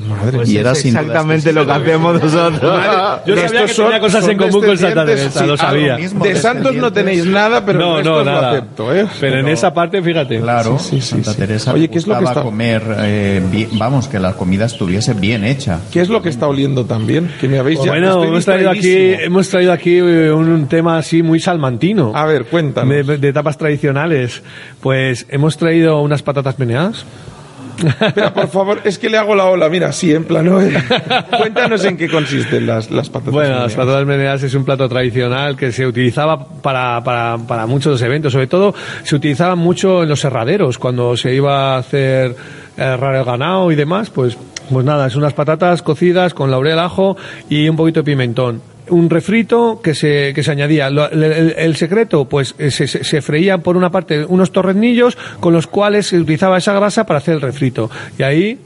Madre 0.08 0.36
Pues 0.38 0.48
Y 0.48 0.54
es 0.56 0.60
era 0.60 0.70
duda 0.70 0.80
exactamente 0.80 1.52
lo 1.52 1.66
que 1.66 1.72
hacemos 1.72 2.22
nosotros. 2.22 2.80
Yo 3.26 3.34
De 3.34 3.40
sabía 3.42 3.60
que 3.66 3.74
tenía 3.74 3.74
son- 3.74 4.00
cosas 4.00 4.20
son 4.22 4.30
en 4.30 4.38
común 4.38 4.64
con 4.64 4.78
Santa 4.78 5.04
Teresa, 5.04 5.46
lo 5.46 5.56
sí, 5.56 5.60
sabía. 5.62 5.94
algo 5.94 6.02
mismo. 6.02 6.24
De 6.24 6.36
santos 6.36 6.74
no 6.76 6.92
tenéis 6.92 7.26
nada, 7.26 7.64
pero 7.66 7.78
no, 7.78 7.86
no, 7.90 7.96
resto 7.96 8.10
lo 8.18 8.24
nada. 8.24 8.50
acepto, 8.52 8.94
¿eh? 8.94 9.06
Pero 9.20 9.40
en 9.40 9.48
esa 9.48 9.74
parte, 9.74 10.00
fíjate. 10.02 10.40
Claro, 10.40 10.78
Sí, 10.78 11.00
sí, 11.00 11.08
Santa 11.10 11.32
sí. 11.32 11.38
Teresa 11.38 11.74
Oye, 11.74 11.88
¿qué 11.88 11.98
es 11.98 12.06
lo 12.06 12.18
que 12.18 12.24
está- 12.24 12.42
comer, 12.42 12.82
eh, 13.00 13.42
bien- 13.50 13.68
vamos, 13.78 14.08
que 14.08 14.18
la 14.18 14.32
comida 14.34 14.64
estuviese 14.66 15.12
bien 15.14 15.44
hecha. 15.44 15.80
¿Qué 15.92 16.00
es 16.00 16.08
lo 16.08 16.22
que 16.22 16.28
está 16.30 16.46
oliendo 16.46 16.84
también? 16.86 17.30
Que 17.40 17.48
me 17.48 17.58
habéis 17.58 17.82
ya- 17.82 17.90
Bueno, 17.90 18.24
hemos 18.24 18.44
traído 18.44 18.70
aquí, 18.70 18.96
hemos 19.12 19.48
traído 19.48 19.72
aquí 19.72 19.96
eh, 19.98 20.32
un, 20.32 20.48
un 20.48 20.66
tema 20.66 20.98
así 20.98 21.22
muy 21.22 21.40
salmantino. 21.40 22.12
A 22.14 22.24
ver, 22.24 22.46
cuéntanos. 22.46 23.06
De, 23.06 23.18
de 23.18 23.28
etapas 23.28 23.58
tradicionales. 23.58 24.42
Pues 24.80 25.26
hemos 25.28 25.56
traído 25.58 26.00
unas 26.00 26.22
patatas 26.22 26.58
meneadas. 26.58 27.04
Espera, 27.86 28.32
por 28.32 28.48
favor, 28.48 28.80
es 28.84 28.98
que 28.98 29.08
le 29.08 29.18
hago 29.18 29.34
la 29.34 29.44
ola. 29.46 29.68
Mira, 29.68 29.92
sí, 29.92 30.12
en 30.12 30.24
plano. 30.24 30.60
¿eh? 30.60 30.72
Cuéntanos 31.38 31.84
en 31.84 31.96
qué 31.96 32.08
consisten 32.08 32.66
las, 32.66 32.90
las 32.90 33.08
patatas. 33.08 33.32
Bueno, 33.32 33.60
las 33.60 33.74
patatas 33.74 34.42
es 34.42 34.54
un 34.54 34.64
plato 34.64 34.88
tradicional 34.88 35.56
que 35.56 35.72
se 35.72 35.86
utilizaba 35.86 36.44
para, 36.44 37.02
para, 37.02 37.38
para 37.38 37.66
muchos 37.66 38.00
eventos. 38.02 38.32
Sobre 38.32 38.46
todo 38.46 38.74
se 39.02 39.16
utilizaba 39.16 39.54
mucho 39.56 40.02
en 40.02 40.08
los 40.08 40.24
herraderos 40.24 40.78
cuando 40.78 41.16
se 41.16 41.34
iba 41.34 41.74
a 41.74 41.78
hacer 41.78 42.30
eh, 42.30 42.34
herrar 42.76 43.16
el 43.16 43.24
ganado 43.24 43.70
y 43.70 43.74
demás. 43.74 44.10
Pues, 44.10 44.36
pues 44.70 44.84
nada, 44.84 45.06
es 45.06 45.16
unas 45.16 45.32
patatas 45.32 45.82
cocidas 45.82 46.34
con 46.34 46.50
laurel, 46.50 46.78
ajo 46.78 47.16
y 47.48 47.68
un 47.68 47.76
poquito 47.76 48.00
de 48.00 48.04
pimentón. 48.04 48.62
Un 48.90 49.08
refrito 49.08 49.80
que 49.82 49.94
se, 49.94 50.32
que 50.34 50.42
se 50.42 50.50
añadía. 50.50 50.88
El, 50.88 50.98
el- 51.56 51.76
secreto, 51.76 52.24
pues 52.26 52.54
eh, 52.58 52.70
se, 52.70 52.86
se, 52.86 53.04
se 53.04 53.22
freían 53.22 53.62
por 53.62 53.76
una 53.76 53.90
parte 53.90 54.24
unos 54.24 54.52
torrenillos 54.52 55.16
con 55.40 55.52
los 55.54 55.66
cuales 55.66 56.08
se 56.08 56.18
utilizaba 56.18 56.58
esa 56.58 56.72
grasa 56.74 57.06
para 57.06 57.18
hacer 57.18 57.34
el 57.34 57.40
refrito. 57.40 57.90
Y 58.18 58.22
ahí, 58.22 58.58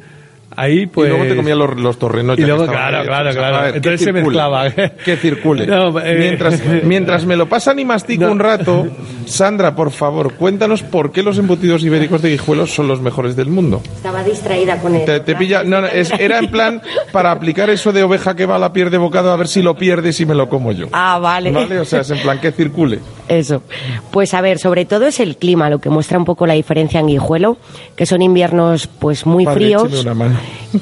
ahí 0.56 0.86
pues. 0.86 1.08
y 1.08 1.10
luego 1.10 1.24
te 1.28 1.36
comían 1.36 1.58
los, 1.58 1.76
los 1.76 1.98
torrenos. 1.98 2.38
Y 2.38 2.42
ya 2.42 2.46
que 2.46 2.48
luego, 2.52 2.64
estaban 2.64 2.88
claro, 2.90 2.98
ahí 3.02 3.06
claro, 3.06 3.30
claro. 3.32 3.62
Ver, 3.66 3.76
Entonces 3.76 4.00
se 4.00 4.04
circule. 4.06 4.22
mezclaba. 4.24 4.70
Que 4.70 5.16
circule. 5.16 5.66
No, 5.74 5.98
eh, 6.00 6.16
mientras, 6.18 6.60
mientras 6.84 7.24
me 7.26 7.36
lo 7.36 7.48
pasan 7.48 7.78
y 7.78 7.84
mastico 7.84 8.24
No. 8.26 8.32
un 8.32 8.38
rato, 8.38 8.86
Sandra, 9.26 9.74
por 9.74 9.90
favor, 9.90 10.34
cuéntanos 10.34 10.82
por 10.82 11.10
qué 11.12 11.22
los 11.22 11.38
embutidos 11.38 11.82
ibéricos 11.82 12.20
de 12.22 12.30
Guijuelos 12.30 12.72
son 12.74 12.88
los 12.88 13.00
mejores 13.00 13.36
del 13.36 13.48
mundo. 13.48 13.82
Estaba 13.96 14.22
distraída 14.22 14.78
con 14.78 14.94
el. 14.94 15.04
Te, 15.04 15.20
te 15.20 15.34
pilla, 15.34 15.64
no, 15.64 15.80
no, 15.80 15.86
es- 15.86 16.12
era 16.18 16.38
en 16.38 16.50
plan 16.50 16.82
para 17.12 17.30
aplicar 17.30 17.70
eso 17.70 17.92
de 17.92 18.02
oveja 18.02 18.36
que 18.36 18.46
va 18.46 18.56
a 18.56 18.58
la 18.58 18.72
pierde 18.72 18.98
bocado 18.98 19.32
a 19.32 19.36
ver 19.36 19.48
si 19.48 19.62
lo 19.62 19.74
pierdes 19.76 20.20
y 20.20 20.26
me 20.26 20.34
lo 20.34 20.48
como 20.48 20.72
yo. 20.72 20.86
Ah, 20.92 21.18
vale. 21.18 21.50
¿Vale? 21.50 21.78
O 21.78 21.84
sea, 21.84 22.00
es 22.00 22.10
en 22.10 22.18
plan 22.20 22.38
que 22.40 22.52
circule. 22.52 22.98
Eso. 23.28 23.62
Pues 24.10 24.34
a 24.34 24.40
ver, 24.40 24.58
sobre 24.58 24.84
todo 24.84 25.06
es 25.06 25.18
el 25.20 25.36
clima 25.36 25.70
lo 25.70 25.78
que 25.80 25.88
muestra 25.90 26.18
un 26.18 26.24
poco 26.24 26.46
la 26.46 26.54
diferencia 26.54 27.00
en 27.00 27.06
Guijuelo, 27.06 27.56
que 27.96 28.04
son 28.06 28.20
inviernos 28.22 28.86
pues 28.86 29.24
muy 29.26 29.44
Padre, 29.46 29.56
fríos 29.56 30.06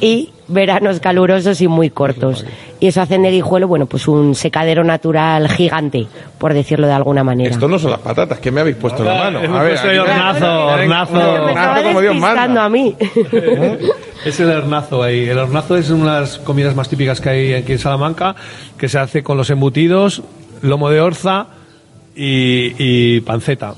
y 0.00 0.30
veranos 0.48 0.98
calurosos 1.00 1.60
y 1.60 1.68
muy 1.68 1.90
cortos. 1.90 2.44
Y 2.80 2.88
eso 2.88 3.00
hacen 3.00 3.22
de 3.22 3.30
Guijuelo, 3.30 3.68
bueno, 3.68 3.86
pues 3.86 4.08
un 4.08 4.34
secadero 4.34 4.82
natural 4.82 5.48
gigante, 5.48 6.08
por 6.38 6.52
decirlo 6.52 6.88
de 6.88 6.92
alguna 6.94 7.22
manera. 7.22 7.50
Esto 7.50 7.68
no 7.68 7.78
son 7.78 7.92
las 7.92 8.00
patatas, 8.00 8.40
que 8.40 8.50
me 8.50 8.60
habéis 8.60 8.76
puesto 8.76 9.02
en 9.02 9.08
la 9.08 9.30
mano? 9.30 9.38
A 9.58 9.62
ver, 9.62 9.78
ahí 9.78 9.88
tengo- 9.90 10.02
hornazo, 10.02 10.66
hornazo. 10.66 11.12
Me 11.14 11.20
Hornazo 11.22 11.48
estaba 11.48 11.82
como 11.84 12.00
Dios 12.00 12.16
manda. 12.16 12.64
a 12.64 12.68
mí. 12.68 12.96
Es 14.24 14.38
el 14.38 14.50
hornazo 14.50 15.02
ahí. 15.02 15.28
El 15.28 15.38
hornazo 15.38 15.76
es 15.76 15.90
una 15.90 16.14
de 16.16 16.20
las 16.20 16.38
comidas 16.38 16.76
más 16.76 16.88
típicas 16.88 17.20
que 17.20 17.28
hay 17.28 17.54
aquí 17.54 17.72
en 17.72 17.78
Salamanca, 17.80 18.36
que 18.78 18.88
se 18.88 18.98
hace 18.98 19.22
con 19.24 19.36
los 19.36 19.50
embutidos, 19.50 20.22
lomo 20.60 20.90
de 20.90 21.00
orza 21.00 21.46
y, 22.14 22.74
y 22.78 23.20
panceta. 23.20 23.74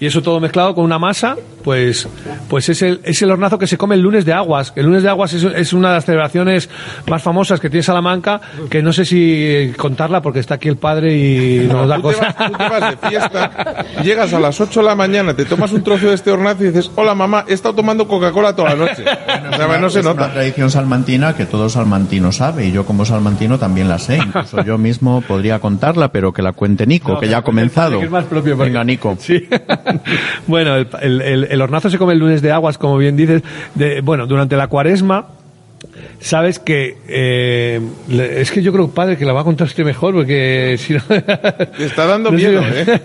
Y 0.00 0.06
eso 0.06 0.22
todo 0.22 0.40
mezclado 0.40 0.74
con 0.74 0.84
una 0.84 0.98
masa, 0.98 1.36
pues, 1.64 2.08
pues 2.48 2.68
es, 2.68 2.82
el, 2.82 3.00
es 3.04 3.20
el 3.22 3.30
hornazo 3.30 3.58
que 3.58 3.66
se 3.66 3.76
come 3.76 3.94
el 3.94 4.00
lunes 4.00 4.24
de 4.24 4.32
aguas. 4.32 4.72
El 4.76 4.86
lunes 4.86 5.02
de 5.02 5.08
aguas 5.08 5.32
es, 5.34 5.42
es 5.44 5.72
una 5.72 5.88
de 5.88 5.94
las 5.96 6.04
celebraciones 6.04 6.68
más 7.06 7.22
famosas 7.22 7.60
que 7.60 7.68
tiene 7.68 7.82
Salamanca, 7.82 8.40
que 8.70 8.82
no 8.82 8.92
sé 8.92 9.04
si 9.04 9.72
contarla 9.76 10.22
porque 10.22 10.38
está 10.40 10.54
aquí 10.54 10.68
el 10.68 10.76
padre 10.76 11.16
y 11.16 11.66
No, 11.68 11.86
nos 11.86 11.88
da 11.88 11.96
tú, 11.96 12.02
te 12.02 12.08
cosas. 12.14 12.34
vas, 12.38 12.50
tú 12.50 12.58
te 12.58 12.68
vas 12.68 12.90
de 13.02 13.08
fiesta, 13.08 13.84
llegas 14.02 14.32
a 14.32 14.40
las 14.40 14.60
8 14.60 14.80
de 14.80 14.86
la 14.86 14.94
mañana, 14.94 15.34
te 15.34 15.44
tomas 15.44 15.72
un 15.72 15.82
trozo 15.82 16.08
de 16.08 16.14
este 16.14 16.30
hornazo 16.30 16.64
y 16.64 16.68
dices, 16.68 16.90
hola 16.94 17.14
mamá, 17.14 17.44
he 17.48 17.52
estado 17.54 17.74
tomando 17.74 18.06
Coca-Cola 18.08 18.54
toda 18.54 18.70
la 18.70 18.76
noche. 18.76 19.02
O 19.02 19.56
sea, 19.56 19.78
no 19.78 19.90
se 19.90 20.00
es 20.00 20.06
una 20.06 20.32
tradición 20.32 20.70
salmantina 20.70 21.34
que 21.34 21.44
todo 21.46 21.68
salmantino 21.68 22.32
sabe 22.32 22.66
y 22.66 22.72
yo 22.72 22.86
como 22.86 23.04
salmantino 23.04 23.58
también 23.58 23.88
la 23.88 23.98
sé. 23.98 24.16
Incluso 24.18 24.62
yo 24.64 24.78
mismo 24.78 25.20
podría 25.22 25.58
contarla, 25.58 26.12
pero 26.12 26.32
que 26.32 26.42
la 26.42 26.52
cuente 26.52 26.86
Nico, 26.86 27.12
No, 27.14 27.20
que 27.20 27.28
ya 27.28 27.38
ha 27.38 27.40
que 27.42 27.46
comenzado. 27.46 28.00
es 28.00 28.10
más 28.10 28.24
propio 28.24 28.56
Venga, 28.56 28.84
Nico. 28.84 29.16
Sí. 29.28 29.46
bueno, 30.46 30.76
el, 30.76 30.88
el- 31.00 31.20
el- 31.22 31.44
el 31.50 31.60
hornazo 31.62 31.90
se 31.90 31.98
come 31.98 32.12
el 32.14 32.18
lunes 32.18 32.42
de 32.42 32.52
aguas, 32.52 32.78
como 32.78 32.96
bien 32.98 33.16
dices. 33.16 33.42
De, 33.74 34.00
bueno, 34.00 34.26
durante 34.26 34.56
la 34.56 34.66
cuaresma, 34.68 35.26
sabes 36.20 36.58
que. 36.58 36.96
eh, 37.08 37.80
es 38.36 38.50
que 38.50 38.62
yo 38.62 38.72
creo, 38.72 38.88
padre, 38.90 39.16
que 39.16 39.24
la 39.24 39.32
va 39.32 39.40
a 39.42 39.44
contar 39.44 39.66
usted 39.66 39.84
mejor, 39.84 40.14
porque 40.14 40.76
si 40.80 40.94
no. 40.94 41.00
Te 41.02 41.84
está 41.84 42.06
dando 42.06 42.30
No 42.32 42.38
sé. 42.38 42.46
miedo, 42.48 42.62
¿eh? 42.64 43.00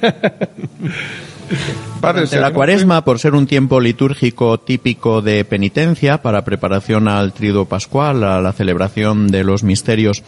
Padre, 2.02 2.26
la 2.40 2.52
cuaresma, 2.52 3.06
por 3.06 3.20
ser 3.20 3.34
un 3.34 3.48
tiempo 3.48 3.80
litúrgico 3.80 4.60
típico 4.60 5.22
de 5.22 5.46
penitencia 5.46 6.18
para 6.22 6.44
preparación 6.44 7.08
al 7.08 7.32
trido 7.32 7.66
pascual, 7.66 8.24
a 8.24 8.42
la 8.42 8.52
celebración 8.52 9.28
de 9.28 9.44
los 9.46 9.64
misterios 9.64 10.24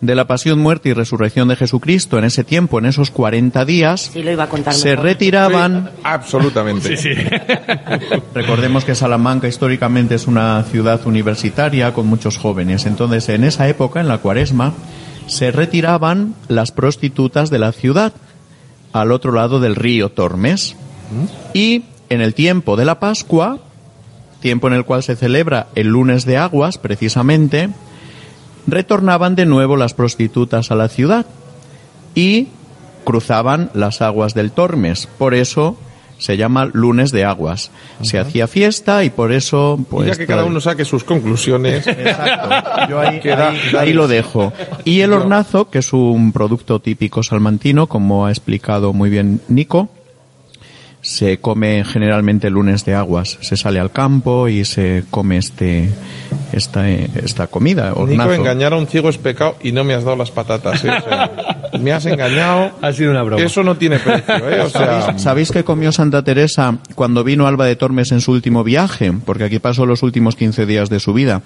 de 0.00 0.14
la 0.14 0.26
pasión, 0.26 0.60
muerte 0.60 0.90
y 0.90 0.92
resurrección 0.92 1.48
de 1.48 1.56
Jesucristo, 1.56 2.18
en 2.18 2.24
ese 2.24 2.44
tiempo, 2.44 2.78
en 2.78 2.86
esos 2.86 3.10
40 3.10 3.64
días, 3.64 4.10
Sí, 4.12 4.22
lo 4.22 4.30
iba 4.30 4.44
a 4.44 4.48
contar 4.48 4.72
se 4.74 4.90
mejor. 4.90 5.04
retiraban 5.04 5.90
Absolutamente. 6.04 6.96
Recordemos 8.34 8.84
que 8.84 8.94
Salamanca 8.94 9.48
históricamente 9.48 10.14
es 10.14 10.26
una 10.26 10.62
ciudad 10.64 11.00
universitaria 11.06 11.92
con 11.92 12.06
muchos 12.06 12.38
jóvenes. 12.38 12.86
Entonces, 12.86 13.28
en 13.28 13.44
esa 13.44 13.68
época, 13.68 14.00
en 14.00 14.08
la 14.08 14.18
cuaresma, 14.18 14.72
se 15.26 15.50
retiraban 15.50 16.34
las 16.48 16.70
prostitutas 16.72 17.50
de 17.50 17.58
la 17.58 17.72
ciudad 17.72 18.12
al 18.92 19.12
otro 19.12 19.32
lado 19.32 19.60
del 19.60 19.74
río 19.74 20.10
Tormes. 20.10 20.76
Y 21.54 21.84
en 22.08 22.20
el 22.20 22.34
tiempo 22.34 22.76
de 22.76 22.84
la 22.84 23.00
Pascua, 23.00 23.58
tiempo 24.40 24.68
en 24.68 24.74
el 24.74 24.84
cual 24.84 25.02
se 25.02 25.16
celebra 25.16 25.66
el 25.74 25.88
lunes 25.88 26.24
de 26.24 26.36
aguas, 26.36 26.78
precisamente, 26.78 27.70
retornaban 28.70 29.34
de 29.34 29.46
nuevo 29.46 29.76
las 29.76 29.94
prostitutas 29.94 30.70
a 30.70 30.74
la 30.74 30.88
ciudad 30.88 31.26
y 32.14 32.48
cruzaban 33.04 33.70
las 33.74 34.02
aguas 34.02 34.34
del 34.34 34.50
Tormes. 34.52 35.06
Por 35.18 35.34
eso 35.34 35.76
se 36.18 36.36
llama 36.36 36.64
lunes 36.72 37.12
de 37.12 37.24
aguas. 37.24 37.70
Se 38.02 38.18
hacía 38.18 38.48
fiesta 38.48 39.04
y 39.04 39.10
por 39.10 39.30
eso, 39.32 39.76
Y 39.80 39.84
pues. 39.84 40.08
ya 40.08 40.16
que 40.16 40.26
cada 40.26 40.44
uno 40.44 40.60
saque 40.60 40.84
sus 40.84 41.04
conclusiones. 41.04 41.86
Exacto. 41.86 42.88
Yo 42.90 43.00
ahí, 43.00 43.20
Queda- 43.22 43.50
ahí- 43.50 43.76
ahí 43.78 43.92
lo 43.92 44.08
dejo. 44.08 44.52
Y 44.84 45.00
el 45.02 45.12
hornazo, 45.12 45.70
que 45.70 45.78
es 45.78 45.92
un 45.92 46.32
producto 46.32 46.80
típico 46.80 47.22
salmantino, 47.22 47.86
como 47.86 48.26
ha 48.26 48.30
explicado 48.30 48.92
muy 48.92 49.10
bien 49.10 49.40
Nico, 49.48 49.88
se 51.08 51.38
come 51.38 51.84
generalmente 51.86 52.48
el 52.48 52.52
lunes 52.52 52.84
de 52.84 52.94
aguas. 52.94 53.38
Se 53.40 53.56
sale 53.56 53.80
al 53.80 53.90
campo 53.90 54.46
y 54.46 54.66
se 54.66 55.04
come 55.10 55.38
este 55.38 55.88
esta, 56.52 56.88
esta 56.90 57.46
comida, 57.46 57.94
Nico, 58.06 58.32
engañar 58.32 58.74
a 58.74 58.76
un 58.76 58.86
ciego 58.86 59.08
es 59.08 59.16
pecado 59.16 59.56
y 59.62 59.72
no 59.72 59.84
me 59.84 59.94
has 59.94 60.04
dado 60.04 60.16
las 60.16 60.30
patatas. 60.30 60.84
¿eh? 60.84 60.90
O 60.90 61.00
sea, 61.00 61.70
me 61.80 61.92
has 61.92 62.04
engañado. 62.04 62.72
ha 62.82 62.92
sido 62.92 63.10
una 63.10 63.22
broma. 63.22 63.42
Eso 63.42 63.62
no 63.62 63.76
tiene 63.76 63.98
precio, 64.04 64.50
¿eh? 64.50 64.60
O 64.60 64.68
sea, 64.68 65.00
¿Sabéis, 65.00 65.22
sabéis 65.22 65.50
qué 65.50 65.64
comió 65.64 65.92
Santa 65.92 66.22
Teresa 66.22 66.76
cuando 66.94 67.24
vino 67.24 67.46
Alba 67.46 67.64
de 67.64 67.76
Tormes 67.76 68.12
en 68.12 68.20
su 68.20 68.32
último 68.32 68.62
viaje? 68.62 69.10
Porque 69.24 69.44
aquí 69.44 69.60
pasó 69.60 69.86
los 69.86 70.02
últimos 70.02 70.36
15 70.36 70.66
días 70.66 70.90
de 70.90 71.00
su 71.00 71.14
vida. 71.14 71.40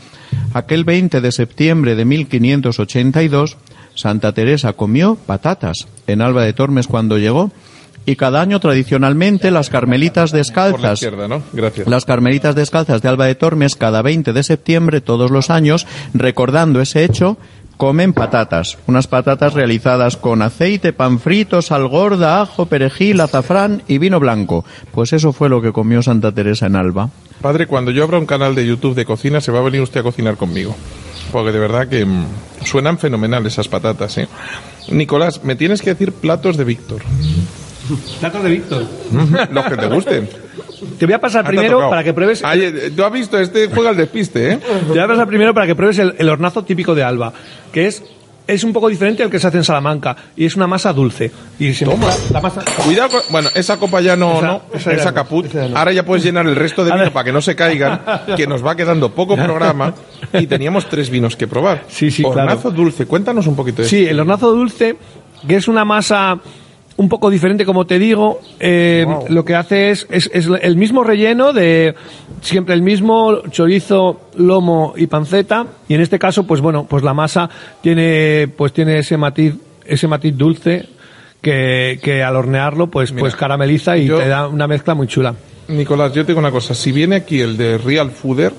Aquel 0.55 0.85
20 0.85 1.21
de 1.21 1.31
septiembre 1.31 1.95
de 1.95 2.05
1582, 2.05 3.59
Santa 3.95 4.33
Teresa 4.33 4.73
comió 4.73 5.15
patatas 5.15 5.87
en 6.09 6.21
Alba 6.21 6.43
de 6.43 6.53
Tormes 6.53 6.89
cuando 6.89 7.17
llegó. 7.17 7.53
Y 8.05 8.17
cada 8.17 8.41
año, 8.41 8.59
tradicionalmente, 8.59 9.51
las 9.51 9.71
carmelitas 9.71 10.33
la 10.33 10.39
descalzas 10.39 11.03
izquierda, 11.03 11.29
¿no? 11.29 11.43
Gracias. 11.53 11.87
las 11.87 12.05
Carmelitas 12.05 12.55
Descalzas 12.55 13.01
de 13.01 13.09
Alba 13.09 13.27
de 13.27 13.37
Tormes, 13.37 13.77
cada 13.77 14.03
20 14.03 14.33
de 14.33 14.43
septiembre, 14.43 15.01
todos 15.01 15.31
los 15.31 15.51
años, 15.51 15.87
recordando 16.13 16.81
ese 16.81 17.05
hecho, 17.05 17.39
comen 17.77 18.13
patatas. 18.13 18.79
Unas 18.87 19.07
patatas 19.07 19.55
realizadas 19.55 20.17
con 20.17 20.43
aceite, 20.43 20.93
pan 20.93 21.21
frito, 21.21 21.63
sal 21.63 21.89
gorda, 21.89 22.41
ajo, 22.41 22.67
perejil, 22.67 23.21
azafrán 23.21 23.83
y 23.87 23.99
vino 23.99 24.21
blanco. 24.21 24.65
Pues 24.93 25.13
eso 25.13 25.33
fue 25.33 25.49
lo 25.49 25.63
que 25.63 25.73
comió 25.73 26.03
Santa 26.03 26.33
Teresa 26.33 26.67
en 26.67 26.77
Alba. 26.77 27.11
Padre, 27.41 27.67
cuando 27.67 27.91
yo 27.91 28.05
abra 28.05 28.19
un 28.19 28.27
canal 28.27 28.55
de 28.55 28.67
YouTube 28.67 28.95
de 28.95 29.05
cocina, 29.05 29.41
se 29.41 29.53
va 29.53 29.61
a 29.61 29.63
venir 29.63 29.81
usted 29.81 30.01
a 30.01 30.05
cocinar 30.05 30.37
conmigo. 30.37 30.75
Porque 31.31 31.51
de 31.51 31.59
verdad 31.59 31.89
que 31.89 32.05
mm, 32.05 32.27
suenan 32.65 32.99
fenomenal 32.99 33.47
esas 33.47 33.69
patatas, 33.69 34.19
¿eh? 34.19 34.29
Nicolás, 34.91 35.43
me 35.43 35.57
tienes 35.57 35.83
que 35.83 35.91
decir 35.91 36.13
platos 36.13 36.57
de 36.57 36.65
Víctor. 36.65 37.03
Platos 38.21 38.43
de 38.45 38.51
Víctor. 38.51 38.85
Los 39.53 39.65
que 39.67 39.77
te 39.77 39.87
gusten. 39.87 40.29
Te 40.99 41.07
voy 41.07 41.15
a 41.15 41.21
pasar 41.21 41.45
Ah, 41.45 41.49
primero 41.49 41.89
para 41.89 42.03
que 42.05 42.13
pruebes. 42.13 42.43
Ay, 42.45 42.63
eh, 42.63 42.93
tú 42.95 43.05
has 43.05 43.13
visto, 43.13 43.39
este 43.39 43.69
juega 43.69 43.91
al 43.91 43.97
despiste, 43.97 44.53
¿eh? 44.53 44.59
Te 44.59 44.89
voy 44.89 44.99
a 44.99 45.07
pasar 45.09 45.27
primero 45.27 45.55
para 45.55 45.67
que 45.67 45.75
pruebes 45.75 45.99
el, 45.99 46.15
el 46.19 46.29
hornazo 46.29 46.65
típico 46.65 46.95
de 46.95 47.03
Alba, 47.05 47.33
que 47.73 47.87
es 47.87 48.03
es 48.45 48.65
un 48.65 48.73
poco 48.73 48.89
diferente 48.89 49.23
al 49.23 49.31
que 49.31 49.39
se 49.39 49.47
hace 49.47 49.59
en 49.59 49.65
Salamanca 49.65 50.17
y 50.37 50.45
es 50.45 50.57
una 50.57 50.67
masa 50.67 50.93
dulce. 50.93 51.31
Y 51.61 51.73
se 51.75 51.85
Toma. 51.85 52.09
la 52.33 52.41
masa. 52.41 52.63
Cuidado, 52.85 53.11
con- 53.11 53.21
bueno, 53.31 53.49
esa 53.55 53.77
copa 53.79 54.01
ya 54.01 54.17
no, 54.17 54.39
Esa- 54.39 54.47
no, 54.47 54.63
esa 54.93 55.15
caput. 55.15 55.47
esa 55.47 55.63
ya 55.63 55.69
no. 55.69 55.79
Ahora 55.79 55.93
ya 55.93 56.05
puedes 56.05 56.25
llenar 56.25 56.47
el 56.49 56.57
resto 56.57 56.85
de 56.85 56.91
vino 56.93 57.13
para 57.13 57.25
que 57.25 57.33
no 57.33 57.41
se 57.41 57.55
caigan, 57.55 58.03
que 58.37 58.49
nos 58.49 58.67
va 58.67 58.75
quedando 58.75 59.11
poco 59.15 59.37
programa 59.37 59.95
y 60.33 60.49
teníamos 60.49 60.89
tres 60.89 61.09
vinos 61.09 61.37
que 61.37 61.47
probar. 61.47 61.85
Sí, 61.89 62.11
sí, 62.11 62.25
claro. 62.25 62.41
Hornazo 62.41 62.73
dulce, 62.73 63.07
cuéntanos 63.07 63.47
un 63.47 63.55
poquito 63.55 63.83
de 63.83 63.89
Sí, 63.89 64.05
el 64.07 64.19
hornazo 64.19 64.51
dulce, 64.53 64.97
que 65.47 65.55
es 65.57 65.69
una 65.69 65.85
masa 65.85 66.39
un 66.97 67.09
poco 67.09 67.31
diferente, 67.31 67.65
como 67.65 67.87
te 67.87 67.99
digo, 67.99 68.41
eh, 68.61 69.05
Wow. 69.07 69.27
lo 69.29 69.45
que 69.45 69.55
hace 69.55 69.91
es, 69.91 70.07
es, 70.11 70.31
es 70.33 70.49
el 70.61 70.77
mismo 70.77 71.03
relleno 71.05 71.53
de 71.53 71.95
siempre 72.43 72.75
el 72.75 72.83
mismo 72.83 73.43
chorizo, 73.51 74.21
lomo 74.37 74.93
y 74.97 75.07
panceta, 75.07 75.67
y 75.89 75.95
en 75.95 76.01
este 76.03 76.19
caso, 76.19 76.45
pues 76.47 76.61
bueno, 76.61 76.87
pues 76.89 77.03
la 77.03 77.15
masa 77.15 77.49
tiene, 77.81 78.49
pues 78.57 78.73
tiene 78.73 78.99
ese 78.99 79.17
matiz, 79.17 79.55
ese 79.87 80.07
matiz 80.07 80.37
dulce 80.37 80.87
que, 81.41 81.99
que 82.03 82.23
al 82.23 82.37
hornearlo, 82.37 82.89
pues, 82.89 83.11
Mira, 83.13 83.21
pues 83.23 83.37
carameliza 83.37 83.97
y 83.97 84.07
yo- 84.07 84.19
te 84.19 84.29
da 84.29 84.47
una 84.49 84.67
mezcla 84.69 84.95
muy 84.95 85.07
chula. 85.07 85.35
Nicolás, 85.69 86.13
yo 86.13 86.23
te 86.25 86.29
digo 86.33 86.41
una 86.41 86.51
cosa, 86.51 86.75
si 86.75 86.93
viene 86.93 87.17
aquí 87.17 87.41
el 87.41 87.57
de 87.57 87.79
Real 87.79 88.11
Fooder, 88.11 88.53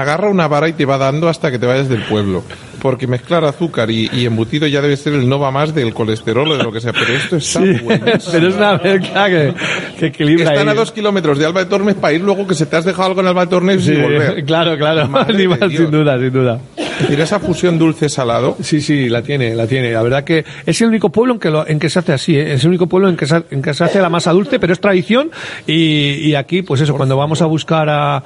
agarra 0.00 0.28
una 0.30 0.48
vara 0.48 0.68
y 0.68 0.72
te 0.72 0.86
va 0.86 0.96
dando 0.98 1.28
hasta 1.28 1.50
que 1.50 1.58
te 1.58 1.66
vayas 1.66 1.88
del 1.88 2.02
pueblo. 2.04 2.42
Porque 2.80 3.06
mezclar 3.06 3.44
azúcar 3.44 3.90
y, 3.90 4.10
y 4.12 4.24
embutido 4.26 4.66
ya 4.66 4.80
debe 4.80 4.96
ser 4.96 5.12
el 5.12 5.28
no 5.28 5.38
va 5.38 5.50
más 5.52 5.72
del 5.74 5.94
colesterol 5.94 6.50
o 6.50 6.56
de 6.56 6.64
lo 6.64 6.72
que 6.72 6.80
sea. 6.80 6.92
Pero 6.92 7.12
esto 7.12 7.36
está 7.36 7.60
buenísimo. 7.60 7.88
pero 8.32 8.48
es 8.48 8.54
una 8.56 8.72
mezcla 8.78 9.28
que, 9.28 9.54
que 10.00 10.06
equilibra. 10.06 10.44
Están 10.52 10.68
ahí. 10.68 10.74
a 10.74 10.78
dos 10.78 10.90
kilómetros 10.90 11.38
de 11.38 11.46
Alba 11.46 11.60
de 11.62 11.66
Tormes 11.70 11.94
para 11.94 12.14
ir 12.14 12.22
luego 12.22 12.44
que 12.46 12.54
se 12.54 12.66
te 12.66 12.74
has 12.74 12.84
dejado 12.84 13.08
algo 13.10 13.20
en 13.20 13.26
Alba 13.28 13.44
de 13.44 13.50
Tormes 13.50 13.84
Sí, 13.84 13.92
y 13.92 14.00
volver. 14.00 14.44
claro, 14.46 14.76
claro, 14.76 15.08
Dios. 15.36 15.58
sin 15.76 15.90
duda, 15.92 16.18
sin 16.18 16.32
duda. 16.32 16.58
Es 16.76 17.00
decir, 17.02 17.20
esa 17.20 17.38
fusión 17.38 17.78
dulce-salado. 17.78 18.56
Sí, 18.62 18.80
sí, 18.80 19.08
la 19.08 19.22
tiene, 19.22 19.54
la 19.54 19.66
tiene. 19.66 19.92
La 19.92 20.02
verdad 20.02 20.24
que 20.24 20.44
es 20.66 20.80
el 20.80 20.88
único 20.88 21.10
pueblo 21.10 21.34
en 21.34 21.38
que, 21.40 21.50
lo- 21.50 21.66
en 21.68 21.78
que 21.78 21.88
se 21.90 21.98
hace 22.00 22.12
así, 22.14 22.36
¿eh? 22.36 22.54
es 22.54 22.62
el 22.64 22.70
único 22.70 22.86
pueblo 22.88 23.08
en 23.08 23.16
que, 23.16 23.26
se, 23.26 23.42
en 23.50 23.62
que 23.62 23.74
se 23.74 23.84
hace 23.84 24.00
la 24.00 24.08
masa 24.08 24.32
dulce, 24.32 24.58
pero 24.58 24.72
es 24.72 24.80
tradición 24.80 25.30
y, 25.68 26.14
y 26.30 26.34
aquí, 26.34 26.62
pues 26.62 26.80
eso, 26.80 26.96
cuando 26.96 27.16
vamos 27.16 27.42
a 27.42 27.46
buscar 27.46 27.88
a 27.88 28.22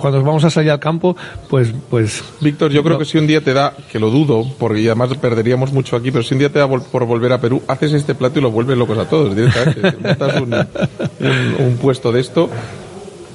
cuando 0.00 0.22
vamos 0.22 0.44
a 0.44 0.50
salir 0.50 0.70
al 0.70 0.80
campo, 0.80 1.16
pues, 1.48 1.72
pues 1.90 2.22
Víctor, 2.40 2.70
yo 2.72 2.82
creo 2.82 2.98
que 2.98 3.04
si 3.04 3.18
un 3.18 3.26
día 3.26 3.40
te 3.40 3.52
da, 3.52 3.74
que 3.90 3.98
lo 3.98 4.10
dudo, 4.10 4.46
porque 4.58 4.84
además 4.86 5.10
perderíamos 5.20 5.72
mucho 5.72 5.96
aquí, 5.96 6.10
pero 6.10 6.22
si 6.24 6.34
un 6.34 6.38
día 6.40 6.50
te 6.50 6.58
da 6.58 6.66
vol- 6.68 6.82
por 6.82 7.04
volver 7.04 7.32
a 7.32 7.40
Perú, 7.40 7.62
haces 7.68 7.92
este 7.92 8.14
plato 8.14 8.38
y 8.38 8.42
lo 8.42 8.50
vuelves 8.50 8.76
locos 8.78 8.98
a 8.98 9.04
todos 9.08 9.34
directamente. 9.36 9.96
Montas 10.02 10.40
un, 10.40 10.54
un- 10.54 11.66
un 11.66 11.76
puesto 11.80 12.10
de 12.12 12.20
esto 12.20 12.48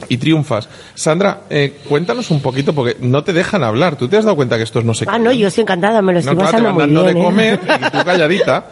y 0.09 0.17
triunfas. 0.17 0.69
Sandra, 0.95 1.41
eh, 1.49 1.79
cuéntanos 1.89 2.31
un 2.31 2.39
poquito, 2.41 2.73
porque 2.73 2.95
no 3.01 3.23
te 3.25 3.33
dejan 3.33 3.61
hablar. 3.63 3.97
¿Tú 3.97 4.07
te 4.07 4.15
has 4.15 4.23
dado 4.23 4.37
cuenta 4.37 4.55
que 4.55 4.63
estos 4.63 4.85
no 4.85 4.93
se 4.93 5.03
Ah, 5.07 5.19
no, 5.19 5.33
yo 5.33 5.49
estoy 5.49 5.63
encantada, 5.63 6.01
me 6.01 6.13
lo 6.13 6.19
No, 6.21 6.31
estoy 6.31 6.35
claro, 6.37 6.47
te 6.49 6.63
pasando 6.63 6.73
muy 6.73 7.03
bien. 7.03 7.05
de 7.15 7.19
¿eh? 7.19 7.23
comer 7.23 7.59
y 7.87 7.91
tú 7.91 7.97
calladita. 8.05 8.67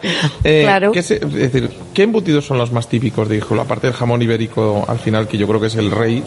Eh, 0.45 0.61
Claro. 0.63 0.91
¿qué 0.93 1.03
se- 1.03 1.15
es 1.15 1.34
decir, 1.34 1.69
¿qué 1.93 2.03
embutidos 2.03 2.45
son 2.45 2.57
los 2.57 2.71
más 2.71 2.88
típicos 2.88 3.28
de 3.28 3.36
Guijuelo? 3.36 3.63
Aparte 3.63 3.88
del 3.88 3.95
jamón 3.97 4.21
ibérico, 4.21 4.86
al 4.88 4.97
final, 4.99 5.28
que 5.28 5.38
yo 5.38 5.45
creo 5.45 5.59
que 5.59 5.67
es 5.67 5.76
el 5.76 5.91
rey. 5.91 6.23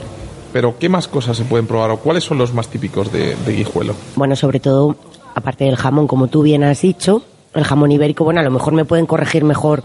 Pero, 0.53 0.79
¿qué 0.79 0.89
más 0.89 1.09
cosas 1.09 1.37
se 1.37 1.45
pueden 1.45 1.67
probar 1.67 1.91
o 1.91 1.99
cuáles 1.99 2.25
son 2.25 2.39
los 2.39 2.55
más 2.55 2.69
típicos 2.69 3.13
de, 3.13 3.37
de 3.37 3.53
Guijuelo? 3.53 3.95
Bueno, 4.17 4.35
sobre 4.35 4.61
todo, 4.61 4.97
aparte 5.35 5.65
del 5.65 5.77
jamón, 5.77 6.07
como 6.07 6.29
tú 6.29 6.43
bien 6.43 6.65
has 6.65 6.81
dicho, 6.81 7.23
el 7.55 7.65
jamón 7.65 7.93
ibérico, 7.93 8.25
bueno, 8.25 8.41
a 8.41 8.45
lo 8.45 8.51
mejor 8.51 8.73
me 8.73 8.85
pueden 8.85 9.07
corregir 9.07 9.45
mejor 9.45 9.85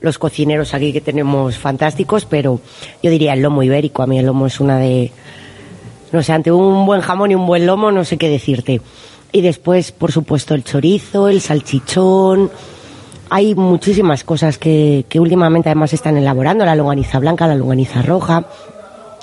los 0.00 0.18
cocineros 0.18 0.74
aquí 0.74 0.92
que 0.92 1.00
tenemos 1.00 1.56
fantásticos, 1.56 2.24
pero 2.24 2.60
yo 3.02 3.10
diría 3.10 3.34
el 3.34 3.42
lomo 3.42 3.62
ibérico. 3.62 4.02
A 4.02 4.06
mí 4.06 4.18
el 4.18 4.26
lomo 4.26 4.46
es 4.46 4.60
una 4.60 4.78
de. 4.78 5.12
No 6.12 6.22
sé, 6.22 6.32
ante 6.32 6.50
un 6.50 6.86
buen 6.86 7.00
jamón 7.02 7.30
y 7.30 7.34
un 7.34 7.46
buen 7.46 7.66
lomo, 7.66 7.92
no 7.92 8.04
sé 8.04 8.16
qué 8.16 8.28
decirte. 8.28 8.80
Y 9.32 9.42
después, 9.42 9.92
por 9.92 10.10
supuesto, 10.10 10.54
el 10.54 10.64
chorizo, 10.64 11.28
el 11.28 11.40
salchichón. 11.40 12.50
hay 13.28 13.54
muchísimas 13.54 14.24
cosas 14.24 14.58
que, 14.58 15.04
que 15.08 15.20
últimamente 15.20 15.68
además 15.68 15.92
están 15.92 16.16
elaborando, 16.16 16.64
la 16.64 16.74
longaniza 16.74 17.20
blanca, 17.20 17.46
la 17.46 17.54
longaniza 17.54 18.02
roja, 18.02 18.46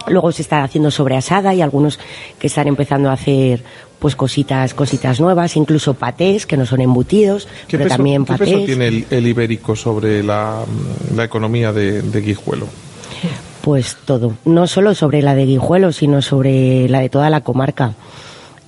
luego 0.10 0.32
se 0.32 0.42
está 0.42 0.64
haciendo 0.64 0.92
sobreasada 0.92 1.54
y 1.54 1.62
algunos 1.62 2.00
que 2.40 2.48
están 2.48 2.68
empezando 2.68 3.10
a 3.10 3.14
hacer 3.14 3.64
pues 4.00 4.16
cositas 4.16 4.74
cositas 4.76 5.20
nuevas, 5.20 5.56
incluso 5.56 5.96
patés 5.96 6.46
que 6.46 6.56
no 6.58 6.66
son 6.66 6.82
embutidos, 6.82 7.48
¿Qué, 7.68 7.78
pero 7.78 7.86
peso, 7.86 7.96
también 7.98 8.26
qué 8.26 8.34
patés. 8.34 8.50
peso 8.54 8.66
tiene 8.66 8.88
el, 8.88 9.06
el 9.10 9.28
ibérico 9.28 9.76
sobre 9.76 10.22
la, 10.24 10.64
la 11.16 11.24
economía 11.24 11.74
de, 11.74 12.02
de 12.04 12.22
Guijuelo? 12.22 12.68
Pues 13.62 13.98
todo, 14.06 14.34
no 14.46 14.68
solo 14.68 14.94
sobre 14.96 15.22
la 15.22 15.34
de 15.36 15.46
Guijuelo, 15.46 15.92
sino 15.92 16.22
sobre 16.22 16.88
la 16.90 17.00
de 17.00 17.10
toda 17.10 17.30
la 17.30 17.42
comarca. 17.42 17.94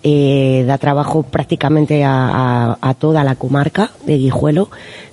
Eh, 0.01 0.63
da 0.65 0.77
trabajo 0.77 1.23
prácticamente 1.23 2.05
a, 2.05 2.29
a- 2.71 2.77
a 2.81 2.93
toda 2.93 3.23
la 3.25 3.35
comarca 3.35 3.91
de 4.05 4.17
Guijuelo. 4.17 4.69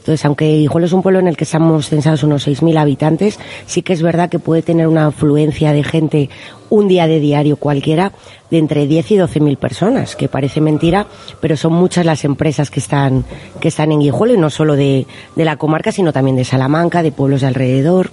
Entonces, 0.06 0.24
aunque 0.24 0.58
Guijuelo 0.58 0.86
es 0.86 0.92
un 0.92 1.02
pueblo 1.02 1.18
en 1.18 1.26
el 1.26 1.36
que 1.36 1.42
estamos 1.42 1.88
censados 1.88 2.22
unos 2.22 2.46
6.000 2.46 2.78
habitantes, 2.78 3.40
sí 3.66 3.82
que 3.82 3.92
es 3.92 4.02
verdad 4.02 4.30
que 4.30 4.38
puede 4.38 4.62
tener 4.62 4.86
una 4.86 5.06
afluencia 5.08 5.72
de 5.72 5.82
gente 5.82 6.30
un 6.70 6.86
día 6.86 7.08
de 7.08 7.18
diario 7.18 7.56
cualquiera 7.56 8.12
de 8.48 8.58
entre 8.58 8.86
10 8.86 9.10
y 9.10 9.16
12.000 9.16 9.56
personas, 9.56 10.14
que 10.14 10.28
parece 10.28 10.60
mentira, 10.60 11.08
pero 11.40 11.56
son 11.56 11.72
muchas 11.72 12.06
las 12.06 12.24
empresas 12.24 12.70
que 12.70 12.78
están, 12.78 13.24
que 13.60 13.66
están 13.66 13.90
en 13.90 13.98
Guijuelo 13.98 14.34
y 14.34 14.38
no 14.38 14.48
solo 14.48 14.76
de, 14.76 15.08
de 15.34 15.44
la 15.44 15.56
comarca, 15.56 15.90
sino 15.90 16.12
también 16.12 16.36
de 16.36 16.44
Salamanca, 16.44 17.02
de 17.02 17.10
pueblos 17.10 17.40
de 17.40 17.48
alrededor 17.48 18.10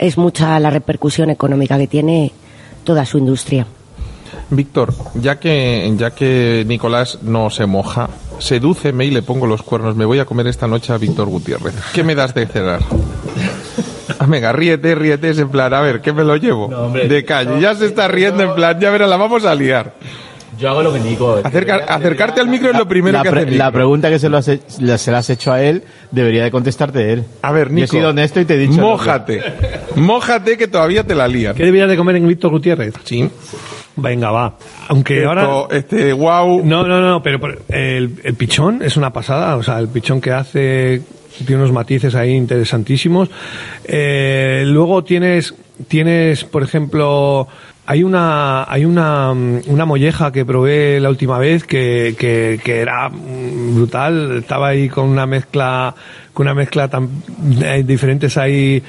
es 0.00 0.16
mucha 0.18 0.58
la 0.58 0.70
repercusión 0.70 1.30
económica 1.30 1.78
que 1.78 1.86
tiene 1.86 2.32
toda 2.84 3.04
su 3.04 3.18
industria. 3.18 3.66
Víctor, 4.50 4.94
ya 5.14 5.38
que, 5.38 5.92
ya 5.96 6.10
que 6.10 6.64
Nicolás 6.66 7.18
no 7.22 7.50
se 7.50 7.66
moja, 7.66 8.08
sedúceme 8.40 9.04
y 9.04 9.10
le 9.10 9.22
pongo 9.22 9.46
los 9.46 9.62
cuernos. 9.62 9.94
Me 9.96 10.04
voy 10.04 10.18
a 10.18 10.24
comer 10.24 10.46
esta 10.48 10.66
noche 10.66 10.92
a 10.92 10.98
Víctor 10.98 11.28
Gutiérrez. 11.28 11.74
¿Qué 11.92 12.02
me 12.02 12.14
das 12.14 12.34
de 12.34 12.46
cenar? 12.46 12.80
Ah, 14.18 14.26
Venga, 14.26 14.52
ríete, 14.52 14.94
ríete, 14.94 15.30
es 15.30 15.38
en 15.38 15.48
plan, 15.48 15.72
a 15.72 15.80
ver, 15.80 16.00
¿qué 16.00 16.12
me 16.12 16.24
lo 16.24 16.36
llevo? 16.36 16.66
hombre, 16.66 17.08
de 17.08 17.24
calle, 17.24 17.60
ya 17.60 17.74
se 17.74 17.86
está 17.86 18.08
riendo 18.08 18.42
en 18.42 18.54
plan, 18.54 18.78
ya 18.80 18.90
verás, 18.90 19.08
la 19.08 19.16
vamos 19.16 19.44
a 19.44 19.54
liar. 19.54 19.94
Yo 20.58 20.68
hago 20.68 20.82
lo 20.82 20.92
que 20.92 21.00
Nico. 21.00 21.40
Acerca- 21.42 21.76
acercarte 21.88 22.40
al 22.40 22.48
micro 22.48 22.70
es 22.70 22.76
lo 22.76 22.86
primero 22.86 23.16
la, 23.16 23.22
que 23.22 23.28
hace 23.30 23.50
la 23.52 23.70
pregunta 23.72 24.10
que 24.10 24.18
se, 24.18 24.28
lo 24.28 24.36
has, 24.36 24.50
la- 24.78 24.98
se 24.98 25.10
la 25.10 25.18
has 25.18 25.30
hecho 25.30 25.52
a 25.52 25.62
él, 25.62 25.84
debería 26.10 26.44
de 26.44 26.50
contestarte 26.50 27.14
él. 27.14 27.24
A 27.40 27.50
ver, 27.52 27.68
Yo 27.68 27.74
Nico. 27.76 27.84
he 27.84 27.88
sido 27.88 28.10
honesto 28.10 28.40
y 28.40 28.44
te 28.44 28.54
he 28.56 28.58
dicho... 28.58 28.78
Mójate. 28.82 29.42
Mójate 29.96 30.58
que 30.58 30.68
todavía 30.68 31.02
te 31.04 31.14
la 31.14 31.26
lían. 31.28 31.54
¿Qué 31.54 31.64
deberías 31.64 31.88
de 31.88 31.96
comer 31.96 32.16
en 32.16 32.28
Víctor 32.28 32.50
Gutiérrez? 32.50 32.92
Sí. 33.04 33.30
Venga, 33.96 34.30
va. 34.30 34.56
Aunque 34.88 35.24
ahora... 35.24 35.66
Este, 35.70 36.12
wow. 36.12 36.64
No, 36.64 36.86
no, 36.86 37.00
no, 37.00 37.22
pero 37.22 37.40
el, 37.68 38.20
el 38.22 38.34
pichón 38.34 38.82
es 38.82 38.96
una 38.96 39.12
pasada, 39.12 39.56
o 39.56 39.62
sea, 39.62 39.78
el 39.78 39.88
pichón 39.88 40.20
que 40.20 40.32
hace 40.32 41.02
tiene 41.46 41.62
unos 41.62 41.72
matices 41.72 42.14
ahí 42.14 42.32
interesantísimos. 42.32 43.30
Eh, 43.84 44.64
luego 44.66 45.04
tienes, 45.04 45.54
tienes, 45.88 46.44
por 46.44 46.62
ejemplo, 46.62 47.48
hay 47.86 48.02
una, 48.02 48.70
hay 48.70 48.84
una, 48.84 49.34
mm, 49.34 49.62
una 49.66 49.84
molleja 49.84 50.30
que 50.30 50.44
probé 50.44 51.00
la 51.00 51.08
última 51.08 51.38
vez 51.38 51.64
que, 51.64 52.14
que, 52.18 52.60
que 52.62 52.80
era 52.80 53.08
mm, 53.08 53.74
brutal, 53.74 54.38
estaba 54.38 54.68
ahí 54.68 54.88
con 54.88 55.08
una 55.08 55.26
mezcla, 55.26 55.94
con 56.32 56.46
una 56.46 56.54
mezcla 56.54 56.88
tan, 56.88 57.08
hay 57.66 57.82
diferentes 57.82 58.36
ahí 58.36 58.76
eh, 58.76 58.82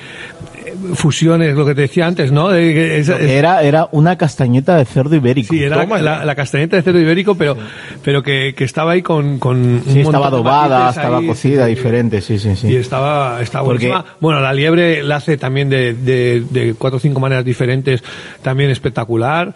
fusiones, 0.95 1.55
lo 1.55 1.65
que 1.65 1.75
te 1.75 1.81
decía 1.81 2.05
antes, 2.07 2.31
¿no? 2.31 2.51
Es- 2.53 3.09
era, 3.09 3.63
era 3.63 3.87
una 3.91 4.17
castañeta 4.17 4.75
de 4.77 4.85
cerdo 4.85 5.15
ibérico. 5.15 5.53
Sí, 5.53 5.63
era 5.63 5.85
la, 5.85 6.25
la 6.25 6.35
castañeta 6.35 6.75
de 6.75 6.81
cerdo 6.81 6.99
ibérico, 6.99 7.35
pero, 7.35 7.55
pero 8.03 8.23
que, 8.23 8.53
que 8.55 8.63
estaba 8.63 8.91
ahí 8.93 9.01
con, 9.01 9.39
con 9.39 9.57
un 9.57 9.83
Sí, 9.87 9.99
estaba 10.01 10.27
adobada, 10.27 10.89
estaba 10.89 11.17
ahí, 11.19 11.27
cocida, 11.27 11.65
sí, 11.65 11.69
diferente, 11.69 12.21
sí, 12.21 12.39
sí, 12.39 12.55
sí. 12.55 12.67
Y 12.67 12.75
estaba, 12.75 13.41
estaba 13.41 13.65
Porque-. 13.65 13.93
Bueno, 14.19 14.39
la 14.41 14.53
liebre 14.53 15.03
la 15.03 15.17
hace 15.17 15.37
también 15.37 15.69
de, 15.69 15.93
de, 15.93 16.43
de 16.49 16.73
cuatro 16.77 16.97
o 16.97 16.99
cinco 16.99 17.19
maneras 17.19 17.45
diferentes, 17.45 18.03
también 18.41 18.69
espectacular. 18.69 19.53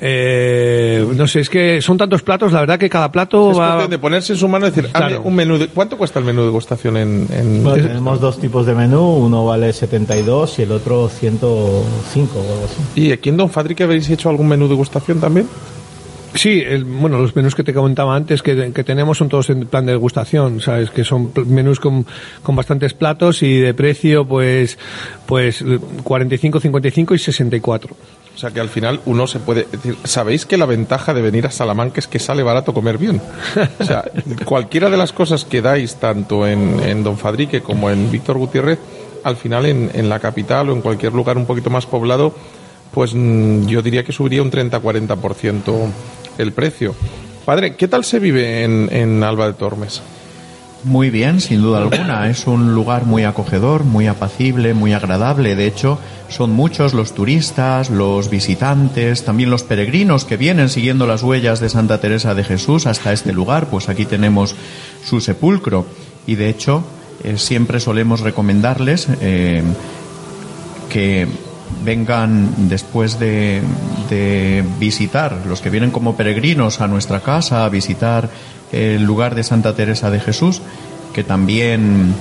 Eh, 0.00 1.04
no 1.16 1.26
sé, 1.26 1.40
es 1.40 1.50
que 1.50 1.82
son 1.82 1.98
tantos 1.98 2.22
platos, 2.22 2.52
la 2.52 2.60
verdad 2.60 2.78
que 2.78 2.88
cada 2.88 3.10
plato 3.10 3.50
Es 3.50 3.58
va... 3.58 3.66
cuestión 3.70 3.90
de 3.90 3.98
ponerse 3.98 4.32
en 4.34 4.38
su 4.38 4.46
mano 4.48 4.66
y 4.66 4.70
decir, 4.70 4.88
Claro. 4.92 5.22
un 5.24 5.34
menú 5.34 5.58
de... 5.58 5.66
¿Cuánto 5.68 5.98
cuesta 5.98 6.20
el 6.20 6.24
menú 6.24 6.40
de 6.42 6.46
degustación 6.46 6.96
en...? 6.96 7.26
en- 7.32 7.64
Bueno, 7.64 7.82
tenemos 7.88 8.20
dos 8.20 8.38
tipos 8.40 8.64
de 8.64 8.74
menú, 8.74 9.00
uno 9.16 9.44
vale 9.44 9.72
72 9.72 10.58
y 10.60 10.62
el 10.62 10.72
otro 10.72 11.08
105 11.08 12.38
o 12.38 12.40
algo 12.40 12.64
así. 12.66 13.00
¿Y 13.00 13.12
aquí 13.12 13.28
en 13.28 13.36
Don 13.36 13.50
Fadrique 13.50 13.82
habéis 13.82 14.08
hecho 14.08 14.28
algún 14.30 14.48
menú 14.48 14.64
de 14.64 14.70
degustación 14.70 15.18
también? 15.20 15.48
Sí, 16.34 16.62
el- 16.64 16.84
bueno, 16.84 17.18
los 17.18 17.34
menús 17.34 17.54
que 17.56 17.64
te 17.64 17.74
comentaba 17.74 18.14
antes 18.14 18.42
que, 18.42 18.70
que 18.72 18.84
tenemos 18.84 19.18
son 19.18 19.28
todos 19.28 19.50
en 19.50 19.66
plan 19.66 19.84
de 19.86 19.92
degustación, 19.92 20.60
¿sabes? 20.60 20.90
Que 20.90 21.02
son 21.02 21.32
menús 21.46 21.80
con, 21.80 22.06
con 22.42 22.54
bastantes 22.54 22.94
platos 22.94 23.42
y 23.42 23.56
de 23.58 23.74
precio, 23.74 24.26
pues, 24.26 24.78
pues 25.26 25.64
45, 26.04 26.60
55 26.60 27.14
y 27.14 27.18
64. 27.18 27.96
O 28.38 28.40
sea 28.40 28.52
que 28.52 28.60
al 28.60 28.68
final 28.68 29.00
uno 29.04 29.26
se 29.26 29.40
puede 29.40 29.66
decir, 29.68 29.98
¿sabéis 30.04 30.46
que 30.46 30.56
la 30.56 30.64
ventaja 30.64 31.12
de 31.12 31.22
venir 31.22 31.44
a 31.48 31.50
Salamanca 31.50 31.98
es 31.98 32.06
que 32.06 32.20
sale 32.20 32.44
barato 32.44 32.72
comer 32.72 32.96
bien? 32.96 33.20
O 33.80 33.84
sea, 33.84 34.04
cualquiera 34.44 34.88
de 34.90 34.96
las 34.96 35.12
cosas 35.12 35.44
que 35.44 35.60
dais, 35.60 35.96
tanto 35.96 36.46
en, 36.46 36.78
en 36.84 37.02
Don 37.02 37.18
Fadrique 37.18 37.62
como 37.62 37.90
en 37.90 38.12
Víctor 38.12 38.38
Gutiérrez, 38.38 38.78
al 39.24 39.34
final 39.34 39.66
en, 39.66 39.90
en 39.92 40.08
la 40.08 40.20
capital 40.20 40.68
o 40.68 40.72
en 40.72 40.82
cualquier 40.82 41.14
lugar 41.14 41.36
un 41.36 41.46
poquito 41.46 41.68
más 41.68 41.86
poblado, 41.86 42.32
pues 42.94 43.12
mm, 43.12 43.66
yo 43.66 43.82
diría 43.82 44.04
que 44.04 44.12
subiría 44.12 44.40
un 44.40 44.52
30-40% 44.52 45.74
el 46.38 46.52
precio. 46.52 46.94
Padre, 47.44 47.74
¿qué 47.74 47.88
tal 47.88 48.04
se 48.04 48.20
vive 48.20 48.62
en, 48.62 48.88
en 48.92 49.24
Alba 49.24 49.48
de 49.48 49.54
Tormes? 49.54 50.00
Muy 50.84 51.10
bien, 51.10 51.40
sin 51.40 51.60
duda 51.60 51.78
alguna. 51.78 52.30
Es 52.30 52.46
un 52.46 52.72
lugar 52.72 53.04
muy 53.04 53.24
acogedor, 53.24 53.82
muy 53.82 54.06
apacible, 54.06 54.74
muy 54.74 54.92
agradable. 54.92 55.56
De 55.56 55.66
hecho, 55.66 55.98
son 56.28 56.52
muchos 56.52 56.94
los 56.94 57.14
turistas, 57.14 57.90
los 57.90 58.30
visitantes, 58.30 59.24
también 59.24 59.50
los 59.50 59.62
peregrinos 59.62 60.24
que 60.24 60.36
vienen 60.36 60.68
siguiendo 60.68 61.06
las 61.06 61.22
huellas 61.22 61.60
de 61.60 61.68
Santa 61.68 62.00
Teresa 62.00 62.34
de 62.34 62.44
Jesús 62.44 62.86
hasta 62.86 63.12
este 63.12 63.32
lugar. 63.32 63.68
Pues 63.70 63.88
aquí 63.88 64.04
tenemos 64.04 64.54
su 65.04 65.20
sepulcro. 65.20 65.86
Y 66.26 66.34
de 66.34 66.50
hecho, 66.50 66.84
eh, 67.24 67.38
siempre 67.38 67.80
solemos 67.80 68.20
recomendarles 68.20 69.08
eh, 69.20 69.62
que 70.90 71.26
vengan 71.84 72.68
después 72.68 73.18
de, 73.18 73.62
de 74.10 74.64
visitar, 74.78 75.38
los 75.46 75.60
que 75.60 75.70
vienen 75.70 75.90
como 75.90 76.16
peregrinos 76.16 76.80
a 76.80 76.88
nuestra 76.88 77.20
casa, 77.20 77.64
a 77.64 77.68
visitar 77.68 78.28
el 78.72 79.02
lugar 79.02 79.34
de 79.34 79.42
Santa 79.44 79.74
Teresa 79.74 80.10
de 80.10 80.20
Jesús, 80.20 80.60
que 81.14 81.24
también 81.24 82.14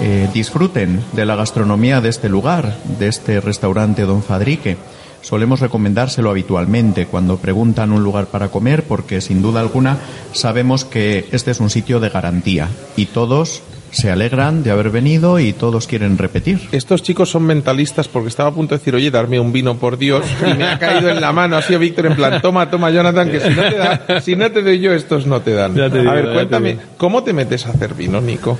eh, 0.00 0.28
disfruten 0.32 1.02
de 1.12 1.26
la 1.26 1.36
gastronomía 1.36 2.00
de 2.00 2.08
este 2.08 2.28
lugar, 2.28 2.74
de 2.98 3.08
este 3.08 3.40
restaurante 3.40 4.02
Don 4.02 4.22
Fadrique. 4.22 4.76
Solemos 5.20 5.60
recomendárselo 5.60 6.30
habitualmente 6.30 7.06
cuando 7.06 7.36
preguntan 7.36 7.92
un 7.92 8.02
lugar 8.02 8.26
para 8.26 8.48
comer, 8.48 8.84
porque 8.84 9.20
sin 9.20 9.42
duda 9.42 9.60
alguna 9.60 9.98
sabemos 10.32 10.84
que 10.84 11.28
este 11.32 11.50
es 11.50 11.60
un 11.60 11.68
sitio 11.68 12.00
de 12.00 12.08
garantía 12.08 12.68
y 12.96 13.06
todos 13.06 13.62
se 13.90 14.10
alegran 14.10 14.62
de 14.62 14.70
haber 14.70 14.90
venido 14.90 15.38
y 15.38 15.52
todos 15.52 15.86
quieren 15.86 16.16
repetir. 16.16 16.60
Estos 16.72 17.02
chicos 17.02 17.28
son 17.30 17.44
mentalistas 17.44 18.08
porque 18.08 18.28
estaba 18.28 18.50
a 18.50 18.52
punto 18.52 18.74
de 18.74 18.78
decir, 18.78 18.94
oye, 18.94 19.10
darme 19.10 19.40
un 19.40 19.52
vino 19.52 19.76
por 19.76 19.98
Dios, 19.98 20.24
y 20.46 20.54
me 20.54 20.64
ha 20.64 20.78
caído 20.78 21.10
en 21.10 21.20
la 21.20 21.32
mano 21.32 21.56
así 21.56 21.74
a 21.74 21.78
Víctor 21.78 22.06
en 22.06 22.16
plan, 22.16 22.40
toma, 22.40 22.70
toma, 22.70 22.90
Jonathan, 22.90 23.30
que 23.30 23.40
si 23.40 23.50
no 23.50 23.62
te, 23.62 23.76
da, 23.76 24.20
si 24.20 24.36
no 24.36 24.50
te 24.50 24.62
doy 24.62 24.80
yo, 24.80 24.92
estos 24.92 25.26
no 25.26 25.40
te 25.40 25.52
dan. 25.52 25.74
Ya 25.74 25.90
te 25.90 25.98
digo, 25.98 26.10
a 26.10 26.14
ver, 26.14 26.32
cuéntame. 26.32 26.78
¿cómo 26.96 27.22
te 27.22 27.32
metes 27.32 27.66
a 27.66 27.70
hacer 27.70 27.94
vino, 27.94 28.20
Nico? 28.20 28.58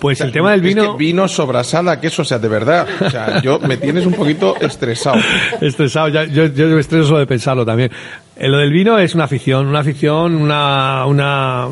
Pues 0.00 0.16
O 0.16 0.18
sea, 0.18 0.26
el 0.26 0.32
tema 0.32 0.50
del 0.52 0.60
es 0.60 0.66
vino... 0.74 0.92
que 0.96 0.98
vino 1.04 1.28
sobrasada, 1.28 2.00
que 2.00 2.06
eso, 2.06 2.22
o 2.22 2.24
sea, 2.24 2.38
de 2.38 2.48
verdad, 2.48 2.86
o 3.00 3.10
sea, 3.10 3.42
yo 3.42 3.58
me 3.60 3.76
tienes 3.76 4.06
un 4.06 4.14
poquito 4.14 4.56
estresado. 4.60 5.16
Estresado, 5.60 6.08
ya- 6.08 6.24
yo, 6.24 6.46
yo 6.46 6.66
me 6.68 6.80
estreso 6.80 7.06
solo 7.06 7.18
de 7.20 7.26
pensarlo 7.26 7.64
también. 7.66 7.90
Eh, 8.36 8.48
lo 8.48 8.58
del 8.58 8.72
vino 8.72 8.98
es 8.98 9.14
una 9.14 9.24
afición, 9.24 9.66
una 9.66 9.80
afición, 9.80 10.34
una, 10.36 11.04
una, 11.06 11.66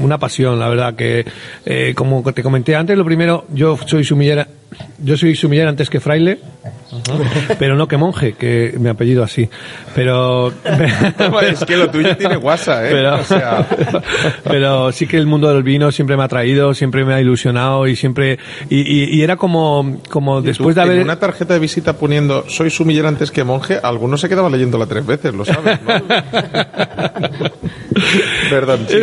una 0.00 0.18
pasión, 0.18 0.58
la 0.58 0.68
verdad, 0.68 0.94
que 0.94 1.24
eh, 1.66 1.92
como 1.96 2.22
te 2.32 2.42
comenté 2.42 2.76
antes, 2.76 2.96
lo 2.96 3.04
primero, 3.04 3.46
yo 3.52 3.76
soy 3.86 4.04
sumillera, 4.04 4.46
yo 5.02 5.16
soy 5.16 5.34
sumillera 5.34 5.68
antes 5.70 5.90
que 5.90 5.98
fraile, 6.00 6.38
pero 7.58 7.76
no 7.76 7.86
que 7.88 7.96
monje, 7.96 8.32
que 8.34 8.74
mi 8.78 8.88
apellido 8.88 9.22
así. 9.22 9.48
Pero, 9.94 10.52
es 11.42 11.64
que 11.64 11.76
lo 11.76 11.90
tuyo 11.90 12.16
tiene 12.16 12.36
guasa, 12.36 12.86
¿eh? 12.86 12.90
pero, 12.92 13.14
O 13.16 13.24
sea, 13.24 13.66
pero 14.44 14.92
sí 14.92 15.06
que 15.06 15.16
el 15.16 15.26
mundo 15.26 15.52
del 15.52 15.62
vino 15.62 15.90
siempre 15.92 16.16
me 16.16 16.22
ha 16.22 16.26
atraído, 16.26 16.74
siempre 16.74 17.04
me 17.04 17.14
ha 17.14 17.20
ilusionado 17.20 17.86
y 17.86 17.96
siempre, 17.96 18.38
y, 18.68 18.80
y- 18.80 19.16
y 19.18 19.22
era 19.22 19.36
como, 19.36 19.98
como 20.10 20.42
después 20.42 20.74
tú, 20.74 20.80
de 20.80 20.82
haber... 20.82 20.96
En 20.98 21.04
una 21.04 21.18
tarjeta 21.18 21.54
de 21.54 21.60
visita 21.60 21.94
poniendo 21.94 22.44
soy 22.48 22.70
sumiller 22.70 23.06
antes 23.06 23.30
que 23.30 23.44
monje, 23.44 23.78
alguno 23.82 24.16
se 24.16 24.28
quedaba 24.28 24.48
leyéndola 24.50 24.86
tres 24.86 25.06
veces, 25.06 25.34
lo 25.34 25.44
sabes, 25.44 25.78
¿no? 25.82 25.94
Perdón, 28.50 28.86
sí. 28.88 28.96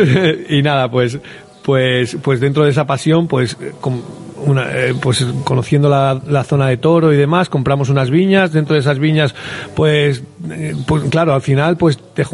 y 0.56 0.62
nada, 0.62 0.90
pues, 0.90 1.18
pues, 1.62 2.16
pues 2.22 2.40
dentro 2.40 2.64
de 2.64 2.70
esa 2.70 2.86
pasión, 2.86 3.26
pues, 3.28 3.56
con 3.80 4.02
una, 4.46 4.70
eh, 4.72 4.94
pues 5.00 5.24
conociendo 5.44 5.88
la, 5.88 6.44
zona 6.44 6.68
de 6.68 6.76
Toro 6.76 7.12
y 7.12 7.16
demás, 7.16 7.48
compramos 7.48 7.88
unas 7.88 8.10
viñas. 8.10 8.52
Dentro 8.52 8.74
de 8.74 8.80
esas 8.80 8.98
viñas, 8.98 9.34
pues, 9.74 10.22
eh, 10.50 10.74
pues 10.86 11.04
claro, 11.10 11.34
al 11.34 11.42
final, 11.42 11.76
pues 11.76 11.98
te 12.14 12.24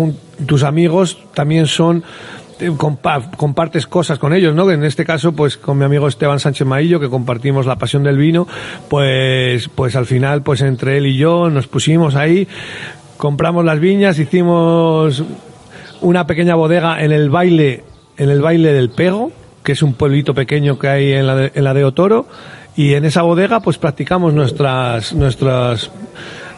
tus 0.47 0.63
amigos 0.63 1.19
también 1.35 1.67
son 1.67 2.05
compa- 2.77 3.31
compartes 3.37 3.87
cosas 3.87 4.19
con 4.19 4.33
ellos, 4.35 4.55
¿no? 4.55 4.71
En 4.71 4.85
este 4.85 5.05
caso, 5.05 5.33
pues 5.33 5.57
con 5.57 5.79
mi 5.79 5.85
amigo 5.85 6.09
Esteban 6.09 6.41
Sánchez 6.41 6.67
Maillo, 6.67 7.01
que 7.01 7.09
compartimos 7.09 7.67
la 7.67 7.77
pasión 7.77 8.03
del 8.03 8.17
vino, 8.19 8.47
pues, 8.89 9.69
pues 9.75 9.97
al 9.97 10.07
final, 10.07 10.43
pues 10.43 10.61
entre 10.63 10.99
él 10.99 11.07
y 11.07 11.17
yo 11.17 11.51
nos 11.51 11.67
pusimos 11.69 12.15
ahí, 12.15 12.49
compramos 13.17 13.65
las 13.65 13.81
viñas, 13.81 14.19
hicimos 14.19 15.23
una 16.01 16.27
pequeña 16.27 16.55
bodega 16.55 17.03
en 17.03 17.13
el 17.13 17.31
baile, 17.31 17.85
en 18.17 18.31
el 18.31 18.41
baile 18.41 18.73
del 18.73 18.91
Pego, 18.91 19.33
que 19.69 19.73
es 19.73 19.83
un 19.83 19.93
pueblito 19.93 20.33
pequeño 20.33 20.79
que 20.79 20.89
hay 20.89 21.13
en 21.13 21.27
la 21.27 21.37
de, 21.37 21.53
en 21.55 21.63
la 21.63 21.75
de 21.75 21.85
Otoro, 21.85 22.25
y 22.75 22.95
en 22.95 23.05
esa 23.05 23.21
bodega 23.21 23.61
pues 23.61 23.77
practicamos 23.77 24.33
nuestras, 24.33 25.13
nuestras, 25.13 25.91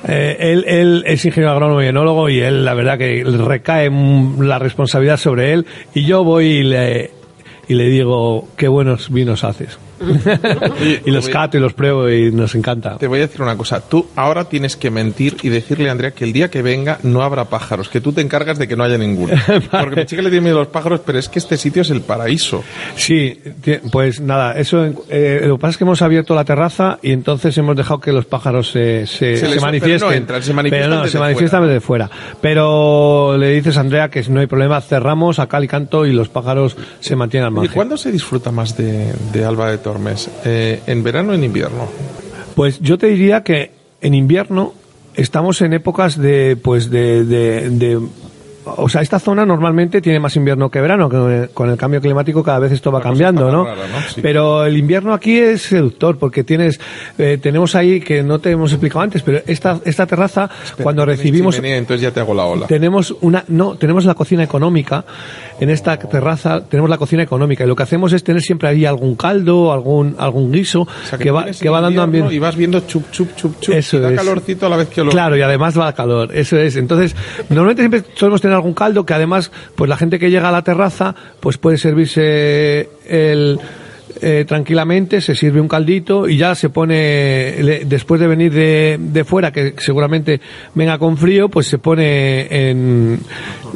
eh, 0.07 0.37
él, 0.39 0.65
él 0.69 1.03
es 1.05 1.25
ingeniero 1.25 1.51
agrónomo 1.51 1.83
y 1.83 1.87
enólogo 1.87 2.29
y 2.29 2.39
él 2.39 2.65
la 2.65 2.73
verdad 2.73 2.99
que 2.99 3.25
recae 3.25 3.91
la 4.39 4.61
responsabilidad 4.61 5.17
sobre 5.17 5.53
él 5.55 5.67
y 5.93 6.05
yo 6.05 6.23
voy 6.23 6.45
y 6.45 6.63
le, 6.63 7.11
y 7.67 7.75
le 7.75 7.89
digo 7.89 8.47
qué 8.57 8.69
buenos 8.69 9.11
vinos 9.11 9.43
haces. 9.43 9.77
y 11.05 11.11
los 11.11 11.29
cato 11.29 11.57
y 11.57 11.61
los 11.61 11.73
pruebo 11.75 12.09
y 12.09 12.31
nos 12.33 12.55
encanta. 12.55 12.97
Te 12.99 13.07
voy 13.07 13.19
a 13.19 13.23
decir 13.23 13.43
una 13.43 13.57
cosa. 13.57 13.81
Tú 13.81 14.07
ahora 14.17 14.45
tienes 14.45 14.77
que 14.77 14.91
mentir 14.91 15.37
y 15.43 15.49
decirle 15.49 15.89
a 15.89 15.93
Andrea 15.93 16.11
que 16.13 16.25
el 16.25 16.33
día 16.33 16.51
que 16.51 16.63
venga 16.63 16.99
no 17.03 17.23
habrá 17.23 17.45
pájaros, 17.47 17.89
que 17.89 18.01
tú 18.01 18.13
te 18.13 18.21
encargas 18.21 18.59
de 18.59 18.67
que 18.69 18.77
no 18.77 18.85
haya 18.85 18.99
ninguno. 18.99 19.35
Porque 19.71 19.97
mi 19.97 20.07
chica 20.07 20.23
le 20.23 20.31
tiene 20.31 20.45
miedo 20.45 20.57
a 20.59 20.61
los 20.61 20.69
pájaros, 20.69 21.01
pero 21.05 21.19
es 21.19 21.29
que 21.29 21.39
este 21.39 21.57
sitio 21.57 21.83
es 21.83 21.91
el 21.91 22.01
paraíso. 22.01 22.63
Sí, 22.97 23.39
pues 23.91 24.21
nada, 24.21 24.53
eso 24.59 24.85
eh, 25.09 25.43
lo 25.47 25.57
que 25.57 25.61
pasa 25.61 25.71
es 25.73 25.77
que 25.79 25.85
hemos 25.85 26.03
abierto 26.03 26.35
la 26.35 26.45
terraza 26.45 26.99
y 27.03 27.13
entonces 27.13 27.57
hemos 27.59 27.77
dejado 27.77 28.01
que 28.01 28.13
los 28.13 28.25
pájaros 28.27 28.71
se, 28.71 29.07
se, 29.07 29.37
Se 29.37 29.47
se 29.47 29.49
les- 29.49 29.61
manifiesten. 29.63 29.99
pero 29.99 30.11
no 30.11 30.17
entran, 30.17 30.43
se 30.43 30.53
manifiestan 30.55 30.89
Pero 30.91 30.97
no, 30.97 31.03
desde 31.03 31.13
se 31.13 31.19
manifiestan 31.19 31.61
fuera. 31.61 31.73
desde 31.75 31.81
fuera. 31.87 32.11
Pero 32.41 33.37
le 33.39 33.51
dices 33.55 33.77
a 33.77 33.81
Andrea 33.81 34.09
que 34.11 34.23
no 34.29 34.41
hay 34.41 34.47
problema, 34.47 34.81
cerramos 34.81 35.39
a 35.39 35.47
cal 35.47 35.65
y 35.65 35.69
canto 35.69 36.07
y 36.07 36.13
los 36.13 36.29
pájaros 36.29 36.77
se 37.01 37.17
mantienen 37.17 37.47
al 37.47 37.53
¿Y 37.53 37.57
margen. 37.57 37.73
cuándo 37.75 37.97
se 37.97 38.11
disfruta 38.13 38.51
más 38.51 38.77
de, 38.77 39.13
de 39.33 39.45
Alba 39.45 39.71
de 39.71 39.79
Tormes? 39.93 40.31
Eh, 40.45 40.81
¿En 40.87 41.03
verano 41.03 41.33
o 41.33 41.35
en 41.35 41.43
invierno? 41.45 41.89
Pues 42.55 42.79
yo 42.81 42.97
te 42.99 43.09
diría 43.09 43.43
que 43.43 43.73
en 44.01 44.15
invierno 44.15 44.73
estamos 45.15 45.61
en 45.63 45.73
épocas 45.73 46.17
de, 46.17 46.57
pues 46.57 46.91
de, 46.91 47.25
de, 47.25 47.71
de- 47.71 48.01
o 48.77 48.89
sea, 48.91 49.01
esta 49.01 49.19
zona 49.19 49.45
normalmente 49.47 50.01
tiene 50.03 50.21
más 50.21 50.37
invierno 50.37 50.71
que 50.71 50.81
verano, 50.83 51.09
que 51.09 51.49
con 51.55 51.71
el 51.71 51.77
cambio 51.79 52.01
climático 52.01 52.43
cada 52.45 52.59
vez 52.59 52.71
esto 52.73 52.93
va 52.93 53.01
cambiando, 53.01 53.51
¿no? 53.51 53.65
más 53.65 53.77
rara, 53.77 53.89
¿no? 53.89 54.01
Sí. 54.15 54.21
Pero 54.21 54.65
el 54.67 54.77
invierno 54.77 55.15
aquí 55.15 55.39
es 55.39 55.63
seductor 55.63 56.19
porque 56.19 56.45
tienes, 56.45 56.79
eh, 57.19 57.39
tenemos 57.43 57.75
ahí 57.75 58.01
que 58.01 58.23
no 58.23 58.39
te 58.39 58.51
hemos 58.51 58.71
explicado 58.73 59.01
antes, 59.01 59.23
pero 59.23 59.41
esta, 59.47 59.81
esta 59.85 60.07
terraza 60.07 60.49
cuando 60.83 61.05
recibimos 61.07 61.57
chimenea, 61.57 61.79
entonces 61.79 62.03
ya 62.03 62.11
te 62.13 62.21
hago 62.21 62.35
la 62.35 62.45
ola. 62.45 62.67
tenemos 62.67 63.15
una 63.23 63.45
no 63.49 63.77
tenemos 63.77 64.05
la 64.05 64.15
cocina 64.15 64.45
económica 64.45 65.05
en 65.61 65.71
esta 65.71 65.97
terraza 65.99 66.63
tenemos 66.65 66.91
la 66.91 66.99
cocina 66.99 67.23
económica 67.23 67.65
y 67.65 67.67
lo 67.67 67.77
que 67.77 67.83
hacemos 67.83 68.13
es 68.13 68.25
tener 68.25 68.43
siempre 68.43 68.69
ahí 68.69 68.85
algún 68.85 69.15
caldo 69.15 69.73
algún 69.73 70.17
algún 70.19 70.51
guiso 70.51 70.83
O 70.83 70.89
sea, 71.09 71.19
que, 71.19 71.31
va 71.31 71.47
que 71.47 71.69
va 71.69 71.81
dando 71.81 72.03
ambiente 72.03 72.35
Y 72.35 72.39
vas 72.39 72.57
viendo 72.57 72.81
chup, 72.81 73.11
chup, 73.11 73.35
chup, 73.37 73.61
chup. 73.61 73.75
Eso 73.75 73.99
y 73.99 74.01
da 74.01 74.11
es. 74.11 74.17
calorcito 74.17 74.67
a 74.67 74.69
la 74.69 74.77
vez 74.77 74.89
que 74.89 75.05
lo... 75.05 75.11
Claro, 75.11 75.37
y 75.37 75.43
además 75.43 75.79
va 75.79 75.93
calor, 75.93 76.35
eso 76.35 76.57
es. 76.57 76.77
Entonces, 76.77 77.15
normalmente 77.49 77.83
siempre 77.83 78.05
solemos 78.15 78.41
tener 78.41 78.55
algún 78.55 78.75
caldo 78.75 79.05
que 79.05 79.15
además, 79.15 79.51
pues 79.75 79.89
la 79.89 79.97
gente 79.97 80.19
que 80.19 80.31
llega 80.31 80.49
a 80.49 80.53
la 80.53 80.63
terraza, 80.63 81.15
pues 81.41 81.59
puede 81.59 81.79
servirse 81.79 82.89
el, 83.07 83.59
eh, 84.23 84.45
tranquilamente, 84.47 85.21
se 85.21 85.35
sirve 85.35 85.61
un 85.61 85.69
caldito 85.69 86.29
y 86.29 86.37
ya 86.37 86.55
se 86.55 86.69
pone, 86.71 87.63
le- 87.63 87.85
después 87.85 88.21
de 88.21 88.27
venir 88.27 88.53
de, 88.53 88.99
de 89.01 89.25
fuera, 89.25 89.53
que 89.53 89.75
seguramente 89.79 90.41
venga 90.75 90.99
con 90.99 91.17
frío, 91.17 91.49
pues 91.49 91.67
se 91.67 91.79
pone 91.79 92.47
en, 92.71 93.19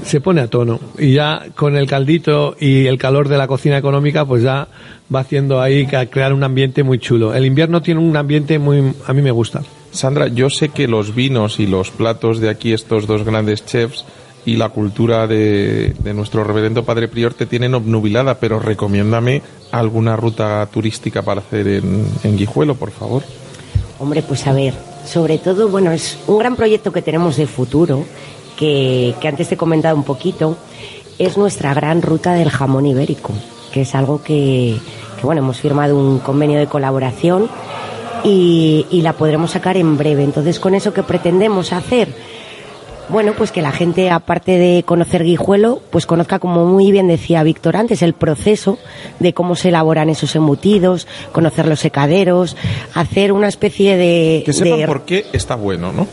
se 0.05 0.21
pone 0.21 0.41
a 0.41 0.47
tono. 0.49 0.81
Y 0.99 1.13
ya 1.13 1.43
con 1.55 1.77
el 1.77 1.87
caldito 1.87 2.57
y 2.59 2.87
el 2.87 2.99
calor 2.99 3.29
de 3.29 3.39
la 3.39 3.47
cocina 3.47 3.79
económica, 3.79 4.25
pues 4.25 4.43
ya 4.43 4.69
va 5.15 5.21
haciendo 5.21 5.61
ahí 5.61 5.87
crear 5.87 6.33
un 6.33 6.43
ambiente 6.45 6.83
muy 6.83 6.99
chulo. 6.99 7.35
El 7.35 7.45
invierno 7.47 7.83
tiene 7.83 8.01
un 8.01 8.17
ambiente 8.17 8.59
muy, 8.59 8.93
a 9.07 9.13
mí 9.13 9.23
me 9.23 9.31
gusta. 9.31 9.63
Sandra, 9.91 10.27
yo 10.29 10.51
sé 10.51 10.71
que 10.71 10.89
los 10.89 11.15
vinos 11.15 11.61
y 11.61 11.67
los 11.67 11.91
platos 11.91 12.41
de 12.41 12.49
aquí, 12.49 12.73
estos 12.73 13.07
dos 13.07 13.25
grandes 13.25 13.65
chefs, 13.65 14.05
y 14.47 14.57
la 14.57 14.69
cultura 14.69 15.27
de, 15.27 15.95
nuestro 16.15 16.45
reverendo 16.45 16.85
padre 16.85 17.09
prior 17.09 17.35
te 17.35 17.47
tienen 17.47 17.75
obnubilada, 17.75 18.39
pero 18.39 18.59
recomiéndame 18.59 19.43
alguna 19.73 20.17
ruta 20.17 20.67
turística 20.67 21.23
para 21.23 21.41
hacer 21.41 21.67
en, 21.69 22.37
Guijuelo, 22.37 22.75
por 22.75 22.91
favor. 22.91 23.23
Hombre, 23.99 24.23
pues 24.23 24.47
a 24.47 24.53
ver, 24.53 24.75
sobre 25.07 25.39
todo, 25.39 25.69
bueno, 25.69 25.93
es 25.93 26.19
un 26.27 26.39
gran 26.39 26.57
proyecto 26.57 26.93
que 26.93 27.01
tenemos 27.01 27.37
de 27.37 27.47
futuro, 27.47 28.05
que, 28.59 29.15
que 29.21 29.29
antes 29.29 29.49
te 29.49 29.55
he 29.55 29.59
comentado 29.59 29.97
un 29.97 30.05
poquito, 30.05 30.57
es 31.19 31.39
nuestra 31.39 31.73
gran 31.75 32.03
ruta 32.03 32.35
del 32.35 32.51
jamón 32.51 32.87
ibérico, 32.87 33.33
que 33.73 33.83
es 33.83 33.95
algo 33.95 34.23
que, 34.23 34.77
bueno, 35.23 35.41
hemos 35.41 35.59
firmado 35.59 35.97
un 35.97 36.19
convenio 36.19 36.59
de 36.59 36.67
colaboración 36.67 37.49
y 38.27 39.01
la 39.03 39.13
podremos 39.13 39.51
sacar 39.51 39.77
en 39.77 39.99
breve. 39.99 40.25
Entonces, 40.25 40.59
con 40.59 40.75
eso 40.75 40.95
que 40.95 41.03
pretendemos 41.03 41.73
hacer, 41.75 42.09
bueno, 43.09 43.33
pues 43.37 43.53
que 43.53 43.63
la 43.63 43.73
gente, 43.73 44.11
aparte 44.11 44.59
de 44.59 44.83
conocer 44.85 45.25
Guijuelo, 45.25 45.81
pues 45.91 46.07
conozca, 46.07 46.39
como 46.39 46.65
muy 46.65 46.91
bien 46.91 47.07
decía 47.09 47.43
Víctor 47.43 47.77
antes, 47.77 48.03
el 48.03 48.15
proceso 48.15 48.79
de 49.21 49.35
cómo 49.35 49.57
se 49.57 49.69
elaboran 49.69 50.09
esos 50.09 50.35
embutidos, 50.37 51.07
conocer 51.33 51.67
los 51.67 51.81
secaderos, 51.81 52.57
hacer 52.95 53.33
una 53.33 53.49
especie 53.49 53.97
de... 53.97 54.43
Que 54.47 54.53
sepan 54.53 54.79
de- 54.81 54.87
por 54.87 55.03
qué 55.05 55.27
está 55.33 55.55
bueno, 55.55 55.93
¿no? 55.93 56.07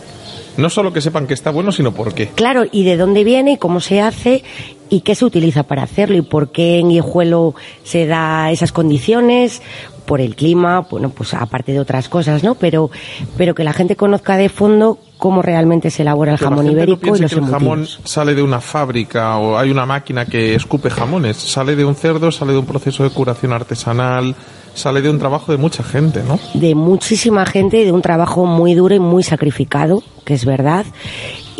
No 0.57 0.69
solo 0.69 0.91
que 0.91 0.99
sepan 0.99 1.27
que 1.27 1.33
está 1.33 1.49
bueno, 1.49 1.71
sino 1.71 1.93
por 1.93 2.13
qué. 2.13 2.27
Claro, 2.27 2.65
y 2.69 2.83
de 2.83 2.97
dónde 2.97 3.23
viene, 3.23 3.53
y 3.53 3.57
cómo 3.57 3.79
se 3.79 4.01
hace 4.01 4.43
y 4.89 4.99
qué 4.99 5.15
se 5.15 5.23
utiliza 5.23 5.63
para 5.63 5.83
hacerlo 5.83 6.17
y 6.17 6.21
por 6.21 6.51
qué 6.51 6.79
en 6.79 6.89
Guijuelo 6.89 7.55
se 7.85 8.05
da 8.05 8.51
esas 8.51 8.73
condiciones, 8.73 9.61
por 10.05 10.21
el 10.21 10.35
clima, 10.35 10.81
bueno, 10.81 11.09
pues 11.09 11.33
aparte 11.33 11.71
de 11.71 11.79
otras 11.79 12.09
cosas, 12.09 12.43
¿no? 12.43 12.55
Pero, 12.55 12.89
pero 13.37 13.55
que 13.55 13.63
la 13.63 13.73
gente 13.73 13.95
conozca 13.95 14.37
de 14.37 14.49
fondo 14.49 14.99
cómo 15.17 15.41
realmente 15.41 15.91
se 15.91 16.01
elabora 16.01 16.33
el 16.33 16.39
Que 16.39 16.45
la 16.45 16.49
jamón 16.49 16.65
gente 16.65 16.75
no 16.75 16.81
ibérico 16.83 16.99
y 16.99 17.03
piense 17.03 17.21
los 17.21 17.31
que 17.31 17.39
el 17.39 17.45
jamón 17.45 17.87
sale 18.03 18.33
de 18.33 18.41
una 18.41 18.59
fábrica 18.59 19.37
o 19.37 19.57
hay 19.57 19.69
una 19.69 19.85
máquina 19.85 20.25
que 20.25 20.55
escupe 20.55 20.89
jamones. 20.89 21.37
Sale 21.37 21.75
de 21.75 21.85
un 21.85 21.95
cerdo, 21.95 22.31
sale 22.31 22.53
de 22.53 22.59
un 22.59 22.65
proceso 22.65 23.03
de 23.03 23.11
curación 23.11 23.53
artesanal, 23.53 24.35
sale 24.73 25.01
de 25.01 25.09
un 25.09 25.19
trabajo 25.19 25.51
de 25.51 25.57
mucha 25.57 25.83
gente, 25.83 26.23
¿no? 26.23 26.39
de 26.53 26.75
muchísima 26.75 27.45
gente 27.45 27.81
y 27.81 27.85
de 27.85 27.91
un 27.91 28.01
trabajo 28.01 28.45
muy 28.45 28.73
duro 28.73 28.95
y 28.95 28.99
muy 28.99 29.23
sacrificado, 29.23 30.03
que 30.25 30.33
es 30.33 30.45
verdad. 30.45 30.85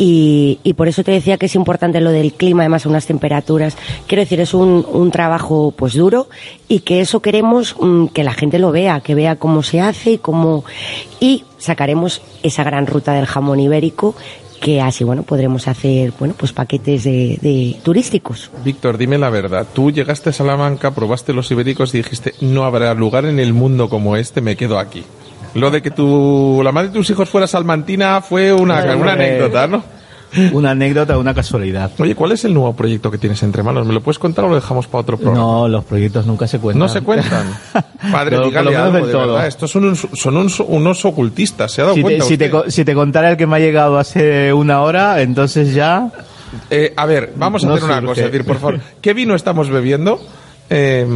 Y, 0.04 0.58
y 0.64 0.72
por 0.72 0.88
eso 0.88 1.04
te 1.04 1.12
decía 1.12 1.38
que 1.38 1.46
es 1.46 1.54
importante 1.54 2.00
lo 2.00 2.10
del 2.10 2.32
clima, 2.32 2.64
además 2.64 2.86
unas 2.86 3.06
temperaturas. 3.06 3.76
Quiero 4.08 4.22
decir, 4.22 4.40
es 4.40 4.52
un, 4.52 4.84
un 4.92 5.12
trabajo 5.12 5.72
pues 5.76 5.94
duro 5.94 6.26
y 6.66 6.80
que 6.80 7.00
eso 7.00 7.22
queremos 7.22 7.76
mm, 7.80 8.06
que 8.06 8.24
la 8.24 8.32
gente 8.32 8.58
lo 8.58 8.72
vea, 8.72 8.98
que 8.98 9.14
vea 9.14 9.36
cómo 9.36 9.62
se 9.62 9.80
hace 9.80 10.10
y 10.10 10.18
cómo... 10.18 10.64
Y 11.20 11.44
sacaremos 11.56 12.20
esa 12.42 12.64
gran 12.64 12.88
ruta 12.88 13.12
del 13.12 13.26
jamón 13.26 13.60
ibérico 13.60 14.16
que 14.60 14.80
así, 14.80 15.04
bueno, 15.04 15.22
podremos 15.22 15.68
hacer, 15.68 16.12
bueno, 16.18 16.34
pues 16.36 16.52
paquetes 16.52 17.04
de, 17.04 17.38
de 17.40 17.76
turísticos. 17.84 18.50
Víctor, 18.64 18.98
dime 18.98 19.18
la 19.18 19.30
verdad. 19.30 19.68
Tú 19.72 19.92
llegaste 19.92 20.30
a 20.30 20.32
Salamanca, 20.32 20.90
probaste 20.90 21.32
los 21.32 21.48
ibéricos 21.52 21.94
y 21.94 21.98
dijiste, 21.98 22.34
no 22.40 22.64
habrá 22.64 22.92
lugar 22.94 23.24
en 23.24 23.38
el 23.38 23.52
mundo 23.52 23.88
como 23.88 24.16
este, 24.16 24.40
me 24.40 24.56
quedo 24.56 24.80
aquí. 24.80 25.04
Lo 25.54 25.70
de 25.70 25.82
que 25.82 25.90
tu, 25.90 26.60
la 26.64 26.72
madre 26.72 26.88
de 26.88 26.94
tus 26.94 27.10
hijos 27.10 27.28
fuera 27.28 27.46
salmantina 27.46 28.20
fue 28.22 28.52
una, 28.52 28.82
una 28.82 28.92
Hombre. 28.94 29.10
anécdota, 29.10 29.66
¿no? 29.66 29.82
Una 30.52 30.70
anécdota, 30.70 31.18
una 31.18 31.34
casualidad. 31.34 31.90
Oye, 31.98 32.14
¿cuál 32.14 32.32
es 32.32 32.42
el 32.46 32.54
nuevo 32.54 32.74
proyecto 32.74 33.10
que 33.10 33.18
tienes 33.18 33.42
entre 33.42 33.62
manos? 33.62 33.86
¿Me 33.86 33.92
lo 33.92 34.00
puedes 34.00 34.18
contar 34.18 34.46
o 34.46 34.48
lo 34.48 34.54
dejamos 34.54 34.86
para 34.86 35.02
otro 35.02 35.18
programa? 35.18 35.38
No, 35.46 35.68
los 35.68 35.84
proyectos 35.84 36.24
nunca 36.24 36.46
se 36.46 36.58
cuentan. 36.58 36.78
No 36.78 36.88
se 36.88 37.02
cuentan. 37.02 37.46
Padre, 38.10 38.38
No, 38.38 38.44
dígale 38.46 38.74
algo, 38.74 38.92
del 38.96 39.06
de 39.08 39.12
todo. 39.12 39.26
verdad. 39.34 39.46
Estos 39.46 39.70
son, 39.70 39.92
uns- 39.92 40.08
son 40.16 40.36
uns- 40.36 40.64
unos 40.66 41.04
ocultistas, 41.04 41.70
¿se 41.70 41.82
ha 41.82 41.84
dado 41.84 41.94
Si 41.96 42.00
te, 42.00 42.02
cuenta 42.04 42.24
si, 42.24 42.38
te, 42.38 42.44
usted? 42.46 42.58
co- 42.64 42.70
si 42.70 42.82
te 42.86 42.94
contara 42.94 43.30
el 43.30 43.36
que 43.36 43.46
me 43.46 43.56
ha 43.56 43.58
llegado 43.58 43.98
hace 43.98 44.54
una 44.54 44.80
hora, 44.80 45.20
entonces 45.20 45.74
ya... 45.74 46.10
Eh, 46.70 46.94
a 46.96 47.04
ver, 47.04 47.34
vamos 47.36 47.62
a 47.64 47.68
No 47.68 47.74
hacer 47.74 47.84
una 47.84 47.94
surge. 47.96 48.06
cosa. 48.08 48.20
Es 48.24 48.32
decir, 48.32 48.46
por 48.46 48.56
favor, 48.56 48.80
¿qué 49.02 49.12
vino 49.12 49.34
estamos 49.34 49.68
bebiendo? 49.68 50.18
Eh, 50.70 51.06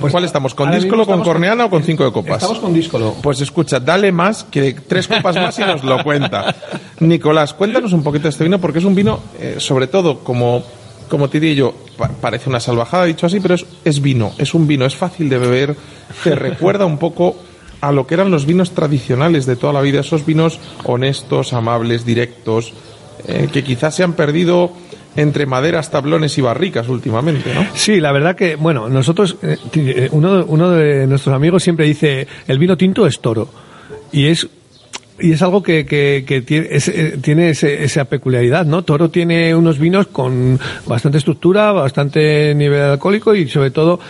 ¿Cuál 0.00 0.24
estamos? 0.24 0.54
¿Con 0.54 0.70
díscolo, 0.70 1.06
con 1.06 1.22
corneana 1.22 1.64
o 1.66 1.70
con 1.70 1.82
cinco 1.82 2.04
de 2.04 2.12
copas? 2.12 2.36
Estamos 2.36 2.58
con 2.58 2.72
díscolo. 2.74 3.14
Pues 3.22 3.40
escucha, 3.40 3.80
dale 3.80 4.12
más, 4.12 4.44
que 4.44 4.72
tres 4.74 5.08
copas 5.08 5.36
más 5.36 5.58
y 5.58 5.62
nos 5.62 5.82
lo 5.84 6.02
cuenta. 6.02 6.54
Nicolás, 7.00 7.54
cuéntanos 7.54 7.92
un 7.92 8.02
poquito 8.02 8.24
de 8.24 8.30
este 8.30 8.44
vino, 8.44 8.60
porque 8.60 8.78
es 8.78 8.84
un 8.84 8.94
vino, 8.94 9.20
eh, 9.40 9.56
sobre 9.58 9.86
todo, 9.86 10.20
como, 10.20 10.62
como 11.08 11.28
te 11.28 11.40
diría 11.40 11.54
yo, 11.56 11.74
pa- 11.96 12.08
parece 12.08 12.48
una 12.50 12.60
salvajada 12.60 13.04
dicho 13.04 13.26
así, 13.26 13.40
pero 13.40 13.54
es, 13.54 13.64
es 13.84 14.00
vino, 14.02 14.32
es 14.38 14.54
un 14.54 14.66
vino, 14.66 14.84
es 14.84 14.94
fácil 14.96 15.28
de 15.28 15.38
beber, 15.38 15.76
te 16.22 16.34
recuerda 16.34 16.84
un 16.86 16.98
poco 16.98 17.36
a 17.80 17.92
lo 17.92 18.06
que 18.06 18.14
eran 18.14 18.30
los 18.30 18.46
vinos 18.46 18.70
tradicionales 18.72 19.46
de 19.46 19.56
toda 19.56 19.72
la 19.72 19.80
vida, 19.80 20.00
esos 20.00 20.24
vinos 20.26 20.58
honestos, 20.84 21.52
amables, 21.52 22.04
directos, 22.06 22.72
eh, 23.26 23.48
que 23.52 23.62
quizás 23.62 23.94
se 23.94 24.02
han 24.02 24.14
perdido 24.14 24.72
entre 25.16 25.46
maderas, 25.46 25.90
tablones 25.90 26.36
y 26.38 26.40
barricas 26.40 26.88
últimamente, 26.88 27.54
¿no? 27.54 27.64
Sí, 27.74 28.00
la 28.00 28.12
verdad 28.12 28.34
que, 28.36 28.56
bueno, 28.56 28.88
nosotros, 28.88 29.36
eh, 29.42 29.56
eh, 29.74 30.08
uno, 30.12 30.44
uno 30.46 30.70
de 30.70 31.06
nuestros 31.06 31.34
amigos 31.34 31.62
siempre 31.62 31.86
dice, 31.86 32.26
el 32.48 32.58
vino 32.58 32.76
tinto 32.76 33.06
es 33.06 33.20
toro. 33.20 33.48
Y 34.12 34.26
es, 34.26 34.48
y 35.20 35.32
es 35.32 35.42
algo 35.42 35.62
que, 35.62 35.86
que, 35.86 36.24
que 36.26 36.40
tiene, 36.42 36.68
ese- 36.72 37.18
tiene 37.18 37.50
ese- 37.50 37.84
esa 37.84 38.04
peculiaridad, 38.06 38.66
¿no? 38.66 38.82
Toro 38.82 39.10
tiene 39.10 39.54
unos 39.54 39.78
vinos 39.78 40.08
con 40.08 40.58
bastante 40.86 41.18
estructura, 41.18 41.70
bastante 41.72 42.52
nivel 42.54 42.82
alcohólico 42.82 43.34
y 43.34 43.48
sobre 43.48 43.70
todo 43.70 44.00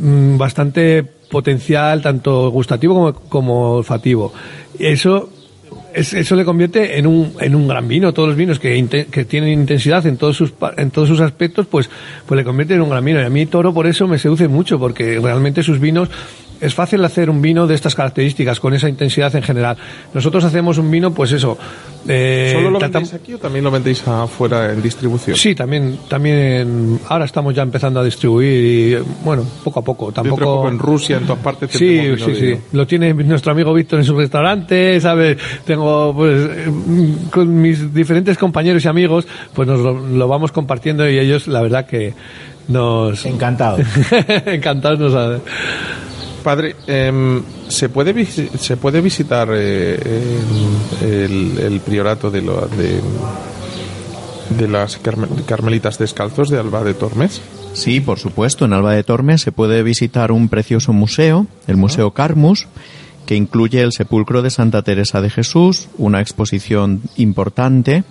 mm, 0.00 0.38
bastante 0.38 1.02
potencial 1.30 2.00
tanto 2.00 2.48
gustativo 2.50 2.94
como, 2.94 3.12
como 3.28 3.72
olfativo. 3.74 4.32
Eso 4.78 5.28
es- 5.28 5.37
eso 5.98 6.36
le 6.36 6.44
convierte 6.44 6.98
en 6.98 7.06
un, 7.06 7.32
en 7.40 7.54
un 7.54 7.68
gran 7.68 7.88
vino. 7.88 8.12
Todos 8.12 8.28
los 8.28 8.36
vinos 8.36 8.58
que, 8.58 9.06
que 9.10 9.24
tienen 9.24 9.50
intensidad 9.50 10.06
en 10.06 10.16
todos 10.16 10.36
sus 10.36 10.52
en 10.76 10.90
todos 10.90 11.08
sus 11.08 11.20
aspectos, 11.20 11.66
pues, 11.66 11.90
pues 12.26 12.38
le 12.38 12.44
convierte 12.44 12.74
en 12.74 12.82
un 12.82 12.90
gran 12.90 13.04
vino. 13.04 13.20
Y 13.20 13.24
a 13.24 13.30
mí 13.30 13.46
Toro 13.46 13.74
por 13.74 13.86
eso 13.86 14.06
me 14.06 14.18
seduce 14.18 14.48
mucho, 14.48 14.78
porque 14.78 15.18
realmente 15.20 15.62
sus 15.62 15.80
vinos 15.80 16.08
es 16.60 16.74
fácil 16.74 17.04
hacer 17.04 17.30
un 17.30 17.40
vino 17.42 17.66
de 17.66 17.74
estas 17.74 17.94
características, 17.94 18.60
con 18.60 18.74
esa 18.74 18.88
intensidad 18.88 19.34
en 19.36 19.42
general. 19.42 19.76
Nosotros 20.14 20.44
hacemos 20.44 20.78
un 20.78 20.90
vino, 20.90 21.12
pues 21.12 21.32
eso. 21.32 21.56
eh, 22.08 22.52
¿Solo 22.54 22.70
lo 22.70 22.78
vendéis 22.78 23.14
aquí 23.14 23.34
o 23.34 23.38
también 23.38 23.64
lo 23.64 23.70
vendéis 23.70 24.06
afuera 24.08 24.72
en 24.72 24.82
distribución? 24.82 25.36
Sí, 25.36 25.54
también, 25.54 25.98
también 26.08 26.98
ahora 27.08 27.24
estamos 27.26 27.54
ya 27.54 27.62
empezando 27.62 28.00
a 28.00 28.04
distribuir 28.04 28.64
y 28.64 28.98
bueno, 29.24 29.44
poco 29.64 29.80
a 29.80 29.82
poco. 29.84 30.06
Dentro 30.06 30.22
de 30.24 30.28
Tampoco. 30.30 30.56
poco 30.56 30.68
en 30.68 30.78
Rusia, 30.78 31.16
en 31.18 31.24
todas 31.26 31.42
partes. 31.42 31.70
Sí, 31.72 31.78
sí, 31.78 31.98
vino 32.10 32.16
sí. 32.26 32.32
de- 32.32 32.60
Lo 32.72 32.86
tiene 32.86 33.12
nuestro 33.14 33.52
amigo 33.52 33.72
Víctor 33.74 33.98
en 34.00 34.04
su 34.04 34.16
restaurante, 34.16 35.00
¿sabes? 35.00 35.36
Tengo, 35.64 36.14
pues, 36.14 36.48
con 37.30 37.60
mis 37.60 37.92
diferentes 37.94 38.36
compañeros 38.38 38.84
y 38.84 38.88
amigos, 38.88 39.26
pues 39.54 39.68
nos 39.68 39.80
lo, 39.80 39.94
lo 39.94 40.28
vamos 40.28 40.52
compartiendo 40.52 41.08
y 41.08 41.18
ellos, 41.18 41.46
la 41.48 41.62
verdad 41.62 41.86
que 41.86 42.14
nos... 42.68 43.24
Encantado. 43.26 43.78
Encantados 44.46 44.98
nos... 44.98 45.40
Padre, 46.38 46.76
em, 46.86 47.42
¿se, 47.68 47.88
puede 47.88 48.24
¿se 48.26 48.76
puede 48.76 49.00
visitar 49.00 49.48
eh, 49.52 49.98
em, 51.02 51.08
el, 51.08 51.58
el 51.58 51.80
priorato 51.80 52.30
de, 52.30 52.42
lo- 52.42 52.66
de, 52.68 53.00
de 54.58 54.68
las 54.68 55.00
carme- 55.02 55.28
carmelitas 55.46 55.98
descalzos 55.98 56.48
de 56.50 56.58
Alba 56.58 56.82
de 56.84 56.94
Tormes? 56.94 57.40
Sí, 57.74 58.00
por 58.00 58.18
supuesto. 58.18 58.64
En 58.64 58.72
Alba 58.72 58.94
de 58.94 59.04
Tormes 59.04 59.42
se 59.42 59.52
puede 59.52 59.82
visitar 59.82 60.32
un 60.32 60.48
precioso 60.48 60.92
museo, 60.92 61.46
el 61.66 61.76
Museo 61.76 62.12
Carmus, 62.12 62.66
que 63.26 63.36
incluye 63.36 63.82
el 63.82 63.92
sepulcro 63.92 64.40
de 64.42 64.50
Santa 64.50 64.82
Teresa 64.82 65.20
de 65.20 65.30
Jesús, 65.30 65.88
una 65.98 66.20
exposición 66.20 67.02
importante 67.16 68.04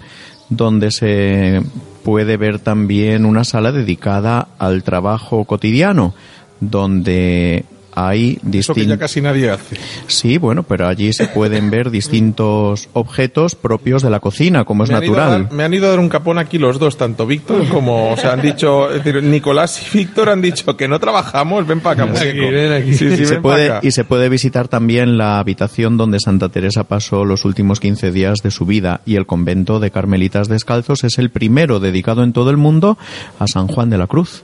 donde 0.49 0.91
se 0.91 1.61
puede 2.03 2.37
ver 2.37 2.59
también 2.59 3.25
una 3.25 3.43
sala 3.43 3.71
dedicada 3.73 4.47
al 4.59 4.83
trabajo 4.83 5.43
cotidiano, 5.45 6.13
donde 6.61 7.65
hay 7.97 8.37
Eso 8.53 8.75
que 8.75 8.85
ya 8.85 8.97
casi 8.97 9.21
nadie 9.21 9.49
hace. 9.49 9.75
Sí, 10.05 10.37
bueno, 10.37 10.61
pero 10.61 10.87
allí 10.87 11.11
se 11.13 11.27
pueden 11.27 11.71
ver 11.71 11.89
distintos 11.91 12.89
objetos 12.93 13.55
propios 13.55 14.03
de 14.03 14.11
la 14.11 14.19
cocina, 14.19 14.65
como 14.65 14.83
es 14.83 14.91
me, 14.91 14.99
natural. 14.99 15.43
dar, 15.45 15.51
me 15.51 15.63
han 15.63 15.73
ido 15.73 15.87
a 15.87 15.89
dar 15.89 15.99
un 15.99 16.07
capón 16.07 16.37
aquí 16.37 16.59
los 16.59 16.77
dos, 16.77 16.95
tanto 16.95 17.25
Víctor 17.25 17.67
como, 17.69 18.11
o 18.11 18.17
sea, 18.17 18.33
han 18.33 18.41
dicho, 18.41 18.91
es 18.91 19.03
decir, 19.03 19.23
Nicolás 19.23 19.81
y 19.93 19.97
Víctor 19.97 20.29
han 20.29 20.43
dicho 20.43 20.77
que 20.77 20.87
no 20.87 20.99
trabajamos, 20.99 21.65
ven 21.65 21.79
para 21.79 22.03
acá, 22.03 22.13
Aquí, 22.19 22.33
muñeco. 22.37 22.51
ven 22.53 22.71
aquí. 22.73 22.93
Sí, 22.93 23.15
sí, 23.15 23.23
y, 23.23 23.25
se 23.25 23.41
puede, 23.41 23.67
pa' 23.69 23.77
acá. 23.77 23.87
y 23.87 23.91
se 23.91 24.03
puede 24.03 24.29
visitar 24.29 24.67
también 24.67 25.17
la 25.17 25.39
habitación 25.39 25.97
donde 25.97 26.19
Santa 26.19 26.49
Teresa 26.49 26.83
pasó 26.83 27.25
los 27.25 27.45
últimos 27.45 27.79
15 27.79 28.11
días 28.11 28.37
de 28.43 28.51
su 28.51 28.65
vida 28.67 29.01
y 29.07 29.15
el 29.15 29.25
convento 29.25 29.79
de 29.79 29.89
Carmelitas 29.89 30.47
Descalzos 30.49 31.03
es 31.03 31.17
el 31.17 31.31
primero 31.31 31.79
dedicado 31.79 32.23
en 32.23 32.31
todo 32.31 32.51
el 32.51 32.57
mundo 32.57 32.97
a 33.39 33.47
San 33.47 33.67
Juan 33.67 33.89
de 33.89 33.97
la 33.97 34.05
Cruz, 34.05 34.43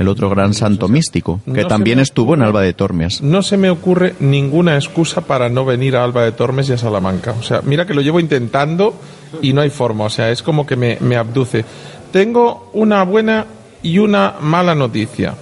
el 0.00 0.08
otro 0.08 0.30
gran 0.30 0.54
santo 0.54 0.88
místico, 0.88 1.40
que 1.44 1.62
no 1.62 1.68
también 1.68 1.98
me 1.98 2.02
estuvo 2.02 2.32
en 2.32 2.40
Alba 2.40 2.62
de 2.62 2.72
Tormes. 2.72 3.20
No 3.20 3.42
se 3.42 3.58
me 3.58 3.68
ocurre 3.68 4.14
ninguna 4.18 4.76
excusa 4.76 5.20
para 5.20 5.50
no 5.50 5.66
venir 5.66 5.94
a 5.94 6.04
Alba 6.04 6.24
de 6.24 6.32
Tormes 6.32 6.70
y 6.70 6.72
a 6.72 6.78
Salamanca. 6.78 7.34
O 7.38 7.42
sea, 7.42 7.60
mira 7.62 7.86
que 7.86 7.92
lo 7.92 8.00
llevo 8.00 8.18
intentando 8.18 8.94
y 9.42 9.52
no 9.52 9.60
hay 9.60 9.68
forma. 9.68 10.04
O 10.04 10.10
sea, 10.10 10.30
es 10.30 10.42
como 10.42 10.64
que 10.64 10.74
me, 10.74 10.96
me 11.00 11.16
abduce. 11.16 11.66
Tengo 12.12 12.70
una 12.72 13.02
buena 13.04 13.44
y 13.82 13.98
una 13.98 14.36
mala 14.40 14.74
noticia. 14.74 15.34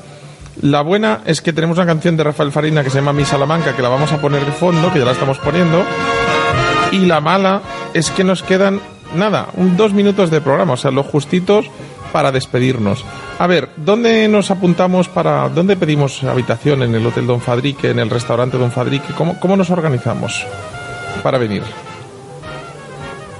La 0.60 0.82
buena 0.82 1.20
es 1.24 1.40
que 1.40 1.52
tenemos 1.52 1.78
una 1.78 1.86
canción 1.86 2.16
de 2.16 2.24
Rafael 2.24 2.50
Farina 2.50 2.82
que 2.82 2.90
se 2.90 2.98
llama 2.98 3.12
Mi 3.12 3.24
Salamanca, 3.24 3.76
que 3.76 3.82
la 3.82 3.88
vamos 3.88 4.10
a 4.10 4.20
poner 4.20 4.44
de 4.44 4.50
fondo, 4.50 4.92
que 4.92 4.98
ya 4.98 5.04
la 5.04 5.12
estamos 5.12 5.38
poniendo. 5.38 5.84
Y 6.90 7.06
la 7.06 7.20
mala 7.20 7.62
es 7.94 8.10
que 8.10 8.24
nos 8.24 8.42
quedan, 8.42 8.80
nada, 9.14 9.50
un 9.54 9.76
dos 9.76 9.92
minutos 9.92 10.32
de 10.32 10.40
programa, 10.40 10.72
o 10.72 10.76
sea, 10.76 10.90
los 10.90 11.06
justitos 11.06 11.66
para 12.12 12.32
despedirnos. 12.32 13.04
A 13.38 13.46
ver, 13.46 13.68
¿dónde 13.76 14.26
nos 14.28 14.50
apuntamos 14.50 15.08
para, 15.08 15.48
dónde 15.48 15.76
pedimos 15.76 16.22
habitación? 16.24 16.82
¿En 16.82 16.94
el 16.94 17.06
Hotel 17.06 17.26
Don 17.26 17.40
Fadrique, 17.40 17.90
en 17.90 17.98
el 17.98 18.10
restaurante 18.10 18.58
Don 18.58 18.72
Fadrique? 18.72 19.12
¿Cómo, 19.16 19.38
cómo 19.40 19.56
nos 19.56 19.70
organizamos 19.70 20.44
para 21.22 21.38
venir? 21.38 21.62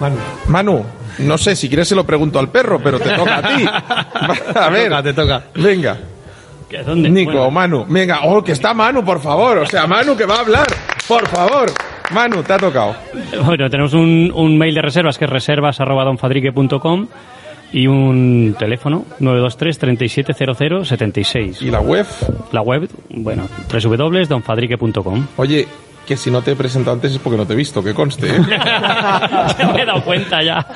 Manu. 0.01 0.17
Manu, 0.47 0.85
no 1.19 1.39
sé, 1.39 1.57
si 1.57 1.69
quieres 1.69 1.89
se 1.89 1.95
lo 1.95 2.05
pregunto 2.05 2.39
al 2.39 2.49
perro, 2.51 2.79
pero 2.83 3.01
te 3.01 3.11
toca 3.11 3.37
a 3.39 3.43
ti. 3.43 3.65
A 4.55 4.69
ver, 4.71 4.89
toca, 4.89 5.03
te 5.03 5.13
toca. 5.13 5.43
venga. 5.55 5.97
¿Qué, 6.69 6.83
¿Dónde? 6.83 7.09
Nico, 7.09 7.33
Bueno, 7.33 7.51
Manu, 7.51 7.87
venga, 7.89 8.21
oh, 8.25 8.45
que 8.45 8.53
está 8.53 8.75
Manu, 8.75 9.03
por 9.05 9.21
favor. 9.21 9.59
O 9.59 9.67
sea, 9.67 9.87
Manu 9.87 10.17
que 10.17 10.27
va 10.27 10.37
a 10.37 10.41
hablar, 10.41 10.67
por 11.09 11.27
favor. 11.27 11.71
Manu, 12.11 12.43
te 12.43 12.53
ha 12.53 12.59
tocado. 12.59 12.95
Bueno, 13.45 13.69
tenemos 13.71 13.95
un, 13.95 14.31
un 14.35 14.57
mail 14.59 14.75
de 14.75 14.83
reservas 14.83 15.19
que 15.19 15.25
es 15.25 15.31
reservas.donfadrique.com 15.31 17.07
y 17.73 17.87
un 17.87 18.55
teléfono 18.59 19.05
923 19.19 19.79
370076. 19.79 21.63
¿Y 21.63 21.71
la 21.71 21.81
web? 21.81 22.07
La 22.53 22.63
web, 22.63 22.89
bueno, 23.11 23.49
www.donfadrique.com. 23.71 25.27
Oye, 25.37 25.67
que 26.09 26.17
si 26.17 26.31
no 26.31 26.41
te 26.41 26.53
he 26.53 26.57
presentado 26.57 26.95
antes 26.95 27.13
es 27.13 27.19
porque 27.19 27.37
no 27.37 27.47
te 27.47 27.53
he 27.53 27.57
visto, 27.57 27.85
que 27.85 27.93
conste. 27.93 28.29
¿eh? 28.29 28.41
Ya 29.59 29.73
me 29.75 29.83
he 29.83 29.85
dado 29.85 30.03
cuenta 30.05 30.43
ya. 30.43 30.67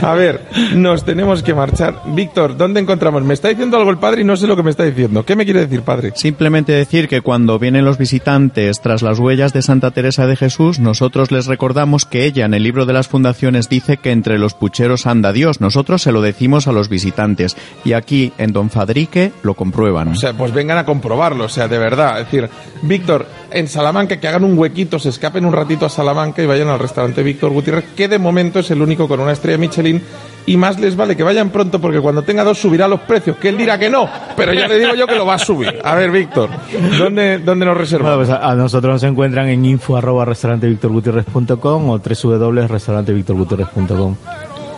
A 0.00 0.14
ver, 0.14 0.42
nos 0.74 1.04
tenemos 1.04 1.42
que 1.44 1.54
marchar. 1.54 2.00
Víctor, 2.06 2.56
¿dónde 2.56 2.80
encontramos? 2.80 3.22
Me 3.22 3.34
está 3.34 3.48
diciendo 3.48 3.76
algo 3.76 3.90
el 3.90 3.98
padre 3.98 4.22
y 4.22 4.24
no 4.24 4.36
sé 4.36 4.48
lo 4.48 4.56
que 4.56 4.64
me 4.64 4.70
está 4.70 4.82
diciendo. 4.82 5.24
¿Qué 5.24 5.36
me 5.36 5.44
quiere 5.44 5.60
decir, 5.60 5.82
padre? 5.82 6.12
Simplemente 6.16 6.72
decir 6.72 7.06
que 7.06 7.20
cuando 7.20 7.60
vienen 7.60 7.84
los 7.84 7.96
visitantes 7.96 8.80
tras 8.80 9.02
las 9.02 9.20
huellas 9.20 9.52
de 9.52 9.62
Santa 9.62 9.92
Teresa 9.92 10.26
de 10.26 10.34
Jesús, 10.34 10.80
nosotros 10.80 11.30
les 11.30 11.46
recordamos 11.46 12.04
que 12.04 12.24
ella 12.24 12.44
en 12.46 12.54
el 12.54 12.64
libro 12.64 12.84
de 12.84 12.92
las 12.92 13.06
fundaciones 13.06 13.68
dice 13.68 13.98
que 13.98 14.10
entre 14.10 14.38
los 14.38 14.54
pucheros 14.54 15.06
anda 15.06 15.32
Dios. 15.32 15.60
Nosotros 15.60 16.02
se 16.02 16.10
lo 16.10 16.22
decimos 16.22 16.66
a 16.66 16.72
los 16.72 16.88
visitantes. 16.88 17.56
Y 17.84 17.92
aquí 17.92 18.32
en 18.38 18.52
Don 18.52 18.68
Fadrique 18.68 19.32
lo 19.42 19.54
comprueban. 19.54 20.08
O 20.08 20.16
sea, 20.16 20.32
pues 20.32 20.52
vengan 20.52 20.78
a 20.78 20.84
comprobarlo, 20.84 21.44
o 21.44 21.48
sea, 21.48 21.68
de 21.68 21.78
verdad. 21.78 22.18
Es 22.18 22.24
decir, 22.26 22.50
Víctor, 22.82 23.26
en 23.52 23.68
Salamanca, 23.68 24.18
que 24.18 24.26
hagan 24.26 24.44
un 24.44 24.58
huequito, 24.58 24.71
se 24.98 25.08
escapen 25.08 25.44
un 25.44 25.52
ratito 25.52 25.86
a 25.86 25.88
Salamanca 25.88 26.42
y 26.42 26.46
vayan 26.46 26.68
al 26.68 26.78
restaurante 26.78 27.22
Víctor 27.22 27.52
Gutiérrez, 27.52 27.84
que 27.96 28.08
de 28.08 28.18
momento 28.18 28.58
es 28.58 28.70
el 28.70 28.82
único 28.82 29.08
con 29.08 29.20
una 29.20 29.32
estrella 29.32 29.58
Michelin. 29.58 30.02
Y 30.44 30.56
más 30.56 30.80
les 30.80 30.96
vale 30.96 31.16
que 31.16 31.22
vayan 31.22 31.50
pronto 31.50 31.80
porque 31.80 32.00
cuando 32.00 32.22
tenga 32.22 32.42
dos 32.42 32.58
subirá 32.58 32.88
los 32.88 33.00
precios, 33.02 33.36
que 33.36 33.48
él 33.50 33.56
dirá 33.56 33.78
que 33.78 33.88
no, 33.88 34.08
pero 34.36 34.52
ya 34.52 34.66
le 34.66 34.76
digo 34.78 34.94
yo 34.96 35.06
que 35.06 35.14
lo 35.14 35.24
va 35.24 35.34
a 35.34 35.38
subir. 35.38 35.78
A 35.84 35.94
ver, 35.94 36.10
Víctor, 36.10 36.50
¿dónde, 36.98 37.38
dónde 37.38 37.64
nos 37.64 37.74
Bueno, 37.74 37.76
reservamos? 37.80 38.26
pues 38.26 38.30
a, 38.30 38.50
a 38.50 38.54
nosotros 38.56 38.94
nos 38.94 39.02
encuentran 39.04 39.48
en 39.48 39.64
info 39.64 39.96
arroba 39.96 40.24
restaurantevictorgutierrez.com 40.24 41.90
o 41.90 41.98
www.restaurantevictorgutierrez.com. 41.98 44.16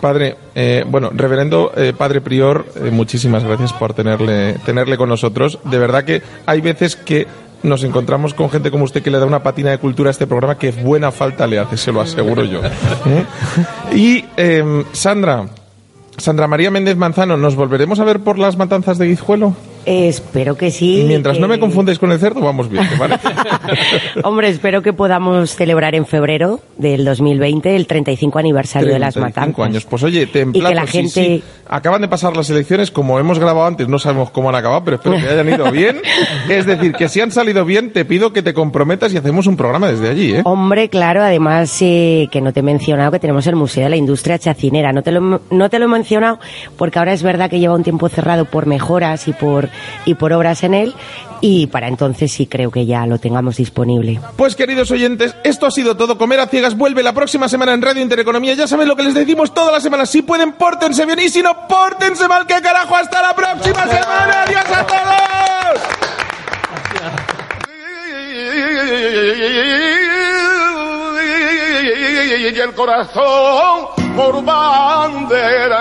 Padre, 0.01 0.35
eh, 0.53 0.83
bueno, 0.87 1.09
reverendo 1.13 1.71
eh, 1.75 1.93
Padre 1.97 2.21
Prior, 2.21 2.65
eh, 2.75 2.91
muchísimas 2.91 3.43
gracias 3.43 3.73
por 3.73 3.93
tenerle, 3.95 4.53
tenerle 4.65 4.97
con 4.97 5.09
nosotros. 5.09 5.57
De 5.63 5.79
verdad 5.79 6.03
que 6.03 6.21
hay 6.45 6.61
veces 6.61 6.95
que 6.95 7.25
nos 7.65 7.83
encontramos 7.83 8.33
con 8.33 8.49
gente 8.49 8.71
como 8.71 8.85
usted 8.85 9.01
que 9.01 9.11
le 9.11 9.19
da 9.19 9.25
una 9.25 9.43
patina 9.43 9.71
de 9.71 9.77
cultura 9.77 10.09
a 10.09 10.11
este 10.11 10.27
programa 10.27 10.57
que 10.57 10.71
buena 10.71 11.11
falta 11.11 11.47
le 11.47 11.59
hace, 11.59 11.77
se 11.77 11.91
lo 11.91 12.01
aseguro 12.01 12.43
yo. 12.43 12.61
¿Eh? 12.63 13.25
Y 13.93 14.25
eh, 14.37 14.85
Sandra, 14.91 15.47
Sandra 16.17 16.47
María 16.47 16.71
Méndez 16.71 16.95
Manzano, 16.95 17.37
¿nos 17.37 17.55
volveremos 17.55 17.99
a 17.99 18.05
ver 18.05 18.19
por 18.21 18.39
las 18.39 18.57
matanzas 18.57 18.97
de 18.97 19.07
Guijuelo? 19.07 19.55
Eh, 19.85 20.07
espero 20.07 20.55
que 20.57 20.71
sí. 20.71 21.01
Y 21.01 21.03
mientras 21.03 21.35
que- 21.35 21.41
no 21.41 21.47
me 21.47 21.59
confundáis 21.59 21.99
con 21.99 22.11
el 22.11 22.19
cerdo, 22.19 22.41
vamos 22.41 22.69
bien, 22.69 22.87
¿te 22.89 22.97
parece? 22.97 23.27
Hombre, 24.23 24.49
espero 24.49 24.81
que 24.81 24.93
podamos 24.93 25.55
celebrar 25.55 25.95
en 25.95 26.05
febrero 26.05 26.59
del 26.77 27.05
2020 27.05 27.75
el 27.75 27.87
35 27.87 28.39
aniversario 28.39 28.91
de 28.93 28.99
las 28.99 29.13
35 29.13 29.47
matanzas. 29.61 29.65
años. 29.65 29.85
Pues 29.85 30.03
oye, 30.03 30.25
te 30.27 30.39
Y 30.39 30.51
que 30.51 30.57
emplazo, 30.59 30.73
la 30.75 30.85
sí, 30.87 30.91
gente- 30.97 31.11
sí. 31.37 31.43
Acaban 31.67 32.01
de 32.01 32.07
pasar 32.07 32.35
las 32.37 32.47
elecciones, 32.51 32.91
como 32.91 33.19
hemos 33.19 33.39
grabado 33.39 33.65
antes, 33.65 33.87
no 33.87 33.97
sabemos 33.97 34.29
cómo 34.29 34.49
han 34.49 34.55
acabado, 34.55 34.83
pero 34.83 34.97
espero 34.97 35.15
que 35.17 35.27
hayan 35.27 35.49
ido 35.49 35.71
bien. 35.71 35.97
Es 36.49 36.65
decir, 36.67 36.93
que 36.93 37.09
si 37.09 37.21
han 37.21 37.31
salido 37.31 37.65
bien, 37.65 37.91
te 37.91 38.05
pido 38.05 38.31
que 38.33 38.43
te 38.43 38.53
comprometas 38.53 39.11
y 39.13 39.17
hacemos 39.17 39.47
un 39.47 39.57
programa 39.57 39.87
desde 39.87 40.09
allí, 40.09 40.35
¿eh? 40.35 40.41
Hombre, 40.45 40.89
claro, 40.89 41.23
además 41.23 41.75
eh, 41.81 42.27
que 42.31 42.39
no 42.41 42.53
te 42.53 42.59
he 42.59 42.63
mencionado 42.63 43.11
que 43.11 43.19
tenemos 43.19 43.47
el 43.47 43.55
Museo 43.55 43.83
de 43.85 43.89
la 43.89 43.95
Industria 43.95 44.37
Chacinera. 44.37 44.93
No 44.93 45.01
te, 45.01 45.11
lo, 45.11 45.41
no 45.49 45.69
te 45.69 45.79
lo 45.79 45.85
he 45.85 45.87
mencionado 45.87 46.39
porque 46.77 46.99
ahora 46.99 47.13
es 47.13 47.23
verdad 47.23 47.49
que 47.49 47.59
lleva 47.59 47.73
un 47.75 47.83
tiempo 47.83 48.09
cerrado 48.09 48.45
por 48.45 48.67
mejoras 48.67 49.27
y 49.27 49.33
por, 49.33 49.69
y 50.05 50.15
por 50.15 50.33
obras 50.33 50.63
en 50.63 50.73
él 50.73 50.95
y 51.41 51.67
para 51.67 51.87
entonces 51.87 52.31
sí 52.31 52.47
creo 52.47 52.71
que 52.71 52.85
ya 52.85 53.05
lo 53.05 53.19
tengamos 53.19 53.57
disponible. 53.57 54.19
Pues 54.35 54.55
queridos 54.55 54.89
oyentes, 54.91 55.35
esto 55.43 55.65
ha 55.67 55.71
sido 55.71 55.95
todo. 55.95 56.17
Comer 56.17 56.39
a 56.39 56.47
ciegas 56.47 56.75
vuelve 56.75 57.03
la 57.03 57.13
próxima 57.13 57.47
semana 57.47 57.73
en 57.73 57.81
Radio 57.81 58.01
Intereconomía. 58.01 58.53
Ya 58.55 58.67
saben 58.67 58.87
lo 58.87 58.95
que 58.95 59.03
les 59.03 59.13
decimos 59.13 59.53
todas 59.53 59.71
las 59.71 59.83
semanas. 59.83 60.09
Si 60.09 60.21
pueden, 60.21 60.53
pórtense 60.53 61.05
bien 61.05 61.19
y 61.19 61.29
si 61.29 61.41
no, 61.41 61.67
pórtense 61.67 62.27
mal. 62.27 62.47
¿Qué 62.47 62.61
carajo? 62.61 62.95
Hasta 62.95 63.21
la 63.21 63.35
próxima 63.35 63.83
semana. 63.85 64.43
Adiós 64.43 64.65
a 64.65 64.87
todos. 64.87 65.35
y 72.37 72.59
el 72.59 72.73
corazón 72.73 73.87
por 74.15 74.43
bandera. 74.43 75.75